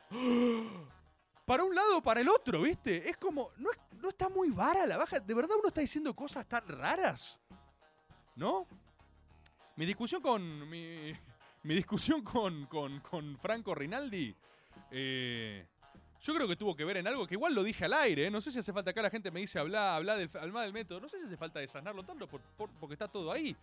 Para 1.50 1.64
un 1.64 1.74
lado 1.74 1.98
o 1.98 2.02
para 2.04 2.22
el 2.22 2.30
otro, 2.30 2.62
¿viste? 2.62 3.10
Es 3.10 3.18
como. 3.18 3.50
No, 3.58 3.72
no 4.04 4.10
está 4.10 4.30
muy 4.30 4.52
vara 4.52 4.86
la 4.86 4.98
baja. 4.98 5.20
¿De 5.20 5.34
verdad 5.34 5.58
uno 5.58 5.70
está 5.70 5.82
diciendo 5.82 6.14
cosas 6.16 6.48
tan 6.48 6.68
raras? 6.68 7.40
¿No? 8.36 8.68
Mi 9.76 9.88
discusión 9.88 10.22
con. 10.22 10.70
Mi, 10.70 11.12
mi 11.64 11.74
discusión 11.74 12.22
con, 12.22 12.68
con, 12.68 13.00
con 13.00 13.36
Franco 13.40 13.74
Rinaldi. 13.74 14.36
eh, 14.92 15.66
yo 16.22 16.36
creo 16.36 16.48
que 16.48 16.56
tuvo 16.56 16.76
que 16.76 16.86
ver 16.86 16.98
en 16.98 17.08
algo 17.08 17.26
que 17.26 17.34
igual 17.34 17.56
lo 17.56 17.64
dije 17.64 17.86
al 17.86 17.94
aire. 17.94 18.28
¿eh? 18.28 18.30
No 18.30 18.42
sé 18.42 18.52
si 18.52 18.60
hace 18.60 18.72
falta 18.72 18.92
acá 18.92 19.02
la 19.02 19.10
gente 19.10 19.32
me 19.32 19.40
dice 19.40 19.58
hablar, 19.58 19.96
hablar 19.96 20.20
del, 20.20 20.30
hablar 20.40 20.66
del 20.66 20.74
método. 20.74 21.00
No 21.00 21.10
sé 21.10 21.18
si 21.20 21.26
hace 21.26 21.36
falta 21.38 21.60
desasnarlo 21.60 22.04
tanto 22.04 22.28
por- 22.28 22.42
por- 22.42 22.70
porque 22.80 22.94
está 22.94 23.08
todo 23.08 23.32
ahí. 23.32 23.56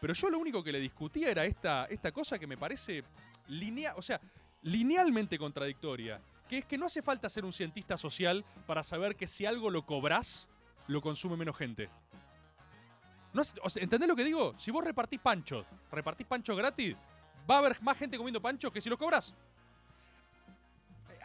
Pero 0.00 0.14
yo 0.14 0.30
lo 0.30 0.38
único 0.40 0.64
que 0.64 0.72
le 0.72 0.80
discutía 0.80 1.30
era 1.30 1.44
esta, 1.44 1.84
esta 1.84 2.10
cosa 2.10 2.40
que 2.40 2.48
me 2.48 2.56
parece 2.56 3.04
lineal, 3.46 3.94
o 3.96 4.02
sea, 4.02 4.20
linealmente 4.62 5.38
contradictoria. 5.38 6.20
Que 6.50 6.58
es 6.58 6.64
que 6.64 6.76
no 6.76 6.86
hace 6.86 7.00
falta 7.00 7.30
ser 7.30 7.44
un 7.44 7.52
cientista 7.52 7.96
social 7.96 8.44
para 8.66 8.82
saber 8.82 9.14
que 9.14 9.28
si 9.28 9.46
algo 9.46 9.70
lo 9.70 9.86
cobras, 9.86 10.48
lo 10.88 11.00
consume 11.00 11.36
menos 11.36 11.56
gente. 11.56 11.88
No, 13.32 13.42
¿Entendés 13.76 14.08
lo 14.08 14.16
que 14.16 14.24
digo? 14.24 14.54
Si 14.58 14.72
vos 14.72 14.82
repartís 14.82 15.20
panchos, 15.20 15.64
repartís 15.92 16.26
panchos 16.26 16.58
gratis, 16.58 16.96
va 17.48 17.54
a 17.54 17.58
haber 17.58 17.80
más 17.82 17.96
gente 17.96 18.16
comiendo 18.16 18.42
panchos 18.42 18.72
que 18.72 18.80
si 18.80 18.90
los 18.90 18.98
cobras. 18.98 19.32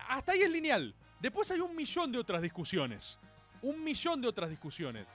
Hasta 0.07 0.33
ahí 0.33 0.41
es 0.41 0.49
lineal. 0.51 0.93
Después 1.19 1.49
hay 1.49 1.59
un 1.59 1.75
millón 1.75 2.11
de 2.11 2.19
otras 2.19 2.43
discusiones. 2.43 3.17
Un 3.63 3.83
millón 3.83 4.21
de 4.21 4.27
otras 4.27 4.51
discusiones. 4.51 5.07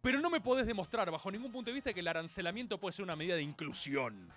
Pero 0.00 0.20
no 0.20 0.30
me 0.30 0.40
podés 0.40 0.64
demostrar 0.64 1.10
bajo 1.10 1.28
ningún 1.28 1.50
punto 1.50 1.70
de 1.70 1.74
vista 1.74 1.92
que 1.92 1.98
el 1.98 2.06
arancelamiento 2.06 2.78
puede 2.78 2.92
ser 2.92 3.02
una 3.02 3.16
medida 3.16 3.34
de 3.34 3.42
inclusión. 3.42 4.30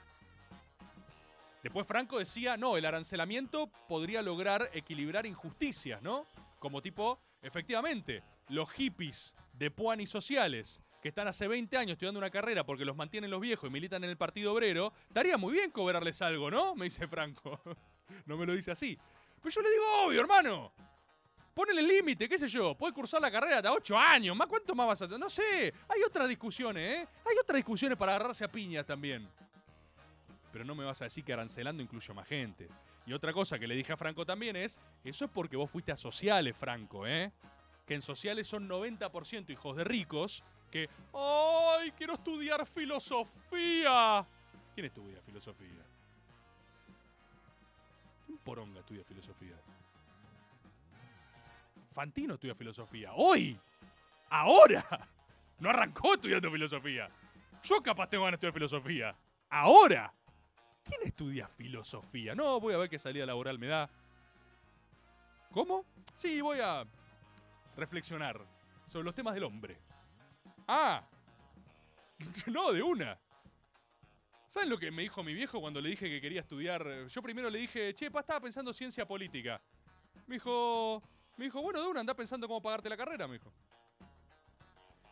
Después 1.64 1.86
Franco 1.86 2.18
decía, 2.18 2.58
no, 2.58 2.78
el 2.78 2.86
arancelamiento 2.86 3.68
podría 3.88 4.22
lograr 4.22 4.70
equilibrar 4.74 5.26
injusticias, 5.26 6.02
¿no? 6.02 6.26
Como 6.60 6.82
tipo, 6.82 7.20
efectivamente, 7.42 8.24
los 8.50 8.72
hippies 8.72 9.36
de 9.54 9.70
Puan 9.70 10.02
y 10.02 10.08
sociales 10.08 10.82
que 11.02 11.10
están 11.10 11.28
hace 11.28 11.48
20 11.48 11.78
años 11.78 11.94
estudiando 11.94 12.20
una 12.20 12.30
carrera 12.30 12.64
porque 12.64 12.86
los 12.86 12.96
mantienen 12.96 13.32
los 13.32 13.42
viejos 13.42 13.70
y 13.70 13.74
militan 13.74 14.04
en 14.04 14.12
el 14.12 14.18
Partido 14.18 14.54
Obrero, 14.54 14.94
estaría 15.08 15.38
muy 15.38 15.54
bien 15.54 15.72
cobrarles 15.72 16.22
algo, 16.22 16.52
¿no? 16.52 16.76
Me 16.76 16.86
dice 16.86 17.08
Franco. 17.08 17.60
no 18.26 18.38
me 18.38 18.46
lo 18.46 18.54
dice 18.54 18.72
así. 18.72 18.98
Pero 19.42 19.54
yo 19.54 19.62
le 19.62 19.72
digo, 19.72 19.84
obvio, 20.06 20.22
hermano. 20.22 20.72
Ponele 21.54 21.82
el 21.82 21.88
límite, 21.88 22.30
qué 22.30 22.38
sé 22.38 22.48
yo. 22.48 22.76
Puedes 22.76 22.96
cursar 22.96 23.22
la 23.22 23.32
carrera 23.32 23.58
hasta 23.58 23.74
8 23.74 23.98
años. 23.98 24.38
¿Más 24.38 24.48
cuánto 24.48 24.74
más 24.74 24.88
vas 24.88 25.02
a 25.02 25.08
No 25.08 25.30
sé. 25.30 25.74
Hay 25.90 26.02
otras 26.04 26.30
discusiones, 26.30 27.00
¿eh? 27.00 27.08
Hay 27.26 27.36
otras 27.42 27.58
discusiones 27.58 27.98
para 27.98 28.16
agarrarse 28.16 28.46
a 28.46 28.52
piñas 28.52 28.86
también. 28.86 29.28
Pero 30.52 30.66
no 30.66 30.76
me 30.76 30.84
vas 30.84 31.02
a 31.02 31.06
decir 31.06 31.24
que 31.24 31.34
arancelando 31.34 31.82
incluyo 31.82 32.14
más 32.14 32.28
gente. 32.28 32.68
Y 33.06 33.14
otra 33.14 33.34
cosa 33.34 33.58
que 33.58 33.68
le 33.68 33.76
dije 33.76 33.94
a 33.94 33.98
Franco 33.98 34.26
también 34.26 34.56
es, 34.56 34.80
eso 35.04 35.26
es 35.26 35.32
porque 35.32 35.58
vos 35.58 35.70
fuiste 35.70 35.92
a 35.92 35.98
sociales, 35.98 36.56
Franco, 36.56 37.08
¿eh? 37.08 37.32
Que 37.86 37.96
en 37.96 38.02
sociales 38.02 38.48
son 38.48 38.70
90% 38.70 39.50
hijos 39.50 39.76
de 39.76 39.84
ricos 39.84 40.44
que, 40.70 40.90
¡ay, 41.14 41.92
quiero 41.92 42.14
estudiar 42.14 42.66
filosofía! 42.66 44.26
¿Quién 44.74 44.86
estudia 44.86 45.22
filosofía? 45.22 45.84
¿Quién 48.26 48.38
poronga 48.40 48.80
estudia 48.80 49.04
filosofía? 49.04 49.56
Fantino 51.92 52.36
estudia 52.36 52.56
filosofía. 52.56 53.12
¡Hoy! 53.14 53.60
¡Ahora! 54.30 54.86
No 55.60 55.70
arrancó 55.70 56.14
estudiando 56.14 56.50
filosofía. 56.50 57.10
Yo 57.64 57.84
capaz 57.84 58.10
tengo 58.10 58.24
ganas 58.24 58.40
de 58.40 58.48
estudiar 58.48 58.54
filosofía. 58.54 59.16
¡Ahora! 59.50 60.14
¿Quién 60.84 61.02
estudia 61.04 61.48
filosofía? 61.48 62.36
No, 62.36 62.60
voy 62.60 62.74
a 62.74 62.78
ver 62.78 62.90
qué 62.90 62.98
salida 63.00 63.26
laboral 63.26 63.60
me 63.60 63.68
da. 63.68 63.90
¿Cómo? 65.52 65.86
Sí, 66.16 66.42
voy 66.42 66.60
a 66.60 66.86
reflexionar 67.76 68.42
sobre 68.88 69.06
los 69.06 69.16
temas 69.16 69.34
del 69.34 69.44
hombre. 69.44 69.78
Ah, 70.68 71.04
no, 72.48 72.72
de 72.72 72.82
una. 72.82 73.20
¿Saben 74.48 74.70
lo 74.70 74.78
que 74.78 74.92
me 74.92 75.04
dijo 75.04 75.24
mi 75.24 75.34
viejo 75.34 75.62
cuando 75.62 75.80
le 75.80 75.90
dije 75.90 76.10
que 76.10 76.20
quería 76.20 76.42
estudiar? 76.42 77.08
Yo 77.08 77.22
primero 77.22 77.50
le 77.50 77.60
dije, 77.60 77.94
che, 77.94 78.12
pa, 78.12 78.20
estaba 78.20 78.42
pensando 78.42 78.74
ciencia 78.74 79.08
política. 79.08 79.62
Me 80.28 80.36
dijo, 80.36 81.02
me 81.38 81.46
dijo, 81.46 81.62
bueno, 81.62 81.82
de 81.82 81.88
una, 81.88 82.02
anda 82.02 82.14
pensando 82.14 82.48
cómo 82.48 82.62
pagarte 82.62 82.90
la 82.90 82.98
carrera, 82.98 83.28
me 83.28 83.36
dijo. 83.36 83.52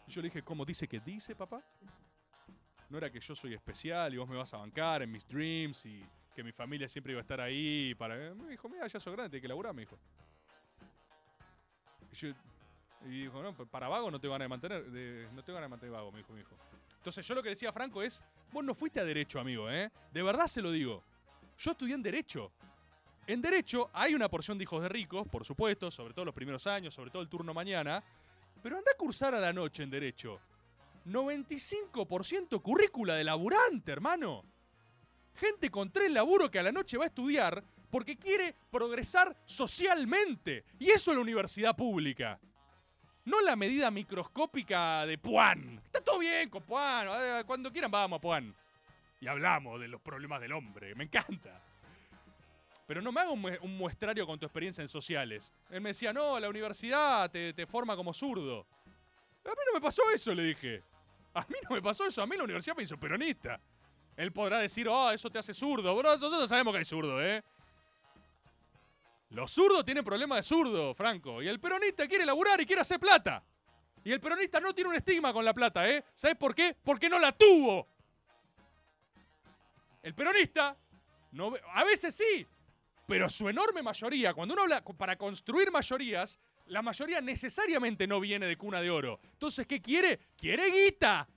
Y 0.07 0.11
yo 0.11 0.21
le 0.21 0.27
dije, 0.27 0.43
¿cómo 0.43 0.65
dice 0.65 0.87
que 0.87 0.99
dice, 0.99 1.35
papá? 1.35 1.63
No 2.89 2.97
era 2.97 3.11
que 3.11 3.19
yo 3.19 3.35
soy 3.35 3.53
especial 3.53 4.13
y 4.13 4.17
vos 4.17 4.27
me 4.27 4.35
vas 4.35 4.53
a 4.53 4.57
bancar 4.57 5.03
en 5.03 5.11
mis 5.11 5.27
dreams 5.27 5.85
y 5.85 6.03
que 6.35 6.43
mi 6.43 6.51
familia 6.51 6.87
siempre 6.87 7.11
iba 7.13 7.19
a 7.19 7.21
estar 7.21 7.39
ahí 7.39 7.93
para... 7.95 8.15
Me 8.33 8.49
dijo, 8.51 8.67
mira, 8.67 8.87
ya 8.87 8.99
sos 8.99 9.13
grande, 9.15 9.37
hay 9.37 9.41
que 9.41 9.47
laburar, 9.47 9.73
me 9.73 9.81
dijo. 9.81 9.97
Y, 12.11 12.15
yo- 12.15 12.33
dijo, 13.05 13.43
no, 13.43 13.53
para 13.53 13.87
vago 13.87 14.09
no 14.09 14.19
te 14.19 14.27
van 14.27 14.41
a 14.41 14.47
mantener, 14.47 14.83
no 15.33 15.43
te 15.43 15.51
van 15.51 15.63
a 15.63 15.67
mantener 15.67 15.93
vago, 15.93 16.11
me 16.11 16.19
dijo 16.19 16.33
mi 16.33 16.41
hijo. 16.41 16.55
Entonces 16.97 17.25
yo 17.25 17.35
lo 17.35 17.43
que 17.43 17.49
decía 17.49 17.69
a 17.69 17.73
Franco 17.73 18.01
es, 18.01 18.23
vos 18.51 18.63
no 18.63 18.73
fuiste 18.73 18.99
a 18.99 19.05
Derecho, 19.05 19.39
amigo, 19.39 19.69
¿eh? 19.69 19.91
De 20.11 20.21
verdad 20.23 20.47
se 20.47 20.61
lo 20.61 20.71
digo. 20.71 21.03
Yo 21.57 21.71
estudié 21.71 21.93
en 21.95 22.03
Derecho. 22.03 22.51
En 23.27 23.41
Derecho 23.41 23.89
hay 23.93 24.15
una 24.15 24.27
porción 24.27 24.57
de 24.57 24.63
hijos 24.63 24.81
de 24.81 24.89
ricos, 24.89 25.27
por 25.27 25.45
supuesto, 25.45 25.91
sobre 25.91 26.13
todo 26.13 26.25
los 26.25 26.33
primeros 26.33 26.65
años, 26.65 26.93
sobre 26.93 27.11
todo 27.11 27.21
el 27.21 27.29
turno 27.29 27.53
mañana, 27.53 28.03
pero 28.63 28.77
anda 28.77 28.91
a 28.91 28.97
cursar 28.97 29.35
a 29.35 29.39
la 29.39 29.53
noche 29.53 29.83
en 29.83 29.89
Derecho. 29.91 30.41
95% 31.11 32.61
currícula 32.61 33.15
de 33.15 33.23
laburante, 33.23 33.91
hermano. 33.91 34.43
Gente 35.35 35.69
con 35.69 35.91
tres 35.91 36.11
laburos 36.11 36.49
que 36.49 36.59
a 36.59 36.63
la 36.63 36.71
noche 36.71 36.97
va 36.97 37.05
a 37.05 37.07
estudiar 37.07 37.63
porque 37.89 38.17
quiere 38.17 38.55
progresar 38.69 39.35
socialmente. 39.45 40.65
Y 40.79 40.91
eso 40.91 41.11
es 41.11 41.17
la 41.17 41.21
universidad 41.21 41.75
pública. 41.75 42.39
No 43.25 43.41
la 43.41 43.55
medida 43.55 43.89
microscópica 43.91 45.05
de 45.05 45.17
Puan. 45.17 45.81
Está 45.85 46.01
todo 46.01 46.19
bien 46.19 46.49
con 46.49 46.63
Puan. 46.63 47.07
eh, 47.09 47.43
Cuando 47.45 47.71
quieran 47.71 47.91
vamos 47.91 48.17
a 48.17 48.21
Puan. 48.21 48.55
Y 49.21 49.27
hablamos 49.27 49.79
de 49.79 49.87
los 49.87 50.01
problemas 50.01 50.41
del 50.41 50.51
hombre. 50.53 50.95
Me 50.95 51.03
encanta. 51.05 51.61
Pero 52.87 53.01
no 53.01 53.11
me 53.11 53.21
haga 53.21 53.31
un, 53.31 53.41
mue- 53.43 53.59
un 53.61 53.77
muestrario 53.77 54.25
con 54.25 54.39
tu 54.39 54.45
experiencia 54.45 54.81
en 54.81 54.87
sociales. 54.87 55.53
Él 55.69 55.81
me 55.81 55.89
decía, 55.89 56.11
no, 56.11 56.39
la 56.39 56.49
universidad 56.49 57.29
te, 57.29 57.53
te 57.53 57.67
forma 57.67 57.95
como 57.95 58.13
zurdo. 58.13 58.65
A 59.45 59.49
mí 59.49 59.55
no 59.67 59.73
me 59.73 59.81
pasó 59.81 60.01
eso, 60.13 60.33
le 60.33 60.43
dije. 60.43 60.83
A 61.39 61.45
mí 61.47 61.55
no 61.69 61.75
me 61.75 61.81
pasó 61.81 62.05
eso. 62.05 62.21
A 62.21 62.27
mí 62.27 62.35
la 62.35 62.43
universidad 62.43 62.75
me 62.75 62.83
hizo 62.83 62.97
peronista. 62.97 63.59
Él 64.17 64.31
podrá 64.33 64.59
decir, 64.59 64.87
oh, 64.87 65.11
eso 65.11 65.29
te 65.29 65.39
hace 65.39 65.53
zurdo. 65.53 65.95
Bro, 65.95 66.13
nosotros 66.13 66.49
sabemos 66.49 66.73
que 66.73 66.79
hay 66.79 66.85
zurdo, 66.85 67.23
¿eh? 67.23 67.41
Los 69.29 69.51
zurdos 69.51 69.85
tienen 69.85 70.03
problemas 70.03 70.39
de 70.39 70.43
zurdo, 70.43 70.93
Franco. 70.93 71.41
Y 71.41 71.47
el 71.47 71.59
peronista 71.59 72.07
quiere 72.07 72.25
laburar 72.25 72.59
y 72.59 72.65
quiere 72.65 72.81
hacer 72.81 72.99
plata. 72.99 73.43
Y 74.03 74.11
el 74.11 74.19
peronista 74.19 74.59
no 74.59 74.73
tiene 74.73 74.89
un 74.89 74.95
estigma 74.95 75.31
con 75.31 75.45
la 75.45 75.53
plata, 75.53 75.89
¿eh? 75.89 76.03
¿Sabes 76.13 76.35
por 76.35 76.53
qué? 76.55 76.75
Porque 76.83 77.07
no 77.09 77.19
la 77.19 77.31
tuvo. 77.31 77.87
El 80.01 80.13
peronista, 80.15 80.75
no, 81.31 81.53
a 81.73 81.83
veces 81.83 82.15
sí, 82.15 82.47
pero 83.05 83.29
su 83.29 83.49
enorme 83.49 83.81
mayoría, 83.83 84.33
cuando 84.33 84.53
uno 84.53 84.63
habla 84.63 84.83
para 84.83 85.17
construir 85.17 85.71
mayorías, 85.71 86.39
la 86.69 86.83
mayoría 86.83 87.19
necesariamente 87.19 88.07
no 88.07 88.19
viene 88.19 88.45
de 88.45 88.55
cuna 88.55 88.79
de 88.79 88.91
oro. 88.91 89.19
Entonces, 89.33 89.65
¿qué 89.65 89.81
quiere? 89.81 90.19
Quiere 90.37 90.69
guita. 90.71 91.27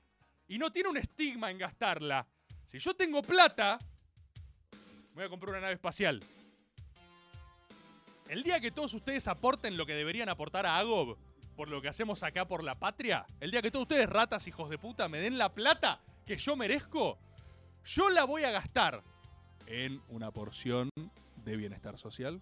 Y 0.47 0.59
no 0.59 0.71
tiene 0.71 0.91
un 0.91 0.99
estigma 0.99 1.51
en 1.51 1.59
gastarla. 1.59 2.27
Si 2.67 2.79
yo 2.79 2.95
tengo 2.95 3.23
plata, 3.23 3.79
voy 5.15 5.25
a 5.25 5.29
comprar 5.29 5.51
una 5.51 5.61
nave 5.63 5.75
espacial. 5.75 6.23
El 8.29 8.43
día 8.43 8.61
que 8.61 8.71
todos 8.71 8.93
ustedes 8.93 9.27
aporten 9.27 9.77
lo 9.77 9.87
que 9.87 9.95
deberían 9.95 10.29
aportar 10.29 10.67
a 10.67 10.79
Agob 10.79 11.17
por 11.57 11.69
lo 11.69 11.81
que 11.81 11.89
hacemos 11.89 12.23
acá 12.23 12.47
por 12.47 12.65
la 12.65 12.79
patria, 12.79 13.27
el 13.41 13.51
día 13.51 13.61
que 13.61 13.71
todos 13.71 13.85
ustedes, 13.85 14.09
ratas, 14.09 14.47
hijos 14.47 14.71
de 14.71 14.79
puta, 14.79 15.09
me 15.09 15.21
den 15.21 15.37
la 15.37 15.53
plata 15.53 16.01
que 16.25 16.37
yo 16.37 16.57
merezco, 16.57 17.19
yo 17.85 18.09
la 18.09 18.25
voy 18.25 18.45
a 18.45 18.51
gastar 18.51 19.03
en 19.67 20.01
una 20.09 20.31
porción 20.31 20.89
de 21.45 21.57
bienestar 21.57 21.99
social 21.99 22.41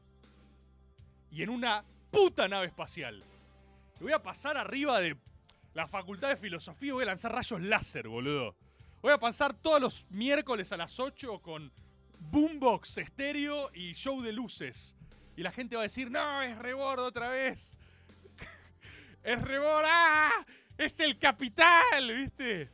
y 1.30 1.42
en 1.42 1.50
una 1.50 1.84
puta 2.10 2.48
nave 2.48 2.66
espacial. 2.66 3.22
Voy 4.00 4.12
a 4.12 4.22
pasar 4.22 4.56
arriba 4.56 5.00
de 5.00 5.16
la 5.74 5.86
facultad 5.86 6.28
de 6.30 6.36
filosofía 6.36 6.88
y 6.88 6.92
voy 6.92 7.02
a 7.04 7.06
lanzar 7.06 7.32
rayos 7.32 7.60
láser, 7.60 8.08
boludo. 8.08 8.56
Voy 9.02 9.12
a 9.12 9.18
pasar 9.18 9.54
todos 9.54 9.80
los 9.80 10.06
miércoles 10.10 10.72
a 10.72 10.76
las 10.76 10.98
8 10.98 11.40
con 11.40 11.72
boombox 12.18 12.98
estéreo 12.98 13.70
y 13.74 13.92
show 13.92 14.20
de 14.20 14.32
luces. 14.32 14.96
Y 15.36 15.42
la 15.42 15.52
gente 15.52 15.76
va 15.76 15.82
a 15.82 15.84
decir, 15.84 16.10
no, 16.10 16.42
es 16.42 16.58
rebordo 16.58 17.04
otra 17.04 17.28
vez. 17.28 17.78
es 19.22 19.40
rebordo, 19.40 19.88
¡ah! 19.90 20.44
Es 20.76 20.98
el 21.00 21.18
capital, 21.18 22.10
¿viste? 22.14 22.70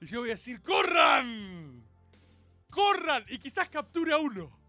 Y 0.00 0.06
yo 0.06 0.20
voy 0.20 0.30
a 0.30 0.32
decir, 0.32 0.62
¡corran! 0.62 1.84
¡Corran! 2.70 3.24
Y 3.28 3.38
quizás 3.38 3.68
capture 3.68 4.12
a 4.12 4.18
uno. 4.18 4.59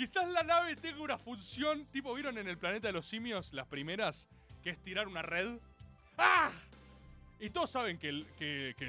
Quizás 0.00 0.26
la 0.30 0.42
nave 0.42 0.76
tenga 0.76 1.02
una 1.02 1.18
función, 1.18 1.84
tipo, 1.92 2.14
¿vieron 2.14 2.38
en 2.38 2.48
el 2.48 2.56
planeta 2.56 2.86
de 2.86 2.94
los 2.94 3.04
simios 3.04 3.52
las 3.52 3.66
primeras? 3.66 4.28
Que 4.62 4.70
es 4.70 4.78
tirar 4.78 5.06
una 5.06 5.20
red. 5.20 5.58
¡Ah! 6.16 6.50
Y 7.38 7.50
todos 7.50 7.68
saben 7.70 7.98
que, 7.98 8.24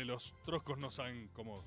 los 0.05 0.33
troscos 0.45 0.77
no 0.77 0.89
saben 0.89 1.29
cómo. 1.33 1.65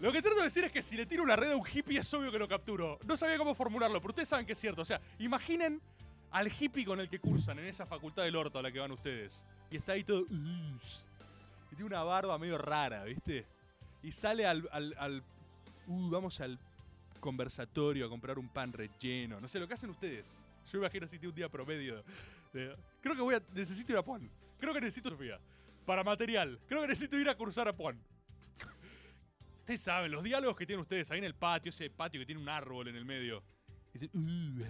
Lo 0.00 0.12
que 0.12 0.22
trato 0.22 0.38
de 0.38 0.44
decir 0.44 0.62
es 0.62 0.70
que 0.70 0.82
si 0.82 0.96
le 0.96 1.04
tiro 1.04 1.24
una 1.24 1.34
red 1.34 1.50
a 1.50 1.56
un 1.56 1.66
hippie 1.66 1.98
es 1.98 2.14
obvio 2.14 2.30
que 2.30 2.38
lo 2.38 2.46
capturo. 2.46 2.96
No 3.08 3.16
sabía 3.16 3.38
cómo 3.38 3.56
formularlo, 3.56 4.00
pero 4.00 4.10
ustedes 4.10 4.28
saben 4.28 4.46
que 4.46 4.52
es 4.52 4.58
cierto. 4.60 4.82
O 4.82 4.84
sea, 4.84 5.00
imaginen 5.18 5.80
al 6.30 6.46
hippie 6.46 6.84
con 6.84 7.00
el 7.00 7.08
que 7.08 7.18
cursan 7.18 7.58
en 7.58 7.66
esa 7.66 7.86
facultad 7.86 8.22
del 8.22 8.36
orto 8.36 8.60
a 8.60 8.62
la 8.62 8.70
que 8.70 8.78
van 8.78 8.92
ustedes. 8.92 9.44
Y 9.68 9.78
está 9.78 9.94
ahí 9.94 10.04
todo. 10.04 10.20
Y 10.30 10.78
tiene 11.70 11.86
una 11.86 12.04
barba 12.04 12.38
medio 12.38 12.56
rara, 12.56 13.02
¿viste? 13.02 13.46
Y 14.04 14.12
sale 14.12 14.46
al. 14.46 14.68
al, 14.70 14.94
al- 14.96 15.24
uh, 15.86 16.10
vamos 16.10 16.40
al 16.40 16.58
conversatorio 17.20 18.06
a 18.06 18.08
comprar 18.08 18.38
un 18.38 18.48
pan 18.48 18.72
relleno. 18.72 19.40
No 19.40 19.48
sé, 19.48 19.58
lo 19.58 19.68
que 19.68 19.74
hacen 19.74 19.90
ustedes. 19.90 20.44
Yo 20.70 20.78
imagino 20.78 21.06
así 21.06 21.18
un 21.24 21.34
día 21.34 21.48
promedio. 21.48 22.04
creo 22.52 23.14
que 23.14 23.20
voy 23.22 23.34
a. 23.34 23.42
Necesito 23.54 23.92
ir 23.92 23.98
a 23.98 24.02
Puan. 24.02 24.28
Creo 24.58 24.72
que 24.72 24.80
necesito 24.80 25.10
Sofía. 25.10 25.38
Para 25.86 26.04
material. 26.04 26.58
Creo 26.68 26.82
que 26.82 26.88
necesito 26.88 27.18
ir 27.18 27.28
a 27.28 27.36
cursar 27.36 27.66
a 27.68 27.72
Puan. 27.72 27.98
Ustedes 29.60 29.80
saben, 29.80 30.10
los 30.10 30.24
diálogos 30.24 30.56
que 30.56 30.66
tienen 30.66 30.82
ustedes 30.82 31.10
ahí 31.10 31.18
en 31.18 31.24
el 31.24 31.34
patio, 31.34 31.70
ese 31.70 31.88
patio 31.88 32.20
que 32.20 32.26
tiene 32.26 32.40
un 32.40 32.48
árbol 32.48 32.88
en 32.88 32.96
el 32.96 33.04
medio. 33.04 33.42
Dicen, 33.92 34.10
"Uh, 34.12 34.64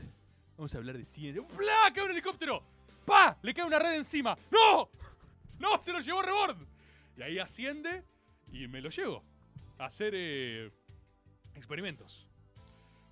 vamos 0.56 0.74
a 0.74 0.78
hablar 0.78 0.98
de 0.98 1.06
ciencia. 1.06 1.42
¡Bla! 1.56 1.90
¡Cae 1.94 2.04
un 2.04 2.10
helicóptero! 2.10 2.62
¡Pa! 3.06 3.38
Le 3.42 3.54
cae 3.54 3.64
una 3.64 3.78
red 3.78 3.94
encima. 3.94 4.36
¡No! 4.50 4.90
¡No! 5.58 5.82
¡Se 5.82 5.92
lo 5.92 6.00
llevó 6.00 6.20
Rebord! 6.22 6.58
Y 7.16 7.22
ahí 7.22 7.38
asciende 7.38 8.04
y 8.52 8.66
me 8.68 8.80
lo 8.80 8.90
llevo. 8.90 9.24
Hacer 9.78 10.12
eh, 10.14 10.70
experimentos. 11.54 12.26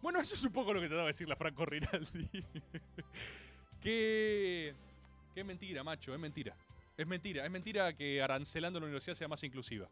Bueno, 0.03 0.21
eso 0.21 0.35
es 0.35 0.43
un 0.45 0.53
poco 0.53 0.73
lo 0.73 0.81
que 0.81 0.87
trataba 0.87 1.05
de 1.05 1.09
decir 1.09 1.29
la 1.29 1.37
Franco 1.37 1.65
Rinaldi. 1.67 2.29
que. 3.81 4.75
Que 5.35 5.45
mentira, 5.45 5.85
macho, 5.85 6.13
es 6.13 6.19
mentira. 6.21 6.57
Es 6.97 7.07
mentira, 7.07 7.45
es 7.45 7.51
mentira 7.51 7.93
que 7.95 8.21
arancelando 8.21 8.81
la 8.81 8.87
universidad 8.87 9.15
sea 9.15 9.29
más 9.29 9.43
inclusiva. 9.45 9.89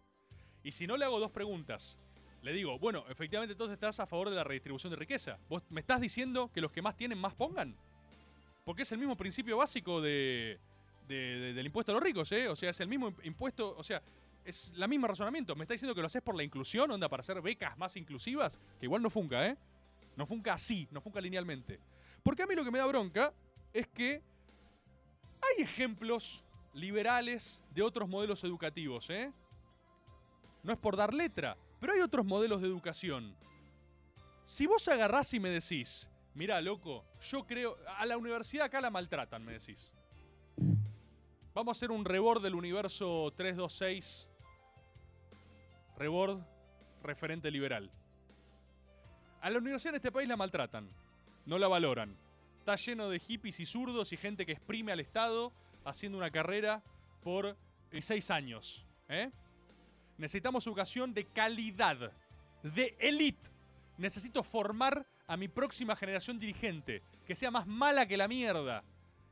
Y 0.65 0.73
si 0.73 0.87
no 0.87 0.97
le 0.97 1.05
hago 1.05 1.21
dos 1.21 1.31
preguntas, 1.31 1.99
le 2.43 2.53
digo, 2.53 2.79
bueno, 2.79 3.05
efectivamente 3.09 3.53
entonces 3.53 3.75
estás 3.75 4.01
a 4.01 4.07
favor 4.07 4.29
de 4.31 4.37
la 4.37 4.45
redistribución 4.45 4.91
de 4.91 4.97
riqueza. 4.97 5.39
¿Vos 5.49 5.63
me 5.71 5.81
estás 5.81 6.01
diciendo 6.01 6.51
que 6.53 6.61
los 6.61 6.73
que 6.73 6.83
más 6.83 6.97
tienen 6.97 7.19
más 7.19 7.35
pongan? 7.35 7.75
Porque 8.65 8.83
es 8.83 8.93
el 8.93 8.99
mismo 8.99 9.17
principio 9.17 9.57
básico 9.57 10.01
de, 10.03 10.59
de- 11.07 11.15
de- 11.39 11.53
del 11.55 11.67
impuesto 11.67 11.93
a 11.93 11.95
los 11.95 12.03
ricos, 12.03 12.31
¿eh? 12.33 12.49
O 12.49 12.57
sea, 12.57 12.71
es 12.71 12.81
el 12.81 12.89
mismo 12.89 13.11
imp- 13.13 13.25
impuesto, 13.25 13.75
o 13.79 13.83
sea, 13.85 14.03
es 14.49 14.73
la 14.77 14.89
misma 14.89 15.09
razonamiento. 15.09 15.55
¿Me 15.55 15.65
está 15.65 15.75
diciendo 15.75 15.95
que 15.95 16.01
lo 16.01 16.07
haces 16.07 16.23
por 16.23 16.35
la 16.35 16.43
inclusión, 16.43 16.91
onda, 16.91 17.09
para 17.09 17.21
hacer 17.21 17.41
becas 17.43 17.77
más 17.77 17.97
inclusivas? 17.97 18.59
Que 18.81 18.87
igual 18.87 19.03
no 19.03 19.11
funca, 19.11 19.47
¿eh? 19.47 19.59
No 20.17 20.25
funca 20.25 20.55
así, 20.55 20.89
no 20.91 21.01
funca 21.03 21.21
linealmente. 21.21 21.79
Porque 22.23 22.43
a 22.43 22.47
mí 22.47 22.55
lo 22.55 22.65
que 22.65 22.71
me 22.71 22.79
da 22.79 22.87
bronca 22.87 23.33
es 23.73 23.87
que 23.89 24.23
hay 25.41 25.63
ejemplos 25.63 26.45
liberales 26.73 27.63
de 27.75 27.83
otros 27.83 28.09
modelos 28.09 28.43
educativos, 28.43 29.11
¿eh? 29.11 29.33
No 30.63 30.73
es 30.73 30.79
por 30.79 30.97
dar 30.97 31.13
letra, 31.13 31.57
pero 31.79 31.93
hay 31.93 32.01
otros 32.01 32.25
modelos 32.25 32.63
de 32.63 32.69
educación. 32.69 33.37
Si 34.45 34.67
vos 34.67 34.89
agarrás 34.89 35.33
y 35.35 35.41
me 35.41 35.51
decís, 35.51 36.09
mira, 36.35 36.61
loco, 36.63 37.05
yo 37.21 37.47
creo, 37.47 37.77
a 37.99 38.07
la 38.07 38.17
universidad 38.17 38.65
acá 38.65 38.81
la 38.81 38.91
maltratan, 38.91 39.45
me 39.45 39.53
decís. 39.53 39.93
Vamos 41.53 41.77
a 41.77 41.79
hacer 41.79 41.91
un 41.91 42.05
rebord 42.05 42.43
del 42.43 42.55
universo 42.55 43.33
326. 43.37 44.29
Rebord 45.99 46.41
referente 47.03 47.51
liberal. 47.51 47.91
A 49.41 49.51
la 49.51 49.59
universidad 49.59 49.95
en 49.95 49.97
este 49.97 50.13
país 50.13 50.29
la 50.29 50.37
maltratan, 50.37 50.89
no 51.47 51.59
la 51.59 51.69
valoran. 51.69 52.17
Está 52.61 52.77
lleno 52.77 53.09
de 53.09 53.19
hippies 53.19 53.61
y 53.61 53.67
zurdos 53.67 54.13
y 54.13 54.17
gente 54.17 54.47
que 54.47 54.53
exprime 54.53 54.93
al 54.93 55.01
Estado 55.01 55.53
haciendo 55.85 56.19
una 56.19 56.31
carrera 56.31 56.83
por 57.23 57.57
eh, 57.91 58.03
seis 58.03 58.31
años. 58.31 58.85
¿eh? 59.09 59.31
Necesitamos 60.19 60.67
educación 60.67 61.15
de 61.15 61.25
calidad, 61.25 62.13
de 62.63 62.97
elite. 62.99 63.51
Necesito 63.97 64.43
formar 64.43 65.07
a 65.27 65.37
mi 65.37 65.49
próxima 65.49 65.97
generación 65.97 66.39
dirigente, 66.39 67.03
que 67.27 67.35
sea 67.35 67.51
más 67.51 67.67
mala 67.67 68.07
que 68.07 68.17
la 68.17 68.29
mierda. 68.29 68.85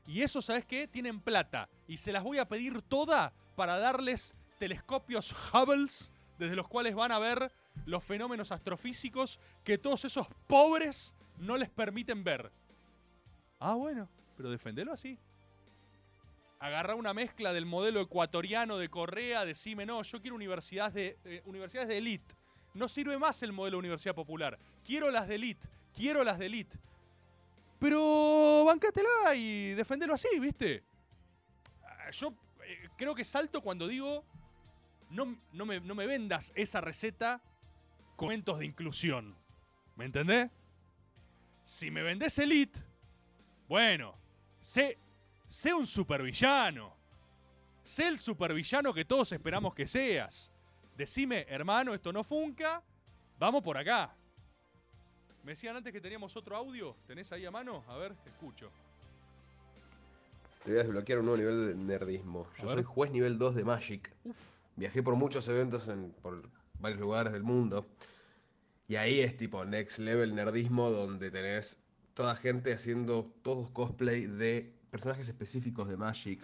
Y 0.07 0.23
eso, 0.23 0.41
¿sabes 0.41 0.64
qué? 0.64 0.87
Tienen 0.87 1.21
plata. 1.21 1.69
Y 1.89 1.97
se 1.97 2.12
las 2.12 2.23
voy 2.23 2.39
a 2.39 2.49
pedir 2.49 2.83
toda 2.83 3.33
para 3.57 3.79
darles 3.79 4.35
telescopios 4.59 5.35
Hubbles, 5.53 6.12
desde 6.39 6.57
los 6.57 6.68
cuales 6.68 6.95
van 6.95 7.12
a 7.12 7.18
ver 7.18 7.51
los 7.84 8.03
fenómenos 8.05 8.53
astrofísicos 8.53 9.39
que 9.64 9.78
todos 9.78 10.05
esos 10.05 10.26
pobres 10.47 11.14
no 11.39 11.57
les 11.57 11.68
permiten 11.68 12.24
ver. 12.24 12.51
Ah, 13.59 13.74
bueno, 13.74 14.09
pero 14.37 14.51
defendelo 14.51 14.93
así. 14.93 15.18
Agarra 16.59 16.95
una 16.95 17.12
mezcla 17.12 17.53
del 17.53 17.66
modelo 17.66 18.01
ecuatoriano 18.01 18.78
de 18.78 18.89
Correa, 18.89 19.45
decime, 19.45 19.84
no, 19.84 20.03
yo 20.03 20.20
quiero 20.20 20.34
universidades 20.37 20.95
de, 20.95 21.18
eh, 21.24 21.43
universidades 21.45 21.89
de 21.89 21.99
elite. 21.99 22.34
No 22.74 22.89
sirve 22.89 23.18
más 23.18 23.43
el 23.43 23.53
modelo 23.53 23.78
universidad 23.78 24.14
popular. 24.14 24.59
Quiero 24.84 25.11
las 25.11 25.28
de 25.28 25.37
elite, 25.37 25.68
quiero 25.95 26.24
las 26.24 26.39
de 26.39 26.47
elite. 26.47 26.78
Pero 27.78 28.64
bancátela 28.66 29.34
y 29.34 29.74
defendelo 29.74 30.14
así, 30.14 30.28
¿viste? 30.41 30.82
Ah, 31.84 32.11
Yo 32.11 32.32
eh, 32.64 32.89
creo 32.97 33.14
que 33.14 33.24
salto 33.24 33.61
cuando 33.61 33.87
digo, 33.87 34.24
no, 35.11 35.36
no, 35.52 35.66
me, 35.66 35.80
no 35.80 35.94
me 35.94 36.07
vendas 36.07 36.52
esa 36.54 36.80
receta 36.80 37.40
con 38.16 38.26
momentos 38.26 38.59
de 38.59 38.66
inclusión. 38.66 39.36
¿Me 39.96 40.04
entendés? 40.07 40.50
Si 41.64 41.90
me 41.90 42.02
vendés 42.02 42.38
elite, 42.38 42.78
bueno, 43.68 44.14
sé, 44.61 44.98
sé 45.48 45.74
un 45.74 45.86
supervillano. 45.86 46.94
Sé 47.82 48.09
el 48.09 48.18
supervillano 48.18 48.92
que 48.92 49.04
todos 49.04 49.30
esperamos 49.32 49.74
que 49.74 49.86
seas. 49.86 50.52
Decime, 50.96 51.46
hermano, 51.48 51.94
esto 51.94 52.12
no 52.12 52.24
funca, 52.24 52.82
vamos 53.38 53.62
por 53.62 53.76
acá. 53.78 54.14
Me 55.44 55.52
decían 55.52 55.76
antes 55.76 55.92
que 55.92 56.00
teníamos 56.00 56.36
otro 56.36 56.57
audio. 56.57 56.96
¿Tenés 57.07 57.30
ahí 57.30 57.46
a 57.46 57.50
mano? 57.50 57.84
A 57.86 57.96
ver, 57.96 58.16
escucho. 58.26 58.70
Te 60.64 60.72
voy 60.72 60.80
a 60.80 60.82
desbloquear 60.82 61.20
un 61.20 61.26
nuevo 61.26 61.38
nivel 61.38 61.68
de 61.68 61.74
nerdismo. 61.76 62.48
Yo 62.61 62.68
soy 62.68 62.82
juez 62.82 63.12
nivel 63.12 63.38
2 63.38 63.54
de 63.54 63.64
Magic. 63.64 64.12
Viajé 64.77 65.03
por 65.03 65.16
muchos 65.16 65.49
eventos 65.49 65.89
en, 65.89 66.12
por 66.22 66.49
varios 66.79 67.01
lugares 67.01 67.33
del 67.33 67.43
mundo. 67.43 67.87
Y 68.89 68.97
ahí 68.97 69.20
es 69.20 69.37
tipo 69.37 69.64
next 69.64 69.99
level 69.99 70.35
nerdismo 70.35 70.91
donde 70.91 71.31
tenés 71.31 71.79
toda 72.14 72.37
gente 72.37 72.72
haciendo 72.72 73.33
todos 73.43 73.70
cosplay 73.70 74.27
de 74.27 74.72
personajes 74.91 75.29
específicos 75.29 75.89
de 75.89 75.97
Magic. 75.97 76.41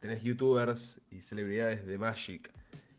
Tenés 0.00 0.22
youtubers 0.22 1.00
y 1.10 1.20
celebridades 1.20 1.86
de 1.86 1.98
Magic. 1.98 2.50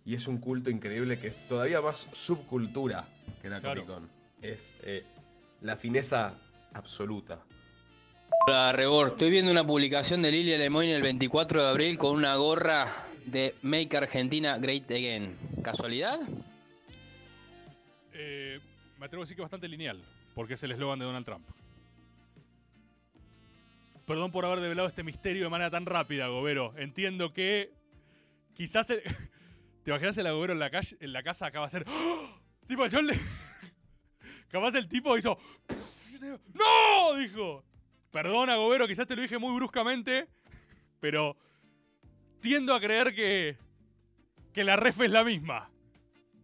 Y 0.06 0.16
es 0.16 0.28
un 0.28 0.38
culto 0.40 0.70
increíble 0.70 1.20
que 1.20 1.28
es 1.28 1.48
todavía 1.48 1.82
más 1.82 2.08
subcultura 2.14 3.06
que 3.42 3.50
la 3.50 3.60
Claro. 3.60 3.86
Comic 3.86 3.96
Con. 3.96 4.10
Es 4.42 4.74
eh, 4.84 5.04
la 5.62 5.76
fineza 5.76 6.34
absoluta. 6.74 7.44
Hola, 8.48 8.74
Rebor. 8.74 9.10
Estoy 9.10 9.30
viendo 9.30 9.52
una 9.52 9.66
publicación 9.66 10.22
de 10.22 10.32
Lilia 10.32 10.58
Lemoyne 10.58 10.96
el 10.96 11.02
24 11.02 11.64
de 11.64 11.70
abril 11.70 11.98
con 11.98 12.16
una 12.16 12.36
gorra 12.36 12.94
de 13.26 13.56
Make 13.62 13.96
Argentina 13.98 14.58
Great 14.58 14.90
Again. 14.92 15.38
¿Casualidad? 15.64 16.20
Eh, 18.14 18.60
me 19.00 19.06
atrevo 19.06 19.24
a 19.24 19.26
decir 19.26 19.36
que 19.36 19.42
bastante 19.42 19.68
lineal, 19.68 20.02
porque 20.36 20.54
es 20.56 20.64
el 20.64 20.72
eslogan 20.72 21.00
de 21.00 21.06
Donald 21.06 21.26
Trump. 21.26 21.46
Perdón 24.06 24.32
por 24.32 24.46
haber 24.46 24.60
develado 24.60 24.88
este 24.88 25.04
misterio 25.04 25.44
de 25.46 25.50
manera 25.50 25.72
tan 25.72 25.86
rápida, 25.86 26.28
Gobero. 26.28 26.74
Entiendo 26.78 27.34
que 27.34 27.72
quizás... 28.54 28.90
el- 28.90 29.02
¿Te 29.84 29.92
imaginas 29.92 30.18
el 30.18 30.28
Agobero 30.28 30.54
en 30.54 30.60
la, 30.60 30.70
calle, 30.70 30.96
en 31.02 31.12
la 31.12 31.24
casa 31.24 31.46
acaba 31.46 31.66
de 31.66 31.72
ser... 31.72 31.86
¡Oh! 31.88 32.40
Tipo, 32.68 32.88
yo 32.88 33.02
le... 33.02 33.20
Capaz 34.50 34.76
el 34.76 34.88
tipo 34.88 35.18
hizo... 35.18 35.38
¡No! 36.54 37.16
Dijo. 37.18 37.64
Perdona, 38.12 38.56
Gobero, 38.56 38.88
quizás 38.88 39.08
te 39.08 39.16
lo 39.16 39.22
dije 39.22 39.38
muy 39.38 39.54
bruscamente, 39.56 40.28
pero 41.00 41.36
tiendo 42.44 42.76
a 42.76 42.80
creer 42.80 43.16
que... 43.16 43.58
Que 44.54 44.64
la 44.66 44.76
ref 44.76 45.00
es 45.02 45.10
la 45.10 45.24
misma. 45.24 45.70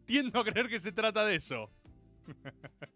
Tiendo 0.06 0.40
a 0.40 0.44
creer 0.46 0.68
que 0.70 0.80
se 0.80 0.92
trata 0.92 1.24
de 1.26 1.36
eso. 1.36 1.70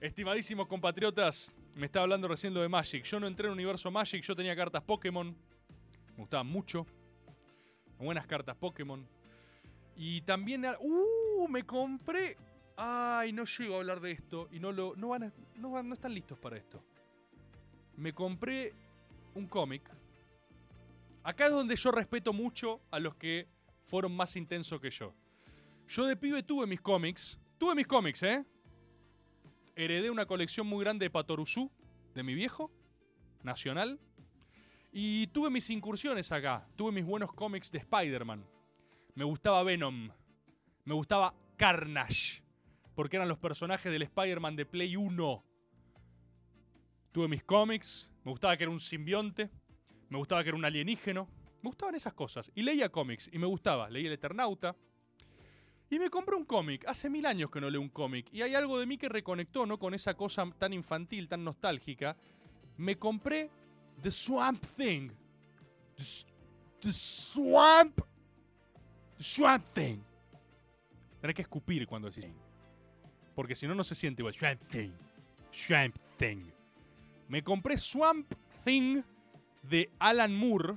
Estimadísimos 0.00 0.66
compatriotas, 0.68 1.52
me 1.74 1.86
estaba 1.86 2.04
hablando 2.04 2.28
recién 2.28 2.54
lo 2.54 2.62
de 2.62 2.68
Magic. 2.68 3.04
Yo 3.04 3.18
no 3.18 3.26
entré 3.26 3.46
en 3.46 3.52
el 3.52 3.58
universo 3.58 3.90
Magic, 3.90 4.22
yo 4.22 4.36
tenía 4.36 4.54
cartas 4.56 4.82
Pokémon. 4.82 5.28
Me 6.10 6.16
gustaban 6.16 6.46
mucho. 6.46 6.86
Buenas 7.98 8.26
cartas 8.26 8.56
Pokémon. 8.56 9.04
Y 9.96 10.20
también. 10.22 10.64
¡Uh! 10.80 11.48
Me 11.48 11.64
compré. 11.64 12.36
Ay, 12.76 13.32
no 13.32 13.44
llego 13.44 13.74
a 13.74 13.78
hablar 13.78 14.00
de 14.00 14.12
esto. 14.12 14.48
Y 14.52 14.60
no 14.60 14.70
lo. 14.70 14.94
No 14.94 15.08
van 15.08 15.32
no, 15.56 15.72
van- 15.72 15.88
no 15.88 15.94
están 15.94 16.14
listos 16.14 16.38
para 16.38 16.56
esto. 16.56 16.80
Me 17.96 18.12
compré 18.12 18.72
un 19.34 19.48
cómic. 19.48 19.90
Acá 21.28 21.44
es 21.44 21.52
donde 21.52 21.76
yo 21.76 21.90
respeto 21.90 22.32
mucho 22.32 22.80
a 22.90 22.98
los 22.98 23.14
que 23.16 23.50
fueron 23.84 24.16
más 24.16 24.34
intensos 24.34 24.80
que 24.80 24.90
yo. 24.90 25.14
Yo 25.86 26.06
de 26.06 26.16
pibe 26.16 26.42
tuve 26.42 26.66
mis 26.66 26.80
cómics. 26.80 27.38
Tuve 27.58 27.74
mis 27.74 27.86
cómics, 27.86 28.22
¿eh? 28.22 28.46
Heredé 29.76 30.10
una 30.10 30.24
colección 30.24 30.66
muy 30.66 30.82
grande 30.82 31.04
de 31.04 31.10
Patoruzú, 31.10 31.70
de 32.14 32.22
mi 32.22 32.32
viejo, 32.32 32.70
nacional. 33.42 34.00
Y 34.90 35.26
tuve 35.26 35.50
mis 35.50 35.68
incursiones 35.68 36.32
acá. 36.32 36.66
Tuve 36.76 36.92
mis 36.92 37.04
buenos 37.04 37.30
cómics 37.34 37.70
de 37.70 37.76
Spider-Man. 37.76 38.42
Me 39.14 39.24
gustaba 39.24 39.62
Venom. 39.64 40.08
Me 40.86 40.94
gustaba 40.94 41.34
Carnage. 41.58 42.42
Porque 42.94 43.16
eran 43.16 43.28
los 43.28 43.36
personajes 43.36 43.92
del 43.92 44.00
Spider-Man 44.00 44.56
de 44.56 44.64
Play 44.64 44.96
1. 44.96 45.44
Tuve 47.12 47.28
mis 47.28 47.44
cómics. 47.44 48.10
Me 48.24 48.30
gustaba 48.30 48.56
que 48.56 48.62
era 48.62 48.72
un 48.72 48.80
simbionte. 48.80 49.50
Me 50.08 50.18
gustaba 50.18 50.42
que 50.42 50.50
era 50.50 50.58
un 50.58 50.64
alienígeno. 50.64 51.28
Me 51.62 51.70
gustaban 51.70 51.94
esas 51.94 52.14
cosas. 52.14 52.50
Y 52.54 52.62
leía 52.62 52.88
cómics. 52.88 53.30
Y 53.32 53.38
me 53.38 53.46
gustaba. 53.46 53.90
Leí 53.90 54.06
El 54.06 54.12
Eternauta. 54.12 54.74
Y 55.90 55.98
me 55.98 56.10
compré 56.10 56.36
un 56.36 56.44
cómic. 56.44 56.86
Hace 56.86 57.08
mil 57.10 57.26
años 57.26 57.50
que 57.50 57.60
no 57.60 57.70
leo 57.70 57.80
un 57.80 57.88
cómic. 57.88 58.28
Y 58.32 58.42
hay 58.42 58.54
algo 58.54 58.78
de 58.78 58.86
mí 58.86 58.98
que 58.98 59.08
reconectó, 59.08 59.66
¿no? 59.66 59.78
Con 59.78 59.94
esa 59.94 60.14
cosa 60.14 60.46
tan 60.58 60.72
infantil, 60.72 61.28
tan 61.28 61.44
nostálgica. 61.44 62.16
Me 62.76 62.96
compré 62.96 63.50
The 64.02 64.10
Swamp 64.10 64.64
Thing. 64.76 65.10
The, 65.96 66.04
the 66.80 66.92
Swamp. 66.92 68.00
The 69.16 69.24
Swamp 69.24 69.66
Thing. 69.74 69.98
Tenés 71.20 71.34
que 71.34 71.42
escupir 71.42 71.86
cuando 71.86 72.10
decís. 72.10 72.30
Porque 73.34 73.54
si 73.54 73.66
no, 73.66 73.74
no 73.74 73.82
se 73.84 73.94
siente 73.94 74.22
igual. 74.22 74.34
Swamp 74.34 74.62
Thing. 74.68 74.92
Swamp 75.50 75.96
Thing. 76.16 76.50
Me 77.28 77.42
compré 77.42 77.76
Swamp 77.76 78.32
Thing 78.64 79.02
de 79.68 79.90
Alan 79.98 80.34
Moore. 80.34 80.74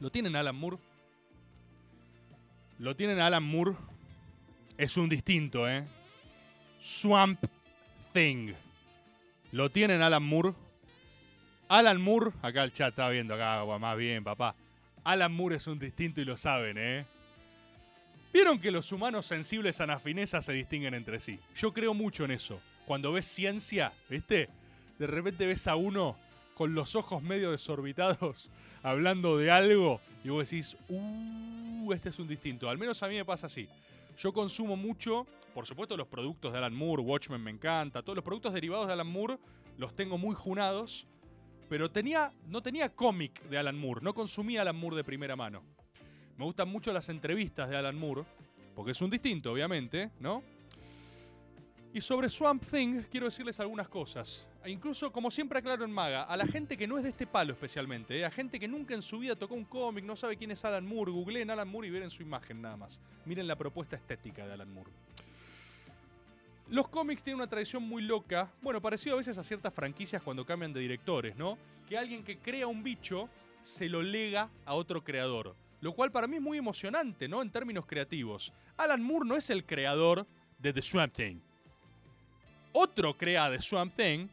¿Lo 0.00 0.10
tienen 0.10 0.36
Alan 0.36 0.56
Moore? 0.56 0.78
Lo 2.78 2.96
tienen 2.96 3.20
Alan 3.20 3.42
Moore. 3.42 3.72
Es 4.76 4.96
un 4.96 5.08
distinto, 5.08 5.68
¿eh? 5.68 5.84
Swamp 6.80 7.44
Thing. 8.12 8.52
Lo 9.52 9.70
tienen 9.70 10.02
Alan 10.02 10.22
Moore. 10.22 10.54
Alan 11.68 12.00
Moore, 12.00 12.32
acá 12.42 12.64
el 12.64 12.72
chat 12.72 12.90
está 12.90 13.08
viendo 13.08 13.34
acá, 13.34 13.64
más 13.78 13.96
bien, 13.96 14.24
papá. 14.24 14.54
Alan 15.04 15.32
Moore 15.32 15.56
es 15.56 15.66
un 15.66 15.78
distinto 15.78 16.20
y 16.20 16.24
lo 16.24 16.36
saben, 16.36 16.76
¿eh? 16.78 17.06
Vieron 18.32 18.58
que 18.58 18.70
los 18.70 18.90
humanos 18.92 19.26
sensibles 19.26 19.80
a 19.80 19.86
la 19.86 19.98
fineza 19.98 20.40
se 20.42 20.52
distinguen 20.52 20.94
entre 20.94 21.20
sí. 21.20 21.38
Yo 21.54 21.72
creo 21.72 21.92
mucho 21.92 22.24
en 22.24 22.30
eso. 22.30 22.60
Cuando 22.86 23.12
ves 23.12 23.26
ciencia, 23.26 23.92
¿viste? 24.08 24.48
De 24.98 25.06
repente 25.06 25.46
ves 25.46 25.66
a 25.66 25.76
uno 25.76 26.16
con 26.62 26.76
los 26.76 26.94
ojos 26.94 27.20
medio 27.24 27.50
desorbitados 27.50 28.48
hablando 28.84 29.36
de 29.36 29.50
algo 29.50 30.00
y 30.22 30.28
vos 30.28 30.48
decís, 30.48 30.76
uh, 30.90 31.92
este 31.92 32.10
es 32.10 32.18
un 32.20 32.28
distinto. 32.28 32.70
Al 32.70 32.78
menos 32.78 33.02
a 33.02 33.08
mí 33.08 33.16
me 33.16 33.24
pasa 33.24 33.48
así. 33.48 33.68
Yo 34.16 34.32
consumo 34.32 34.76
mucho, 34.76 35.26
por 35.54 35.66
supuesto, 35.66 35.96
los 35.96 36.06
productos 36.06 36.52
de 36.52 36.58
Alan 36.58 36.72
Moore, 36.72 37.02
Watchmen 37.02 37.42
me 37.42 37.50
encanta, 37.50 38.00
todos 38.00 38.14
los 38.14 38.24
productos 38.24 38.54
derivados 38.54 38.86
de 38.86 38.92
Alan 38.92 39.08
Moore 39.08 39.38
los 39.76 39.96
tengo 39.96 40.18
muy 40.18 40.36
junados, 40.36 41.04
pero 41.68 41.90
tenía, 41.90 42.32
no 42.46 42.62
tenía 42.62 42.94
cómic 42.94 43.42
de 43.48 43.58
Alan 43.58 43.76
Moore, 43.76 44.00
no 44.00 44.14
consumía 44.14 44.62
Alan 44.62 44.76
Moore 44.76 44.94
de 44.94 45.02
primera 45.02 45.34
mano. 45.34 45.64
Me 46.38 46.44
gustan 46.44 46.68
mucho 46.68 46.92
las 46.92 47.08
entrevistas 47.08 47.70
de 47.70 47.76
Alan 47.76 47.98
Moore, 47.98 48.22
porque 48.76 48.92
es 48.92 49.02
un 49.02 49.10
distinto, 49.10 49.50
obviamente, 49.50 50.12
¿no? 50.20 50.44
Y 51.92 52.00
sobre 52.00 52.28
Swamp 52.28 52.64
Thing 52.70 53.02
quiero 53.10 53.26
decirles 53.26 53.58
algunas 53.58 53.88
cosas. 53.88 54.46
Incluso, 54.66 55.10
como 55.10 55.30
siempre 55.30 55.58
aclaro 55.58 55.84
en 55.84 55.90
Maga, 55.90 56.22
a 56.22 56.36
la 56.36 56.46
gente 56.46 56.76
que 56.76 56.86
no 56.86 56.96
es 56.96 57.02
de 57.02 57.10
este 57.10 57.26
palo 57.26 57.52
especialmente, 57.52 58.18
¿eh? 58.18 58.24
a 58.24 58.30
gente 58.30 58.60
que 58.60 58.68
nunca 58.68 58.94
en 58.94 59.02
su 59.02 59.18
vida 59.18 59.34
tocó 59.34 59.54
un 59.54 59.64
cómic, 59.64 60.04
no 60.04 60.14
sabe 60.14 60.36
quién 60.36 60.52
es 60.52 60.64
Alan 60.64 60.86
Moore, 60.86 61.10
googleen 61.10 61.50
Alan 61.50 61.68
Moore 61.68 61.88
y 61.88 61.90
miren 61.90 62.10
su 62.10 62.22
imagen 62.22 62.62
nada 62.62 62.76
más. 62.76 63.00
Miren 63.24 63.48
la 63.48 63.56
propuesta 63.56 63.96
estética 63.96 64.46
de 64.46 64.52
Alan 64.52 64.72
Moore. 64.72 64.90
Los 66.68 66.88
cómics 66.88 67.22
tienen 67.22 67.40
una 67.40 67.48
tradición 67.48 67.82
muy 67.82 68.02
loca, 68.02 68.50
bueno, 68.62 68.80
parecido 68.80 69.16
a 69.16 69.18
veces 69.18 69.36
a 69.36 69.42
ciertas 69.42 69.74
franquicias 69.74 70.22
cuando 70.22 70.46
cambian 70.46 70.72
de 70.72 70.80
directores, 70.80 71.36
¿no? 71.36 71.58
Que 71.88 71.98
alguien 71.98 72.22
que 72.22 72.38
crea 72.38 72.66
un 72.66 72.82
bicho 72.82 73.28
se 73.62 73.88
lo 73.88 74.00
lega 74.02 74.48
a 74.64 74.74
otro 74.74 75.02
creador. 75.02 75.54
Lo 75.80 75.92
cual 75.92 76.12
para 76.12 76.28
mí 76.28 76.36
es 76.36 76.42
muy 76.42 76.58
emocionante, 76.58 77.28
¿no? 77.28 77.42
En 77.42 77.50
términos 77.50 77.84
creativos. 77.84 78.52
Alan 78.76 79.02
Moore 79.02 79.28
no 79.28 79.36
es 79.36 79.50
el 79.50 79.66
creador 79.66 80.26
de 80.58 80.72
The 80.72 80.82
Swamp 80.82 81.12
Thing. 81.12 81.40
Otro 82.72 83.18
crea 83.18 83.50
The 83.50 83.60
Swamp 83.60 83.94
Thing, 83.94 84.28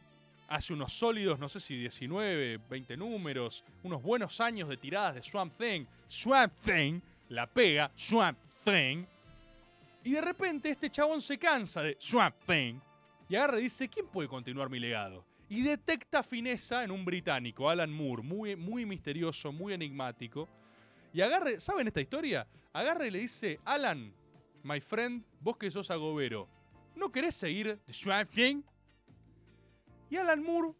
hace 0.50 0.72
unos 0.72 0.92
sólidos, 0.92 1.38
no 1.38 1.48
sé 1.48 1.60
si 1.60 1.76
19, 1.76 2.58
20 2.68 2.96
números, 2.96 3.64
unos 3.84 4.02
buenos 4.02 4.40
años 4.40 4.68
de 4.68 4.76
tiradas 4.76 5.14
de 5.14 5.22
Swamp 5.22 5.56
Thing. 5.56 5.86
Swamp 6.08 6.52
Thing, 6.58 7.00
la 7.28 7.46
pega, 7.46 7.90
Swamp 7.94 8.36
Thing. 8.64 9.04
Y 10.02 10.10
de 10.10 10.20
repente 10.20 10.68
este 10.68 10.90
chabón 10.90 11.20
se 11.20 11.38
cansa 11.38 11.82
de 11.82 11.96
Swamp 12.00 12.34
Thing 12.44 12.80
y 13.28 13.36
agarra 13.36 13.60
y 13.60 13.64
dice, 13.64 13.88
¿quién 13.88 14.08
puede 14.08 14.28
continuar 14.28 14.68
mi 14.68 14.80
legado? 14.80 15.24
Y 15.48 15.62
detecta 15.62 16.24
fineza 16.24 16.82
en 16.82 16.90
un 16.90 17.04
británico, 17.04 17.70
Alan 17.70 17.92
Moore, 17.92 18.22
muy, 18.22 18.56
muy 18.56 18.84
misterioso, 18.84 19.52
muy 19.52 19.72
enigmático. 19.72 20.48
Y 21.12 21.20
agarre, 21.20 21.60
¿saben 21.60 21.86
esta 21.86 22.00
historia? 22.00 22.46
Agarra 22.72 23.06
y 23.06 23.12
le 23.12 23.20
dice, 23.20 23.60
Alan, 23.64 24.12
my 24.64 24.80
friend, 24.80 25.24
vos 25.40 25.56
que 25.56 25.70
sos 25.70 25.92
agobero, 25.92 26.48
¿no 26.96 27.12
querés 27.12 27.36
seguir 27.36 27.78
The 27.84 27.92
Swamp 27.92 28.30
Thing? 28.30 28.62
Y 30.10 30.16
Alan 30.16 30.42
Moore 30.42 30.74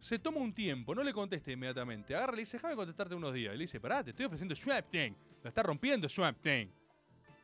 se 0.00 0.18
toma 0.18 0.38
un 0.38 0.52
tiempo, 0.52 0.94
no 0.94 1.04
le 1.04 1.12
contesta 1.12 1.52
inmediatamente. 1.52 2.14
Agarra 2.16 2.32
y 2.32 2.36
le 2.36 2.42
dice, 2.42 2.56
déjame 2.56 2.74
contestarte 2.74 3.14
unos 3.14 3.32
días. 3.32 3.54
Y 3.54 3.56
le 3.56 3.62
dice, 3.62 3.80
pará, 3.80 4.02
te 4.02 4.10
estoy 4.10 4.26
ofreciendo 4.26 4.56
Swamp 4.56 4.90
Thing. 4.90 5.12
La 5.44 5.48
está 5.50 5.62
rompiendo 5.62 6.08
Swamp. 6.08 6.38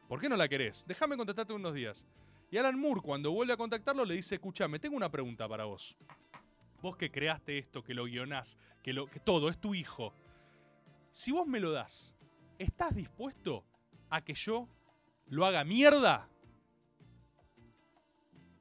¿Por 0.08 0.20
qué 0.20 0.28
no 0.28 0.36
la 0.36 0.48
querés? 0.48 0.84
Déjame 0.86 1.16
contestarte 1.16 1.52
unos 1.52 1.72
días. 1.72 2.06
Y 2.50 2.56
Alan 2.56 2.78
Moore, 2.78 3.00
cuando 3.00 3.30
vuelve 3.30 3.52
a 3.52 3.56
contactarlo, 3.56 4.04
le 4.04 4.14
dice, 4.14 4.34
escúchame, 4.34 4.80
tengo 4.80 4.96
una 4.96 5.10
pregunta 5.10 5.48
para 5.48 5.64
vos. 5.64 5.96
Vos 6.82 6.96
que 6.96 7.10
creaste 7.10 7.58
esto, 7.58 7.84
que 7.84 7.94
lo 7.94 8.04
guionás, 8.04 8.58
que, 8.82 8.92
lo, 8.92 9.06
que 9.06 9.20
todo, 9.20 9.48
es 9.48 9.58
tu 9.58 9.74
hijo. 9.74 10.12
Si 11.12 11.30
vos 11.30 11.46
me 11.46 11.60
lo 11.60 11.70
das, 11.70 12.16
¿estás 12.58 12.94
dispuesto 12.94 13.64
a 14.10 14.22
que 14.22 14.34
yo 14.34 14.68
lo 15.26 15.46
haga 15.46 15.62
mierda? 15.62 16.28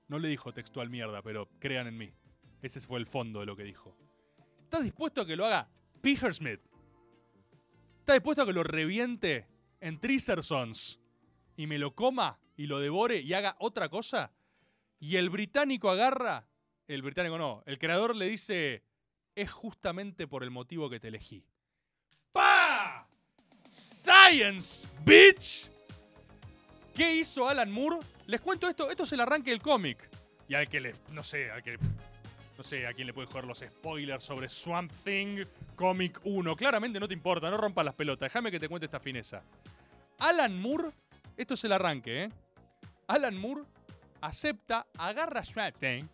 No 0.08 0.20
le 0.20 0.28
dijo 0.28 0.54
textual 0.54 0.90
mierda, 0.90 1.22
pero 1.24 1.50
crean 1.60 1.88
en 1.88 1.98
mí. 1.98 2.14
Ese 2.68 2.82
fue 2.82 3.00
el 3.00 3.06
fondo 3.06 3.40
de 3.40 3.46
lo 3.46 3.56
que 3.56 3.64
dijo. 3.64 3.96
¿Estás 4.64 4.84
dispuesto 4.84 5.22
a 5.22 5.26
que 5.26 5.38
lo 5.38 5.46
haga 5.46 5.70
Peter? 6.02 6.32
¿Estás 6.32 8.16
dispuesto 8.16 8.42
a 8.42 8.46
que 8.46 8.52
lo 8.52 8.62
reviente 8.62 9.48
en 9.80 9.98
Treasersons 10.02 11.00
y 11.56 11.66
me 11.66 11.78
lo 11.80 11.96
coma 11.96 12.38
y 12.58 12.68
lo 12.68 12.80
devore 12.80 13.22
y 13.22 13.34
haga 13.34 13.56
otra 13.60 13.88
cosa? 13.88 14.34
Y 15.00 15.16
el 15.16 15.30
británico 15.30 15.90
agarra, 15.90 16.46
el 16.90 17.02
británico 17.04 17.38
no, 17.38 17.64
el 17.66 17.80
creador 17.80 18.18
le 18.18 18.28
dice, 18.28 18.84
es 19.34 19.50
justamente 19.50 20.28
por 20.28 20.44
el 20.44 20.52
motivo 20.52 20.90
que 20.90 21.00
te 21.00 21.08
elegí. 21.08 21.46
¡Pa! 22.34 23.08
¡Science, 23.70 24.86
bitch! 25.06 25.72
¿Qué 26.94 27.16
hizo 27.16 27.48
Alan 27.48 27.72
Moore? 27.72 28.06
Les 28.26 28.42
cuento 28.42 28.68
esto, 28.68 28.90
esto 28.90 29.04
es 29.04 29.14
el 29.14 29.22
arranque 29.22 29.52
del 29.52 29.62
cómic. 29.62 30.10
Y 30.50 30.54
al 30.56 30.68
que 30.68 30.82
le, 30.82 30.94
no 31.12 31.24
sé, 31.24 31.50
al 31.50 31.64
que, 31.64 31.78
no 32.58 32.64
sé 32.64 32.88
a 32.88 32.94
quién 32.94 33.06
le 33.06 33.14
puede 33.14 33.28
joder 33.28 33.46
los 33.46 33.60
spoilers 33.60 34.24
sobre 34.24 34.50
Swamp 34.50 34.92
Thing 35.04 35.46
Comic 35.76 36.20
1. 36.24 36.56
Claramente 36.56 37.00
no 37.00 37.08
te 37.08 37.14
importa, 37.14 37.52
no 37.52 37.58
rompas 37.58 37.86
las 37.86 37.94
pelotas, 37.94 38.28
déjame 38.32 38.50
que 38.50 38.60
te 38.60 38.68
cuente 38.68 38.86
esta 38.86 39.00
fineza. 39.00 39.44
Alan 40.18 40.60
Moore, 40.60 40.90
esto 41.36 41.54
es 41.54 41.64
el 41.66 41.72
arranque, 41.72 42.24
¿eh? 42.24 42.30
Alan 43.08 43.38
Moore 43.38 43.62
acepta, 44.22 44.88
agarra 44.98 45.44
Swamp 45.44 45.78
Thing 45.78 46.06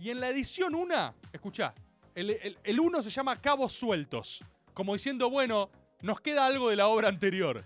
y 0.00 0.10
en 0.10 0.20
la 0.20 0.30
edición 0.30 0.74
1, 0.74 1.14
escucha, 1.32 1.74
el 2.14 2.80
1 2.80 3.02
se 3.02 3.10
llama 3.10 3.36
Cabos 3.36 3.74
Sueltos. 3.74 4.42
Como 4.72 4.94
diciendo, 4.94 5.28
bueno, 5.28 5.70
nos 6.02 6.20
queda 6.20 6.46
algo 6.46 6.70
de 6.70 6.76
la 6.76 6.88
obra 6.88 7.08
anterior. 7.08 7.64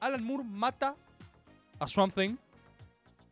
Alan 0.00 0.22
Moore 0.22 0.44
mata 0.44 0.94
a 1.80 1.88
Swamp 1.88 2.14
Thing. 2.14 2.36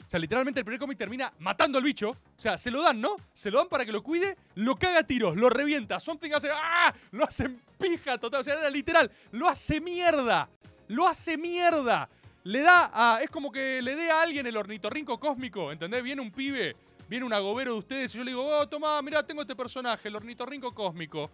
O 0.07 0.09
sea, 0.09 0.20
literalmente 0.20 0.61
el 0.61 0.64
primer 0.64 0.78
cómic 0.78 0.96
termina 0.96 1.32
matando 1.40 1.78
al 1.78 1.84
bicho. 1.84 2.11
O 2.11 2.40
sea, 2.40 2.57
se 2.57 2.70
lo 2.70 2.80
dan, 2.80 3.00
¿no? 3.00 3.16
Se 3.34 3.50
lo 3.50 3.59
dan 3.59 3.68
para 3.68 3.84
que 3.84 3.90
lo 3.90 4.04
cuide, 4.04 4.36
lo 4.54 4.76
caga 4.76 5.00
a 5.00 5.02
tiros, 5.02 5.34
lo 5.36 5.50
revienta. 5.50 5.98
Swamp 5.98 6.20
Thing 6.20 6.32
hace 6.32 6.48
¡Ah! 6.52 6.94
Lo 7.11 7.24
hace 7.24 7.44
en 7.44 7.61
pija 7.76 8.16
total. 8.16 8.40
O 8.40 8.44
sea, 8.44 8.54
era 8.54 8.70
literal. 8.70 9.11
Lo 9.32 9.48
hace 9.48 9.80
mierda. 9.80 10.48
Lo 10.86 11.09
hace 11.09 11.36
mierda. 11.36 12.09
Le 12.44 12.61
da 12.61 12.90
a. 12.94 13.20
Es 13.20 13.30
como 13.30 13.50
que 13.50 13.82
le 13.82 13.96
dé 13.96 14.09
a 14.09 14.22
alguien 14.22 14.46
el 14.46 14.57
ornitorrinco 14.57 15.18
cósmico. 15.18 15.72
¿Entendés? 15.72 16.04
Viene 16.04 16.22
un 16.22 16.30
pibe, 16.30 16.76
viene 17.09 17.24
un 17.24 17.32
agobero 17.32 17.72
de 17.72 17.78
ustedes 17.78 18.14
y 18.14 18.18
yo 18.18 18.22
le 18.24 18.30
digo, 18.30 18.46
oh, 18.46 18.68
toma, 18.68 19.02
mira, 19.02 19.26
tengo 19.26 19.42
este 19.42 19.57
personaje, 19.57 20.07
el 20.07 20.14
ornitorrinco 20.14 20.72
cósmico. 20.72 21.28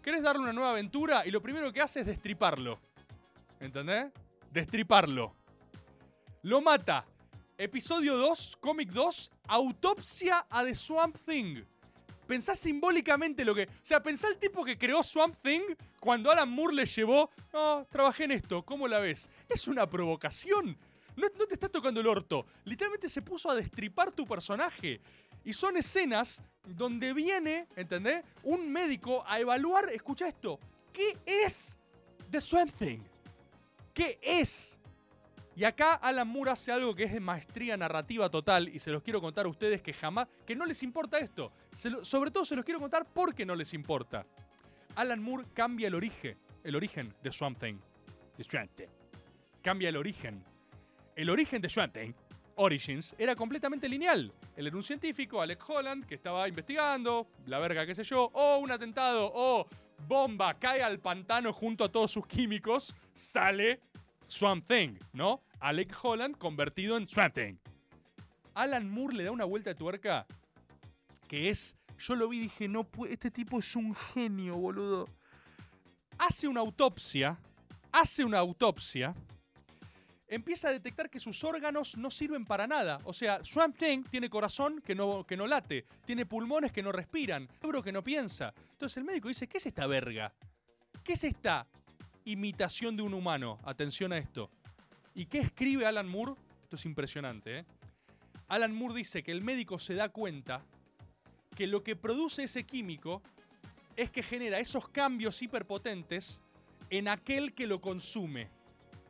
¿Querés 0.00 0.22
darle 0.22 0.42
una 0.42 0.52
nueva 0.52 0.70
aventura? 0.70 1.26
Y 1.26 1.32
lo 1.32 1.42
primero 1.42 1.72
que 1.72 1.80
hace 1.80 2.00
es 2.00 2.06
destriparlo. 2.06 2.78
¿Entendés? 3.58 4.12
Destriparlo. 4.52 5.34
Lo 6.42 6.60
mata. 6.60 7.04
Episodio 7.62 8.16
2, 8.16 8.56
cómic 8.58 8.90
2, 8.90 9.30
autopsia 9.46 10.44
a 10.50 10.64
The 10.64 10.74
Swamp 10.74 11.16
Thing. 11.24 11.62
pensá 12.26 12.56
simbólicamente 12.56 13.44
lo 13.44 13.54
que. 13.54 13.68
O 13.68 13.84
sea, 13.84 14.02
pensá 14.02 14.26
el 14.26 14.36
tipo 14.36 14.64
que 14.64 14.76
creó 14.76 15.00
Swamp 15.00 15.36
Thing 15.36 15.60
cuando 16.00 16.32
Alan 16.32 16.50
Moore 16.50 16.74
le 16.74 16.86
llevó. 16.86 17.30
No, 17.52 17.86
trabajé 17.88 18.24
en 18.24 18.32
esto, 18.32 18.64
¿cómo 18.64 18.88
la 18.88 18.98
ves? 18.98 19.30
Es 19.48 19.68
una 19.68 19.88
provocación. 19.88 20.76
No, 21.14 21.28
no 21.38 21.46
te 21.46 21.54
está 21.54 21.68
tocando 21.68 22.00
el 22.00 22.08
orto. 22.08 22.44
Literalmente 22.64 23.08
se 23.08 23.22
puso 23.22 23.48
a 23.48 23.54
destripar 23.54 24.10
tu 24.10 24.26
personaje. 24.26 25.00
Y 25.44 25.52
son 25.52 25.76
escenas 25.76 26.42
donde 26.66 27.12
viene, 27.12 27.68
¿entendés? 27.76 28.24
Un 28.42 28.72
médico 28.72 29.22
a 29.24 29.38
evaluar, 29.38 29.88
escucha 29.92 30.26
esto, 30.26 30.58
¿qué 30.92 31.16
es 31.24 31.76
The 32.28 32.40
Swamp 32.40 32.74
Thing? 32.74 32.98
¿Qué 33.94 34.18
es? 34.20 34.80
Y 35.54 35.64
acá 35.64 35.94
Alan 35.94 36.26
Moore 36.28 36.52
hace 36.52 36.72
algo 36.72 36.94
que 36.94 37.04
es 37.04 37.12
de 37.12 37.20
maestría 37.20 37.76
narrativa 37.76 38.30
total 38.30 38.68
y 38.68 38.78
se 38.78 38.90
los 38.90 39.02
quiero 39.02 39.20
contar 39.20 39.44
a 39.46 39.48
ustedes 39.50 39.82
que 39.82 39.92
jamás, 39.92 40.26
que 40.46 40.56
no 40.56 40.64
les 40.64 40.82
importa 40.82 41.18
esto. 41.18 41.52
Lo- 41.84 42.04
sobre 42.04 42.30
todo 42.30 42.44
se 42.44 42.56
los 42.56 42.64
quiero 42.64 42.80
contar 42.80 43.04
porque 43.12 43.44
no 43.44 43.54
les 43.54 43.74
importa. 43.74 44.24
Alan 44.94 45.22
Moore 45.22 45.44
cambia 45.52 45.88
el 45.88 45.94
origen, 45.94 46.38
el 46.64 46.74
origen 46.74 47.14
de 47.22 47.32
Swamp 47.32 47.58
Thing. 47.60 47.78
De. 48.38 48.88
Cambia 49.62 49.90
el 49.90 49.96
origen. 49.96 50.42
El 51.14 51.28
origen 51.28 51.60
de 51.60 51.68
Swamp 51.68 51.92
Thing, 51.92 52.12
Origins, 52.56 53.14
era 53.18 53.36
completamente 53.36 53.88
lineal. 53.88 54.32
Él 54.56 54.66
era 54.66 54.76
un 54.76 54.82
científico, 54.82 55.40
Alec 55.42 55.62
Holland, 55.68 56.06
que 56.06 56.14
estaba 56.14 56.48
investigando, 56.48 57.28
la 57.46 57.58
verga 57.58 57.84
qué 57.84 57.94
sé 57.94 58.02
yo, 58.04 58.30
o 58.32 58.56
un 58.58 58.70
atentado, 58.70 59.30
o 59.34 59.66
bomba, 60.08 60.58
cae 60.58 60.82
al 60.82 60.98
pantano 60.98 61.52
junto 61.52 61.84
a 61.84 61.92
todos 61.92 62.10
sus 62.10 62.26
químicos, 62.26 62.94
sale 63.12 63.80
Swamp 64.32 64.66
Thing, 64.66 64.98
¿no? 65.12 65.42
Alec 65.60 65.94
Holland 66.02 66.38
convertido 66.38 66.96
en 66.96 67.06
Swamp 67.06 67.34
Thing. 67.34 67.58
Alan 68.54 68.90
Moore 68.90 69.16
le 69.16 69.24
da 69.24 69.30
una 69.30 69.44
vuelta 69.44 69.70
de 69.70 69.74
tuerca 69.74 70.26
que 71.28 71.50
es. 71.50 71.76
Yo 71.98 72.16
lo 72.16 72.30
vi 72.30 72.38
y 72.38 72.40
dije, 72.40 72.66
no. 72.66 72.88
Este 73.10 73.30
tipo 73.30 73.58
es 73.58 73.76
un 73.76 73.94
genio, 73.94 74.56
boludo. 74.56 75.06
Hace 76.16 76.48
una 76.48 76.60
autopsia. 76.60 77.38
Hace 77.92 78.24
una 78.24 78.38
autopsia. 78.38 79.14
Empieza 80.26 80.68
a 80.68 80.72
detectar 80.72 81.10
que 81.10 81.20
sus 81.20 81.44
órganos 81.44 81.98
no 81.98 82.10
sirven 82.10 82.46
para 82.46 82.66
nada. 82.66 83.00
O 83.04 83.12
sea, 83.12 83.44
Swamp 83.44 83.76
Thing 83.76 84.02
tiene 84.04 84.30
corazón 84.30 84.80
que 84.80 84.94
no, 84.94 85.24
que 85.24 85.36
no 85.36 85.46
late, 85.46 85.84
tiene 86.06 86.24
pulmones 86.24 86.72
que 86.72 86.82
no 86.82 86.90
respiran, 86.90 87.48
cerebro 87.60 87.82
que 87.82 87.92
no 87.92 88.02
piensa. 88.02 88.54
Entonces 88.70 88.96
el 88.96 89.04
médico 89.04 89.28
dice: 89.28 89.46
¿Qué 89.46 89.58
es 89.58 89.66
esta 89.66 89.86
verga? 89.86 90.32
¿Qué 91.04 91.12
es 91.12 91.24
esta 91.24 91.66
imitación 92.24 92.96
de 92.96 93.02
un 93.02 93.14
humano? 93.14 93.58
Atención 93.64 94.12
a 94.12 94.18
esto. 94.18 94.50
¿Y 95.14 95.26
qué 95.26 95.40
escribe 95.40 95.86
Alan 95.86 96.08
Moore? 96.08 96.34
Esto 96.62 96.76
es 96.76 96.86
impresionante, 96.86 97.58
¿eh? 97.58 97.66
Alan 98.48 98.74
Moore 98.74 98.94
dice 98.94 99.22
que 99.22 99.32
el 99.32 99.42
médico 99.42 99.78
se 99.78 99.94
da 99.94 100.10
cuenta 100.10 100.62
que 101.54 101.66
lo 101.66 101.82
que 101.82 101.96
produce 101.96 102.44
ese 102.44 102.64
químico 102.64 103.22
es 103.96 104.10
que 104.10 104.22
genera 104.22 104.58
esos 104.58 104.88
cambios 104.88 105.40
hiperpotentes 105.42 106.40
en 106.90 107.08
aquel 107.08 107.54
que 107.54 107.66
lo 107.66 107.80
consume, 107.80 108.50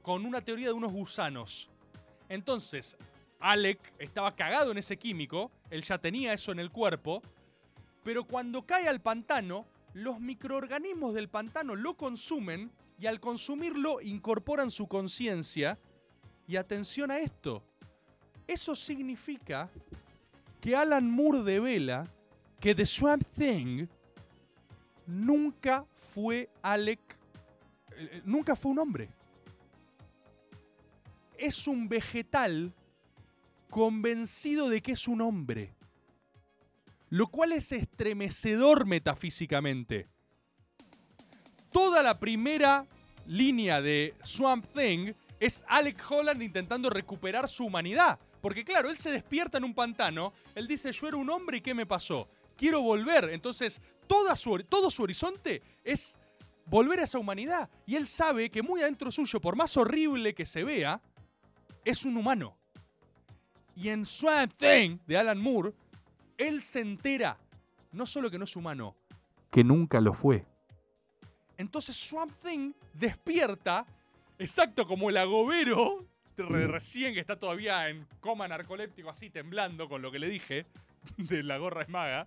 con 0.02 0.24
una 0.26 0.40
teoría 0.40 0.68
de 0.68 0.72
unos 0.72 0.92
gusanos. 0.92 1.70
Entonces, 2.28 2.96
Alec 3.40 3.92
estaba 3.98 4.34
cagado 4.36 4.70
en 4.70 4.78
ese 4.78 4.96
químico, 4.96 5.50
él 5.70 5.82
ya 5.82 5.98
tenía 5.98 6.32
eso 6.32 6.52
en 6.52 6.60
el 6.60 6.70
cuerpo, 6.70 7.22
pero 8.04 8.24
cuando 8.24 8.64
cae 8.66 8.88
al 8.88 9.00
pantano, 9.00 9.66
los 9.94 10.20
microorganismos 10.20 11.14
del 11.14 11.28
pantano 11.28 11.76
lo 11.76 11.96
consumen 11.96 12.70
y 13.02 13.06
al 13.08 13.18
consumirlo 13.18 14.00
incorporan 14.00 14.70
su 14.70 14.86
conciencia. 14.86 15.76
Y 16.46 16.54
atención 16.54 17.10
a 17.10 17.18
esto, 17.18 17.64
eso 18.46 18.76
significa 18.76 19.68
que 20.60 20.76
Alan 20.76 21.10
Moore 21.10 21.42
devela 21.42 22.08
que 22.60 22.76
The 22.76 22.86
Swamp 22.86 23.24
Thing 23.36 23.88
nunca 25.04 25.84
fue 25.96 26.48
Alec, 26.62 27.00
eh, 27.96 28.08
eh, 28.12 28.22
nunca 28.24 28.54
fue 28.54 28.70
un 28.70 28.78
hombre. 28.78 29.10
Es 31.36 31.66
un 31.66 31.88
vegetal 31.88 32.72
convencido 33.68 34.68
de 34.68 34.80
que 34.80 34.92
es 34.92 35.08
un 35.08 35.22
hombre. 35.22 35.74
Lo 37.10 37.26
cual 37.26 37.50
es 37.50 37.72
estremecedor 37.72 38.86
metafísicamente. 38.86 40.08
Toda 41.72 42.02
la 42.02 42.18
primera 42.18 42.86
línea 43.26 43.80
de 43.80 44.14
Swamp 44.22 44.66
Thing 44.74 45.12
es 45.40 45.64
Alec 45.68 46.02
Holland 46.08 46.42
intentando 46.42 46.90
recuperar 46.90 47.48
su 47.48 47.64
humanidad. 47.64 48.18
Porque 48.40 48.64
claro, 48.64 48.90
él 48.90 48.96
se 48.96 49.10
despierta 49.10 49.58
en 49.58 49.64
un 49.64 49.74
pantano, 49.74 50.32
él 50.54 50.66
dice, 50.66 50.92
yo 50.92 51.08
era 51.08 51.16
un 51.16 51.30
hombre 51.30 51.58
y 51.58 51.60
¿qué 51.60 51.74
me 51.74 51.86
pasó? 51.86 52.28
Quiero 52.56 52.80
volver. 52.82 53.30
Entonces, 53.30 53.80
toda 54.06 54.36
su, 54.36 54.58
todo 54.68 54.90
su 54.90 55.02
horizonte 55.04 55.62
es 55.84 56.18
volver 56.66 57.00
a 57.00 57.04
esa 57.04 57.18
humanidad. 57.18 57.70
Y 57.86 57.96
él 57.96 58.06
sabe 58.06 58.50
que 58.50 58.62
muy 58.62 58.82
adentro 58.82 59.10
suyo, 59.10 59.40
por 59.40 59.56
más 59.56 59.76
horrible 59.76 60.34
que 60.34 60.44
se 60.44 60.64
vea, 60.64 61.00
es 61.84 62.04
un 62.04 62.16
humano. 62.16 62.56
Y 63.74 63.88
en 63.88 64.04
Swamp 64.04 64.52
Thing 64.54 64.98
de 65.06 65.16
Alan 65.16 65.40
Moore, 65.40 65.72
él 66.36 66.60
se 66.60 66.80
entera, 66.80 67.38
no 67.92 68.04
solo 68.04 68.30
que 68.30 68.38
no 68.38 68.44
es 68.44 68.54
humano, 68.56 68.96
que 69.50 69.62
nunca 69.62 70.00
lo 70.00 70.12
fue. 70.12 70.46
Entonces 71.58 71.96
Swamp 71.96 72.32
Thing 72.42 72.72
despierta, 72.94 73.86
exacto 74.38 74.86
como 74.86 75.10
el 75.10 75.16
agobero, 75.16 76.04
re- 76.36 76.66
recién 76.66 77.14
que 77.14 77.20
está 77.20 77.38
todavía 77.38 77.88
en 77.88 78.06
coma 78.20 78.48
narcoléptico, 78.48 79.10
así 79.10 79.30
temblando 79.30 79.88
con 79.88 80.02
lo 80.02 80.10
que 80.10 80.18
le 80.18 80.28
dije, 80.28 80.66
de 81.16 81.42
la 81.42 81.58
gorra 81.58 81.82
es 81.82 81.88
maga. 81.88 82.26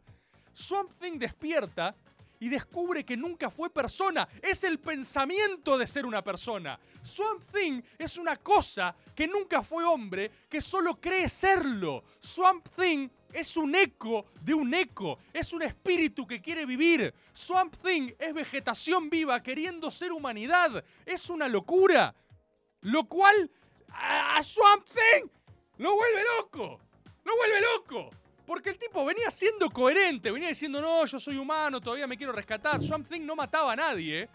Swamp 0.53 0.91
Thing 0.99 1.17
despierta 1.19 1.95
y 2.39 2.49
descubre 2.49 3.03
que 3.03 3.17
nunca 3.17 3.49
fue 3.49 3.69
persona. 3.69 4.28
Es 4.41 4.63
el 4.63 4.80
pensamiento 4.80 5.78
de 5.78 5.88
ser 5.88 6.05
una 6.05 6.21
persona. 6.23 6.78
Swamp 7.01 7.41
Thing 7.51 7.82
es 7.97 8.17
una 8.17 8.36
cosa 8.38 8.95
que 9.15 9.28
nunca 9.28 9.63
fue 9.63 9.84
hombre, 9.86 10.30
que 10.49 10.61
solo 10.61 10.99
cree 10.99 11.28
serlo. 11.30 12.03
Swamp 12.19 12.67
Thing 12.78 13.09
es 13.36 13.57
un 13.57 13.75
eco 13.75 14.27
de 14.41 14.53
un 14.53 14.73
eco. 14.73 15.19
Es 15.33 15.51
un 15.51 15.61
espíritu 15.61 16.25
que 16.25 16.41
quiere 16.41 16.65
vivir. 16.65 17.13
Swamp 17.33 17.75
Thing 17.83 18.13
es 18.17 18.33
vegetación 18.33 19.09
viva 19.09 19.43
queriendo 19.43 19.91
ser 19.91 20.11
humanidad. 20.13 20.83
Es 21.05 21.29
una 21.29 21.47
locura. 21.47 22.15
Lo 22.81 23.03
cual 23.05 23.51
a 23.89 24.41
Swamp 24.41 24.86
Thing 24.86 25.27
lo 25.77 25.95
vuelve 25.95 26.21
loco. 26.38 26.79
Lo 27.25 27.36
vuelve 27.36 27.61
loco. 27.73 28.09
Porque 28.45 28.69
el 28.69 28.77
tipo 28.77 29.03
venía 29.03 29.29
siendo 29.31 29.69
coherente, 29.71 30.31
venía 30.31 30.49
diciendo, 30.49 30.79
no, 30.79 31.05
yo 31.05 31.19
soy 31.19 31.38
humano, 31.38 31.81
todavía 31.81 32.07
me 32.07 32.15
quiero 32.15 32.31
rescatar. 32.31 32.81
Swamp 32.81 33.09
Thing 33.09 33.25
no 33.25 33.36
mataba 33.36 33.73
a 33.73 33.75
nadie. 33.75 34.21
¿eh? 34.21 34.29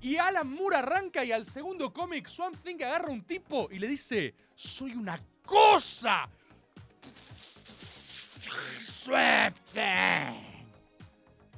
Y 0.00 0.16
Alan 0.16 0.48
Moore 0.48 0.76
arranca 0.76 1.24
y 1.24 1.32
al 1.32 1.44
segundo 1.44 1.92
cómic 1.92 2.28
Swamp 2.28 2.56
Thing 2.62 2.76
agarra 2.76 3.08
a 3.08 3.10
un 3.10 3.22
tipo 3.22 3.68
y 3.70 3.78
le 3.78 3.88
dice, 3.88 4.34
soy 4.54 4.94
una 4.94 5.20
cosa. 5.44 6.28
Swamp 8.80 9.56
Thing. 9.72 10.66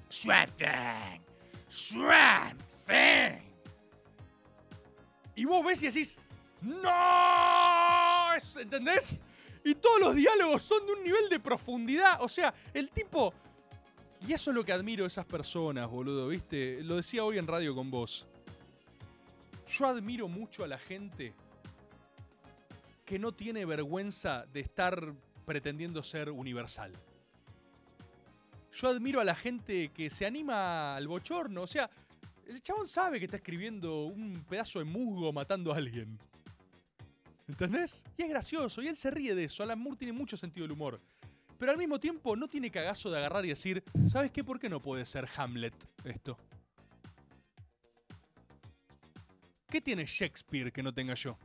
Swamp 0.08 0.50
Thing. 0.56 1.20
Swamp 1.68 2.60
Thing. 2.86 3.40
Y 5.34 5.44
vos 5.44 5.64
ves 5.64 5.82
y 5.82 5.86
decís, 5.86 6.18
¡No! 6.62 8.32
¿Entendés? 8.58 9.18
Y 9.64 9.74
todos 9.74 10.00
los 10.00 10.14
diálogos 10.14 10.62
son 10.62 10.86
de 10.86 10.92
un 10.92 11.02
nivel 11.02 11.28
de 11.28 11.40
profundidad. 11.40 12.22
O 12.22 12.28
sea, 12.28 12.54
el 12.72 12.90
tipo. 12.90 13.32
Y 14.26 14.32
eso 14.32 14.50
es 14.50 14.56
lo 14.56 14.64
que 14.64 14.72
admiro 14.72 15.04
de 15.04 15.08
esas 15.08 15.26
personas, 15.26 15.88
boludo, 15.90 16.28
¿viste? 16.28 16.82
Lo 16.82 16.96
decía 16.96 17.24
hoy 17.24 17.38
en 17.38 17.46
radio 17.46 17.74
con 17.74 17.90
vos. 17.90 18.26
Yo 19.68 19.86
admiro 19.86 20.28
mucho 20.28 20.64
a 20.64 20.66
la 20.66 20.78
gente 20.78 21.34
que 23.04 23.18
no 23.18 23.32
tiene 23.32 23.64
vergüenza 23.64 24.46
de 24.46 24.60
estar 24.60 25.12
pretendiendo 25.46 26.02
ser 26.02 26.30
universal. 26.30 26.92
Yo 28.72 28.88
admiro 28.88 29.20
a 29.20 29.24
la 29.24 29.34
gente 29.34 29.88
que 29.88 30.10
se 30.10 30.26
anima 30.26 30.96
al 30.96 31.08
bochorno. 31.08 31.62
O 31.62 31.66
sea, 31.66 31.88
el 32.46 32.60
chabón 32.62 32.86
sabe 32.86 33.18
que 33.18 33.24
está 33.24 33.38
escribiendo 33.38 34.04
un 34.04 34.44
pedazo 34.46 34.80
de 34.80 34.84
musgo 34.84 35.32
matando 35.32 35.72
a 35.72 35.76
alguien. 35.76 36.18
¿Entendés? 37.48 38.04
Y 38.18 38.22
es 38.22 38.28
gracioso, 38.28 38.82
y 38.82 38.88
él 38.88 38.96
se 38.96 39.10
ríe 39.10 39.34
de 39.34 39.44
eso. 39.44 39.62
Alan 39.62 39.78
Moore 39.78 39.96
tiene 39.96 40.12
mucho 40.12 40.36
sentido 40.36 40.64
del 40.64 40.72
humor. 40.72 41.00
Pero 41.58 41.72
al 41.72 41.78
mismo 41.78 41.98
tiempo 41.98 42.36
no 42.36 42.48
tiene 42.48 42.70
cagazo 42.70 43.10
de 43.10 43.18
agarrar 43.18 43.44
y 43.46 43.48
decir, 43.48 43.82
¿sabes 44.04 44.30
qué? 44.30 44.44
¿Por 44.44 44.58
qué 44.58 44.68
no 44.68 44.82
puede 44.82 45.06
ser 45.06 45.26
Hamlet 45.36 45.74
esto? 46.04 46.36
¿Qué 49.68 49.80
tiene 49.80 50.04
Shakespeare 50.06 50.72
que 50.72 50.82
no 50.82 50.92
tenga 50.92 51.14
yo? 51.14 51.38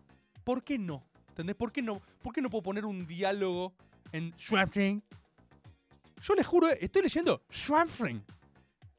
¿Por 0.44 0.64
qué 0.64 0.78
no? 0.78 1.06
¿Entendés? 1.30 1.56
¿Por 1.56 1.72
qué 1.72 1.82
no? 1.82 2.02
¿Por 2.22 2.34
qué 2.34 2.42
no 2.42 2.50
puedo 2.50 2.64
poner 2.64 2.86
un 2.86 3.08
diálogo 3.08 3.74
en 4.12 4.34
Swamp? 4.38 4.76
Yo 4.76 6.36
les 6.36 6.46
juro, 6.46 6.70
estoy 6.70 7.02
leyendo 7.02 7.44
Swamp 7.50 7.90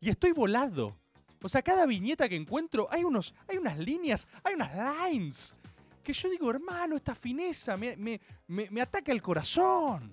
y 0.00 0.08
estoy 0.08 0.32
volado. 0.32 0.96
O 1.42 1.48
sea, 1.48 1.62
cada 1.62 1.86
viñeta 1.86 2.28
que 2.28 2.36
encuentro 2.36 2.88
hay, 2.90 3.04
unos, 3.04 3.34
hay 3.48 3.58
unas 3.58 3.78
líneas, 3.78 4.26
hay 4.44 4.54
unas 4.54 5.10
lines 5.10 5.56
que 6.02 6.12
yo 6.12 6.28
digo, 6.28 6.50
hermano, 6.50 6.96
esta 6.96 7.14
fineza 7.14 7.76
me, 7.76 7.96
me, 7.96 8.20
me, 8.48 8.68
me 8.70 8.80
ataca 8.80 9.12
el 9.12 9.22
corazón. 9.22 10.12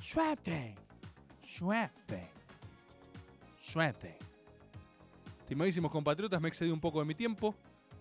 Swamp 0.00 0.40
Thing. 0.42 0.74
Swamp. 1.42 1.92
Estimadísimos 5.40 5.90
compatriotas, 5.90 6.40
me 6.40 6.48
he 6.48 6.50
excedido 6.50 6.74
un 6.74 6.80
poco 6.80 6.98
de 6.98 7.04
mi 7.04 7.14
tiempo, 7.14 7.54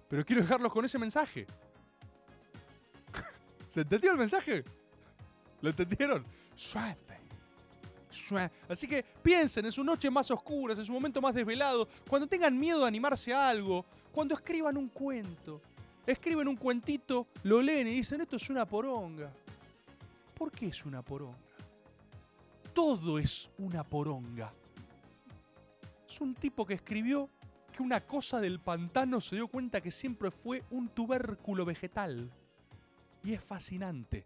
pero 0.07 0.25
quiero 0.25 0.41
dejarlos 0.41 0.73
con 0.73 0.83
ese 0.83 0.97
mensaje. 0.97 1.45
¿Se 3.67 3.81
entendió 3.81 4.11
el 4.11 4.17
mensaje? 4.17 4.63
¿Lo 5.61 5.69
entendieron? 5.69 6.25
Suerte. 6.53 7.19
Suerte. 8.09 8.55
Así 8.69 8.87
que 8.87 9.03
piensen 9.03 9.65
en 9.65 9.71
sus 9.71 9.85
noches 9.85 10.11
más 10.11 10.29
oscuras, 10.31 10.77
en 10.79 10.85
su 10.85 10.93
momento 10.93 11.21
más 11.21 11.35
desvelado, 11.35 11.87
cuando 12.07 12.27
tengan 12.27 12.57
miedo 12.57 12.81
de 12.81 12.87
animarse 12.87 13.33
a 13.33 13.49
algo, 13.49 13.85
cuando 14.11 14.35
escriban 14.35 14.77
un 14.77 14.89
cuento. 14.89 15.61
Escriben 16.05 16.47
un 16.47 16.55
cuentito, 16.55 17.27
lo 17.43 17.61
leen 17.61 17.87
y 17.87 17.95
dicen, 17.95 18.21
esto 18.21 18.35
es 18.35 18.49
una 18.49 18.65
poronga. 18.65 19.31
¿Por 20.35 20.51
qué 20.51 20.67
es 20.67 20.85
una 20.85 21.01
poronga? 21.01 21.37
Todo 22.73 23.17
es 23.17 23.49
una 23.57 23.83
poronga. 23.83 24.53
Es 26.07 26.21
un 26.21 26.35
tipo 26.35 26.65
que 26.65 26.75
escribió 26.75 27.29
que 27.75 27.81
una 27.81 28.01
cosa 28.01 28.39
del 28.39 28.59
pantano 28.59 29.19
se 29.19 29.35
dio 29.35 29.47
cuenta 29.47 29.81
que 29.81 29.91
siempre 29.91 30.29
fue 30.31 30.63
un 30.69 30.89
tubérculo 30.89 31.65
vegetal. 31.65 32.31
Y 33.23 33.33
es 33.33 33.43
fascinante. 33.43 34.25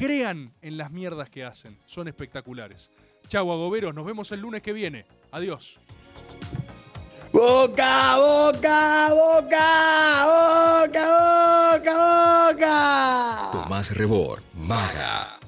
Crean 0.00 0.54
en 0.62 0.78
las 0.78 0.90
mierdas 0.90 1.28
que 1.28 1.44
hacen. 1.44 1.76
Son 1.84 2.08
espectaculares. 2.08 2.90
Chau, 3.28 3.52
agoberos. 3.52 3.94
Nos 3.94 4.06
vemos 4.06 4.32
el 4.32 4.40
lunes 4.40 4.62
que 4.62 4.72
viene. 4.72 5.04
Adiós. 5.30 5.78
Boca, 7.30 8.16
boca, 8.16 9.10
boca, 9.10 10.24
boca, 10.24 11.76
boca, 11.76 12.46
boca. 12.48 13.50
Tomás 13.52 13.94
Rebor, 13.94 14.42
Maga. 14.54 15.39